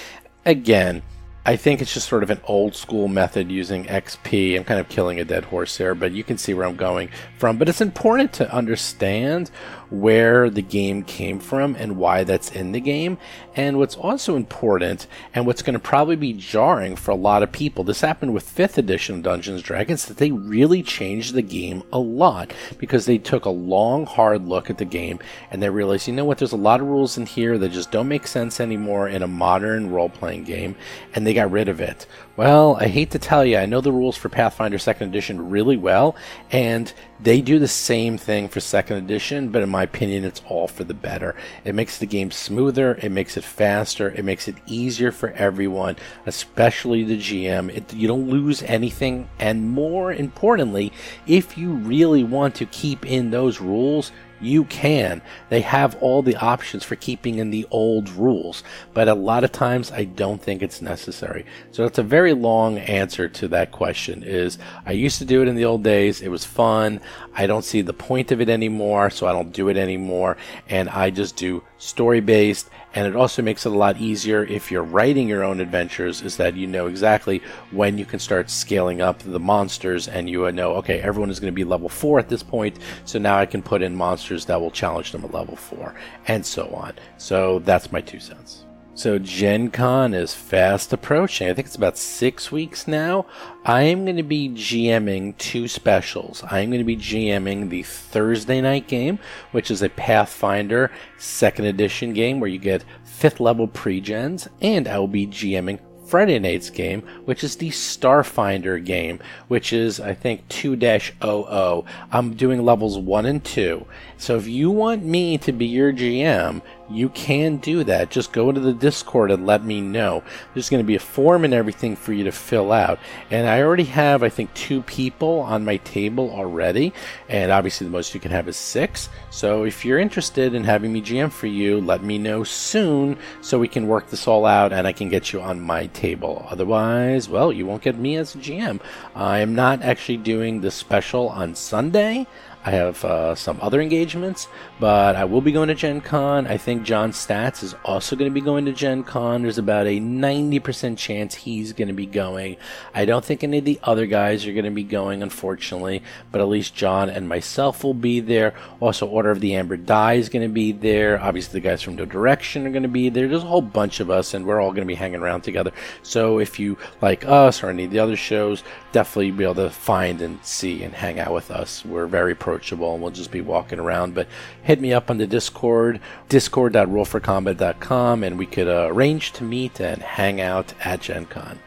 Again, 0.45 1.03
I 1.45 1.55
think 1.55 1.81
it's 1.81 1.95
just 1.95 2.09
sort 2.09 2.25
of 2.25 2.31
an 2.31 2.41
old 2.45 2.75
school 2.75 3.07
method 3.07 3.53
using 3.53 3.85
XP. 3.85 4.57
I'm 4.57 4.65
kind 4.65 4.81
of 4.81 4.89
killing 4.89 5.21
a 5.21 5.25
dead 5.25 5.45
horse 5.45 5.77
here, 5.77 5.95
but 5.95 6.11
you 6.11 6.25
can 6.25 6.39
see 6.39 6.55
where 6.55 6.67
I'm 6.67 6.75
going 6.75 7.09
from. 7.39 7.57
But 7.57 7.69
it's 7.69 7.81
important 7.81 8.33
to 8.35 8.53
understand 8.53 9.53
where 9.91 10.51
the 10.51 10.63
game 10.63 11.03
came 11.03 11.39
from 11.39 11.75
and 11.77 11.97
why 11.97 12.25
that's 12.25 12.51
in 12.51 12.73
the 12.73 12.81
game. 12.81 13.19
And 13.55 13.79
what's 13.79 13.97
also 13.97 14.37
important, 14.37 15.07
and 15.35 15.47
what's 15.47 15.63
going 15.63 15.75
to 15.75 15.81
probably 15.81 16.17
be 16.17 16.33
jarring 16.33 16.97
for 16.97 17.11
a 17.11 17.17
lot 17.17 17.43
of 17.43 17.53
people, 17.53 17.85
this 17.85 18.01
happened 18.01 18.35
with 18.35 18.55
5th 18.55 18.79
edition 18.79 19.17
of 19.17 19.23
Dungeons 19.23 19.63
Dragons, 19.63 20.05
that 20.07 20.19
they 20.19 20.31
really 20.31 20.83
changed 20.83 21.35
the 21.35 21.43
game 21.43 21.83
a 21.93 21.99
lot 21.99 22.53
because 22.79 23.07
they 23.07 23.19
took 23.19 23.45
a 23.45 23.51
long, 23.51 24.05
hard 24.07 24.47
look 24.47 24.69
at 24.69 24.79
the 24.79 24.85
game 24.85 25.19
and 25.51 25.63
they 25.63 25.71
realized, 25.71 26.07
you 26.07 26.15
know 26.15 26.25
what, 26.25 26.39
there's 26.39 26.53
a 26.53 26.57
lot 26.57 26.81
of 26.81 26.87
rules 26.87 27.17
in 27.17 27.27
here 27.27 27.57
that 27.59 27.73
just 27.73 27.91
don't 27.91 28.09
make 28.09 28.27
sense 28.27 28.61
anymore 28.61 29.09
in 29.09 29.23
a 29.23 29.29
modern 29.29 29.91
role 29.91 30.09
playing 30.09 30.45
game, 30.45 30.77
and 31.15 31.27
they 31.27 31.35
got 31.35 31.51
rid 31.51 31.69
of 31.69 31.81
it. 31.81 32.07
Well, 32.37 32.77
I 32.77 32.89
hate 32.89 33.13
to 33.13 33.19
tell 33.19 33.45
you, 33.45 33.57
I 33.57 33.67
know 33.67 33.81
the 33.81 33.93
rules 33.93 34.17
for 34.17 34.29
Pathfinder 34.29 34.77
2nd 34.77 35.03
Edition 35.03 35.49
really 35.49 35.77
well, 35.77 36.17
and 36.51 36.93
they 37.21 37.41
do 37.41 37.59
the 37.59 37.69
same 37.69 38.19
thing 38.19 38.49
for 38.49 38.61
2nd 38.61 38.97
Edition, 38.97 39.49
but 39.49 39.63
in 39.63 39.69
my 39.69 39.85
opinion, 39.85 40.25
it's 40.25 40.43
all 40.49 40.69
for 40.69 40.85
the 40.85 40.95
better. 40.95 41.35
It 41.65 41.75
makes 41.75 41.99
the 41.99 42.07
game 42.07 42.31
smoother, 42.31 42.99
it 43.03 43.11
makes 43.11 43.37
it 43.37 43.45
faster, 43.45 44.11
it 44.11 44.25
makes 44.25 44.49
it 44.49 44.57
easier 44.67 45.13
for 45.13 45.31
everyone, 45.31 45.97
especially 46.27 47.05
the 47.05 47.19
GM. 47.19 47.75
It, 47.75 47.95
you 47.95 48.07
don't 48.09 48.29
lose 48.29 48.63
anything, 48.63 49.29
and 49.39 49.71
more 49.71 50.13
importantly, 50.13 50.93
if 51.27 51.57
you 51.57 51.73
really 51.73 52.25
want 52.25 52.55
to 52.57 52.67
keep 52.67 53.07
in 53.07 53.31
those 53.31 53.61
rules, 53.61 54.13
you 54.41 54.65
can. 54.65 55.23
They 55.49 55.61
have 55.63 55.97
all 56.03 56.23
the 56.23 56.37
options 56.37 56.85
for 56.85 56.97
keeping 56.97 57.39
in 57.39 57.51
the 57.51 57.67
old 57.71 58.09
rules, 58.11 58.63
but 58.95 59.09
a 59.09 59.15
lot 59.15 59.45
of 59.45 59.53
times 59.53 59.91
I 59.91 60.05
don't 60.05 60.43
think 60.43 60.63
it's 60.63 60.83
necessary. 60.83 61.47
So 61.73 61.85
it's 61.85 61.99
a 61.99 62.03
very 62.03 62.33
long 62.33 62.79
answer 62.79 63.29
to 63.29 63.49
that 63.49 63.73
question 63.73 64.23
is 64.23 64.59
I 64.85 64.93
used 64.93 65.19
to 65.19 65.25
do 65.25 65.43
it 65.43 65.49
in 65.49 65.57
the 65.57 65.65
old 65.65 65.83
days. 65.83 66.21
It 66.21 66.29
was 66.29 66.45
fun. 66.45 67.01
I 67.35 67.47
don't 67.47 67.65
see 67.65 67.83
the 67.83 67.93
point 67.93 68.33
of 68.33 68.41
it 68.41 68.49
anymore, 68.49 69.11
so 69.11 69.27
I 69.27 69.33
don't 69.33 69.53
do 69.53 69.69
it 69.69 69.77
anymore. 69.77 70.37
And 70.69 70.89
I 70.89 71.11
just 71.11 71.37
do 71.37 71.63
story 71.79 72.21
based 72.21 72.69
and 72.97 73.07
it 73.07 73.15
also 73.15 73.43
makes 73.43 73.65
it 73.67 73.73
a 73.73 73.77
lot 73.77 73.99
easier 73.99 74.43
if 74.45 74.71
you're 74.71 74.83
writing 74.83 75.29
your 75.29 75.45
own 75.45 75.61
adventures 75.61 76.23
is 76.23 76.37
that 76.39 76.57
you 76.57 76.67
know 76.67 76.87
exactly 76.87 77.41
when 77.71 77.99
you 77.99 78.05
can 78.05 78.19
start 78.19 78.51
scaling 78.51 79.01
up 79.01 79.19
the 79.21 79.39
monsters 79.39 80.09
and 80.09 80.29
you 80.29 80.51
know 80.51 80.75
okay 80.75 81.01
everyone 81.01 81.31
is 81.31 81.39
going 81.39 81.53
to 81.53 81.55
be 81.55 81.63
level 81.63 81.89
4 81.89 82.19
at 82.19 82.29
this 82.29 82.43
point 82.43 82.79
so 83.05 83.19
now 83.19 83.39
I 83.39 83.47
can 83.47 83.63
put 83.63 83.83
in 83.83 83.95
monsters 83.95 84.47
that 84.47 84.61
will 84.61 84.71
challenge 84.71 85.13
them 85.13 85.25
at 85.25 85.33
level 85.33 85.55
4 85.55 85.95
and 86.27 86.45
so 86.45 86.69
on. 86.71 86.95
So 87.19 87.61
that's 87.61 87.93
my 87.93 88.01
two 88.01 88.19
cents 88.19 88.66
so 88.97 89.19
Gen 89.19 89.71
Con 89.71 90.15
is 90.15 90.33
fast 90.33 90.91
approaching. 90.91 91.51
I 91.51 91.53
think 91.53 91.67
it's 91.67 91.77
about 91.77 91.99
six 91.99 92.51
weeks 92.51 92.89
now. 92.89 93.27
I 93.63 93.83
am 93.83 94.07
going 94.07 94.17
to 94.17 94.23
be 94.23 94.49
GMing 94.49 95.37
two 95.37 95.69
specials. 95.69 96.43
I 96.51 96.61
am 96.61 96.71
going 96.71 96.81
to 96.81 96.85
be 96.85 96.97
GMing 96.97 97.69
the 97.69 97.83
Thursday 97.83 98.63
night 98.63 98.89
game, 98.89 99.19
which 99.53 99.71
is 99.71 99.83
a 99.83 99.91
Pathfinder 99.91 100.91
second 101.19 101.67
edition 101.67 102.15
game 102.15 102.41
where 102.41 102.49
you 102.49 102.59
get 102.59 102.87
fifth 103.05 103.39
level 103.39 103.69
pre-gens, 103.69 104.49
and 104.63 104.89
I 104.89 104.99
will 104.99 105.09
be 105.09 105.27
GMing 105.27 105.79
Friday 106.07 106.39
night's 106.39 106.71
game, 106.71 107.03
which 107.25 107.43
is 107.43 107.57
the 107.57 107.71
Starfinder 107.71 108.83
game, 108.83 109.19
which 109.49 109.73
is, 109.73 109.99
I 109.99 110.15
think, 110.15 110.49
2 110.49 110.79
00. 110.79 111.85
I'm 112.13 112.35
doing 112.35 112.65
levels 112.65 112.97
1 112.97 113.27
and 113.27 113.45
2. 113.45 113.85
So 114.19 114.37
if 114.37 114.47
you 114.47 114.71
want 114.71 115.05
me 115.05 115.39
to 115.39 115.53
be 115.53 115.67
your 115.67 115.93
GM, 115.93 116.63
you 116.89 117.09
can 117.11 117.57
do 117.57 117.85
that. 117.85 118.11
Just 118.11 118.33
go 118.33 118.49
into 118.49 118.61
the 118.61 118.73
Discord 118.73 119.31
and 119.31 119.45
let 119.45 119.65
me 119.65 119.81
know. 119.81 120.23
There's 120.55 120.71
going 120.71 120.83
to 120.83 120.87
be 120.87 120.95
a 120.95 121.01
form 121.01 121.45
and 121.45 121.53
everything 121.53 121.97
for 121.97 122.13
you 122.13 122.25
to 122.25 122.33
fill 122.33 122.73
out. 122.73 122.99
And 123.31 123.49
I 123.49 123.63
already 123.63 123.85
have, 123.85 124.23
I 124.23 124.29
think, 124.29 124.53
two 124.55 124.83
people 124.83 125.41
on 125.41 125.65
my 125.65 125.79
table 125.79 126.31
already. 126.31 126.93
And 127.29 127.51
obviously, 127.51 127.87
the 127.87 127.93
most 127.93 128.15
you 128.15 128.21
can 128.21 128.31
have 128.31 128.49
is 128.49 128.57
six. 128.57 129.09
So 129.31 129.65
if 129.65 129.85
you're 129.85 129.99
interested 129.99 130.55
in 130.55 130.65
having 130.65 130.93
me 130.93 131.03
GM 131.03 131.33
for 131.33 131.49
you, 131.49 131.81
let 131.81 132.03
me 132.03 132.19
know 132.19 132.45
soon 132.45 133.19
so 133.41 133.59
we 133.59 133.69
can 133.69 133.89
work 133.89 134.09
this 134.09 134.27
all 134.27 134.47
out 134.47 134.73
and 134.73 134.87
I 134.87 134.93
can 134.93 135.09
get 135.09 135.33
you 135.33 135.41
on 135.41 135.61
my 135.61 135.87
table. 135.89 136.47
Otherwise, 136.51 137.29
well, 137.29 137.53
you 137.53 137.67
won't 137.67 137.83
get 137.83 137.99
me 137.99 138.17
as 138.17 138.35
a 138.35 138.39
GM. 138.39 138.81
I 139.15 139.41
am 139.41 139.55
not 139.55 139.83
actually 139.83 140.19
doing 140.19 140.61
the 140.61 140.71
special 140.71 141.29
on 141.29 141.55
Sunday. 141.55 142.27
I 142.67 142.71
have 142.71 143.05
uh, 143.05 143.37
some 143.37 143.61
other 143.63 143.81
engagements, 143.81 144.49
but 144.81 145.15
I 145.15 145.25
will 145.25 145.41
be 145.41 145.53
going 145.53 145.69
to 145.69 145.75
Gen 145.77 146.01
Con. 146.01 146.49
I 146.49 146.57
think 146.57 146.83
John 146.83 147.13
Stats 147.13 147.63
is 147.63 147.77
also 147.85 148.17
going 148.17 148.29
to 148.29 148.35
be 148.35 148.41
going 148.41 148.65
to 148.65 148.73
Gen 148.73 149.05
Con. 149.05 149.43
There's 149.43 149.57
about 149.57 149.87
a 149.87 150.01
90% 150.01 150.99
chance 150.99 151.37
he's 151.37 151.73
going 151.73 151.87
to 151.87 151.95
be 151.95 152.07
going. 152.07 152.57
I 152.93 153.05
don't 153.05 153.25
think 153.25 153.45
any 153.45 153.59
of 153.59 153.65
the 153.65 153.79
other 153.85 154.07
guys 154.07 154.49
are 154.49 154.53
going 154.53 154.65
to 154.65 154.73
be 154.73 154.83
going, 154.83 155.23
unfortunately, 155.23 156.03
but 156.33 156.41
at 156.41 156.49
least 156.49 156.75
John 156.75 157.09
and 157.09 157.29
myself 157.29 157.85
will 157.85 157.95
be 157.95 158.19
there. 158.19 158.53
Also, 158.81 159.07
Order 159.07 159.31
of 159.31 159.39
the 159.39 159.55
Amber 159.55 159.77
Die 159.77 160.15
is 160.15 160.29
going 160.29 160.43
to 160.45 160.53
be 160.53 160.73
there. 160.73 161.23
Obviously, 161.23 161.61
the 161.61 161.69
guys 161.69 161.83
from 161.83 161.95
No 161.95 162.05
Direction 162.05 162.67
are 162.67 162.71
going 162.71 162.83
to 162.83 162.89
be 162.89 163.11
there. 163.11 163.29
There's 163.29 163.45
a 163.45 163.47
whole 163.47 163.63
bunch 163.63 164.01
of 164.01 164.11
us, 164.11 164.35
and 164.35 164.45
we're 164.45 164.61
all 164.61 164.71
going 164.71 164.83
to 164.83 164.87
be 164.87 164.97
hanging 164.97 165.21
around 165.21 165.43
together. 165.43 165.71
So 166.03 166.41
if 166.41 166.59
you 166.59 166.77
like 167.01 167.25
us 167.27 167.63
or 167.63 167.69
any 167.69 167.85
of 167.85 167.93
the 167.93 168.01
other 168.01 168.17
shows, 168.17 168.65
definitely 168.91 169.31
be 169.31 169.45
able 169.45 169.55
to 169.55 169.71
find 169.71 170.21
and 170.21 170.45
see 170.45 170.83
and 170.83 170.93
hang 170.93 171.21
out 171.21 171.33
with 171.33 171.53
us. 171.53 171.85
We're 171.85 172.09
very 172.09 172.35
approachable, 172.57 172.95
and 172.95 173.03
we'll 173.03 173.13
just 173.13 173.31
be 173.31 173.41
walking 173.41 173.79
around. 173.79 174.15
But 174.15 174.29
hit 174.63 174.81
me 174.81 174.93
up 174.93 175.11
on 175.11 175.19
the 175.19 175.27
Discord, 175.27 176.01
discord.rollforcombat.com, 176.29 178.25
and 178.25 178.39
we 178.39 178.47
could 178.47 178.69
uh, 178.69 178.89
arrange 178.91 179.33
to 179.33 179.45
meet 179.45 179.81
and 179.81 180.03
hang 180.03 180.41
out 180.41 180.73
at 180.85 181.03
Gen 181.03 181.27
Con. 181.27 181.59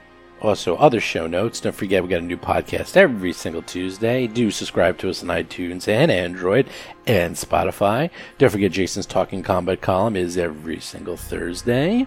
Also, 0.41 0.77
other 0.77 1.01
show 1.01 1.27
notes. 1.27 1.59
Don't 1.59 1.75
forget, 1.75 2.01
we 2.01 2.09
got 2.09 2.21
a 2.21 2.25
new 2.25 2.37
podcast 2.37 2.95
every 2.95 3.33
single 3.33 3.61
Tuesday. 3.61 4.25
Do 4.25 4.49
subscribe 4.51 4.97
to 4.99 5.09
us 5.09 5.21
on 5.21 5.29
iTunes 5.29 5.87
and 5.87 6.09
Android 6.09 6.67
and 7.10 7.36
Spotify. 7.36 8.12
Don't 8.38 8.51
forget, 8.51 8.72
Jason's 8.72 9.07
Talking 9.07 9.41
Combat 9.41 9.82
column 9.82 10.16
is 10.16 10.38
every 10.38 10.80
single 10.80 11.18
Thursday. 11.18 12.05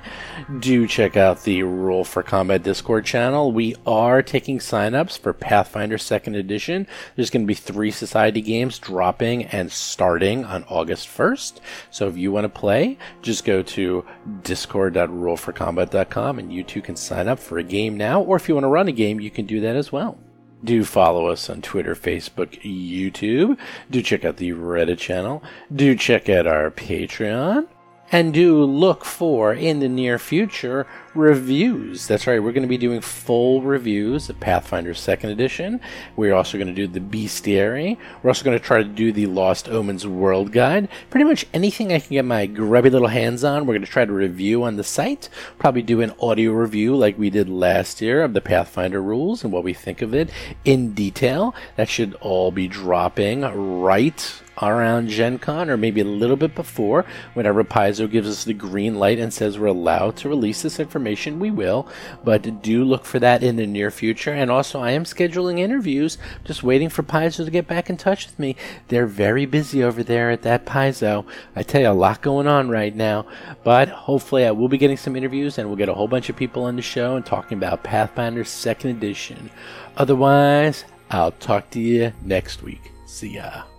Do 0.61 0.87
check 0.87 1.17
out 1.17 1.43
the 1.43 1.65
Roll 1.65 2.05
for 2.05 2.23
Combat 2.23 2.63
Discord 2.63 3.05
channel. 3.05 3.51
We 3.51 3.75
are 3.85 4.23
taking 4.23 4.61
signups 4.61 5.19
for 5.19 5.33
Pathfinder 5.33 5.97
2nd 5.97 6.37
Edition. 6.37 6.87
There's 7.17 7.31
going 7.31 7.43
to 7.43 7.49
be 7.49 7.55
three 7.55 7.91
Society 7.91 8.41
games 8.41 8.79
dropping 8.79 9.47
and 9.47 9.73
starting 9.73 10.45
on 10.45 10.63
August 10.69 11.09
1st. 11.09 11.59
So 11.91 12.07
if 12.07 12.17
you 12.17 12.31
want 12.31 12.45
to 12.45 12.49
play, 12.49 12.97
just 13.23 13.45
go 13.45 13.61
to 13.61 14.05
discord.rollforcombat.com 14.45 16.39
and 16.39 16.53
you 16.53 16.63
too 16.63 16.81
can 16.81 16.95
sign 16.95 17.27
up 17.27 17.41
for 17.41 17.59
a 17.59 17.65
game 17.65 17.97
now 17.97 18.23
or 18.23 18.37
if 18.37 18.49
you 18.49 18.55
want 18.55 18.67
to 18.67 18.69
run 18.69 18.87
a 18.87 18.93
game, 18.93 19.19
you 19.19 19.33
can 19.33 19.47
do 19.47 19.59
that 19.63 19.75
as 19.75 19.91
well. 19.91 20.17
Do 20.65 20.85
follow 20.85 21.27
us 21.27 21.51
on 21.51 21.61
Twitter, 21.61 21.95
Facebook, 21.95 22.61
YouTube. 22.63 23.59
Do 23.91 24.03
check 24.03 24.25
out 24.25 24.37
the 24.37 24.53
Reddit 24.53 24.99
channel. 24.99 25.43
Do 25.75 25.97
check 25.97 26.29
out 26.29 26.47
our 26.47 26.71
Patreon 26.71 27.67
and 28.13 28.33
do 28.35 28.63
look 28.63 29.05
for 29.05 29.53
in 29.55 29.81
the 29.81 29.89
near 29.89 30.19
future 30.19 30.87
reviews. 31.15 32.07
That's 32.07 32.27
right, 32.27 32.43
we're 32.43 32.53
going 32.53 32.63
to 32.63 32.69
be 32.69 32.79
doing 32.79 33.01
full 33.01 33.63
reviews 33.63 34.29
of 34.29 34.41
Pathfinder 34.41 34.95
2nd 34.95 35.31
Edition. 35.31 35.81
We're 36.17 36.35
also 36.35 36.59
going 36.59 36.69
to 36.69 36.75
do 36.75 36.87
the 36.87 37.01
Bestiary. 37.01 37.99
We're 38.23 38.31
also 38.31 38.45
going 38.45 38.59
to 38.59 38.65
try 38.65 38.79
to 38.83 38.89
do 38.89 39.13
the 39.13 39.27
Lost 39.27 39.69
Omens 39.69 40.07
World 40.07 40.53
Guide. 40.53 40.89
Pretty 41.11 41.25
much 41.25 41.47
anything 41.53 41.93
I 41.93 41.99
can 41.99 42.15
get 42.15 42.25
my 42.25 42.47
grubby 42.47 42.91
little 42.91 43.09
hands 43.09 43.45
on, 43.45 43.67
we're 43.67 43.75
going 43.75 43.85
to 43.85 43.91
try 43.91 44.05
to 44.05 44.13
review 44.13 44.63
on 44.63 44.77
the 44.77 44.85
site. 44.85 45.29
Probably 45.59 45.83
do 45.83 46.01
an 46.01 46.15
audio 46.21 46.53
review 46.53 46.97
like 46.97 47.19
we 47.19 47.31
did 47.31 47.49
last 47.49 48.01
year 48.01 48.23
of 48.23 48.33
the 48.33 48.41
Pathfinder 48.41 49.03
rules 49.03 49.45
and 49.45 49.53
what 49.53 49.65
we 49.65 49.75
think 49.75 50.03
of 50.03 50.15
it 50.15 50.31
in 50.65 50.93
detail. 50.93 51.55
That 51.77 51.89
should 51.89 52.15
all 52.15 52.51
be 52.51 52.69
dropping 52.69 53.43
right 53.83 54.43
around 54.61 55.09
Gen 55.09 55.39
Con 55.39 55.71
or 55.71 55.77
maybe 55.77 56.03
a 56.03 56.05
little 56.05 56.37
bit 56.37 56.55
before, 56.55 57.05
whenever 57.35 57.65
Paizo 57.65 58.09
gives 58.09 58.29
us 58.29 58.45
the 58.45 58.53
green 58.53 58.97
light 58.97 59.19
and 59.19 59.33
says 59.33 59.59
we're 59.59 59.67
allowed 59.67 60.17
to 60.19 60.29
release 60.29 60.63
this 60.63 60.79
information, 60.79 61.02
we 61.05 61.51
will. 61.51 61.89
But 62.25 62.63
do 62.63 62.85
look 62.85 63.05
for 63.05 63.19
that 63.19 63.43
in 63.43 63.57
the 63.57 63.67
near 63.67 63.91
future. 63.91 64.33
And 64.33 64.51
also, 64.51 64.81
I 64.81 64.93
am 64.93 65.05
scheduling 65.05 65.59
interviews, 65.59 66.19
just 66.45 66.63
waiting 66.63 66.89
for 66.89 67.03
Paizo 67.03 67.45
to 67.45 67.51
get 67.51 67.67
back 67.67 67.91
in 67.91 67.97
touch 67.97 68.27
with 68.27 68.39
me. 68.39 68.57
They're 68.89 69.07
very 69.07 69.47
busy 69.47 69.83
over 69.83 70.03
there 70.03 70.31
at 70.31 70.43
that 70.43 70.67
Paizo. 70.67 71.25
I 71.57 71.63
tell 71.63 71.81
you, 71.81 71.89
a 71.89 71.91
lot 71.91 72.23
going 72.23 72.47
on 72.47 72.69
right 72.69 72.95
now. 72.95 73.27
But 73.65 73.89
hopefully, 73.89 74.47
I 74.47 74.51
will 74.51 74.69
be 74.69 74.79
getting 74.79 74.97
some 74.97 75.17
interviews 75.17 75.59
and 75.59 75.69
we'll 75.69 75.77
get 75.77 75.89
a 75.89 75.95
whole 75.95 76.09
bunch 76.09 76.29
of 76.29 76.37
people 76.37 76.65
on 76.65 76.77
the 76.77 76.83
show 76.83 77.17
and 77.17 77.25
talking 77.25 77.59
about 77.59 77.85
Pathfinder 77.85 78.45
2nd 78.45 78.91
Edition. 78.91 79.51
Otherwise, 79.97 80.85
I'll 81.11 81.33
talk 81.33 81.71
to 81.71 81.81
you 81.81 82.13
next 82.23 82.63
week. 82.63 82.91
See 83.07 83.35
ya. 83.35 83.72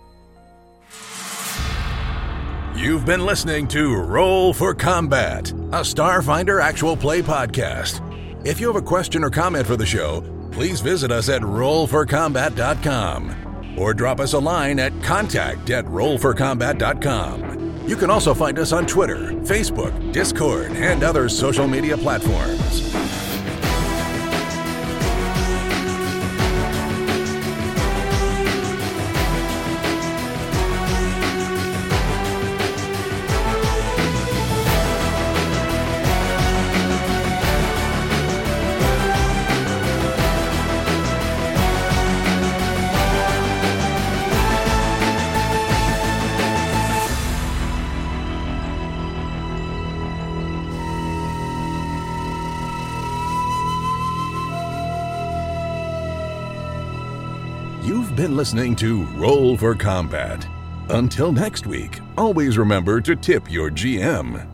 You've 2.74 3.06
been 3.06 3.24
listening 3.24 3.68
to 3.68 3.94
Roll 3.94 4.52
for 4.52 4.74
Combat, 4.74 5.50
a 5.52 5.80
Starfinder 5.82 6.60
actual 6.60 6.96
play 6.96 7.22
podcast. 7.22 8.00
If 8.44 8.58
you 8.60 8.66
have 8.66 8.74
a 8.76 8.82
question 8.82 9.22
or 9.24 9.30
comment 9.30 9.66
for 9.66 9.76
the 9.76 9.86
show, 9.86 10.22
please 10.50 10.80
visit 10.80 11.12
us 11.12 11.28
at 11.28 11.42
rollforcombat.com 11.42 13.76
or 13.78 13.94
drop 13.94 14.18
us 14.20 14.32
a 14.32 14.38
line 14.38 14.80
at 14.80 15.02
contact 15.02 15.70
at 15.70 15.84
rollforcombat.com. 15.86 17.88
You 17.88 17.96
can 17.96 18.10
also 18.10 18.34
find 18.34 18.58
us 18.58 18.72
on 18.72 18.86
Twitter, 18.86 19.30
Facebook, 19.42 20.12
Discord, 20.12 20.72
and 20.72 21.04
other 21.04 21.28
social 21.28 21.68
media 21.68 21.96
platforms. 21.96 23.23
Listening 58.34 58.74
to 58.74 59.04
Roll 59.16 59.56
for 59.56 59.76
Combat. 59.76 60.44
Until 60.88 61.30
next 61.30 61.68
week, 61.68 62.00
always 62.16 62.58
remember 62.58 63.00
to 63.00 63.14
tip 63.14 63.50
your 63.50 63.70
GM. 63.70 64.53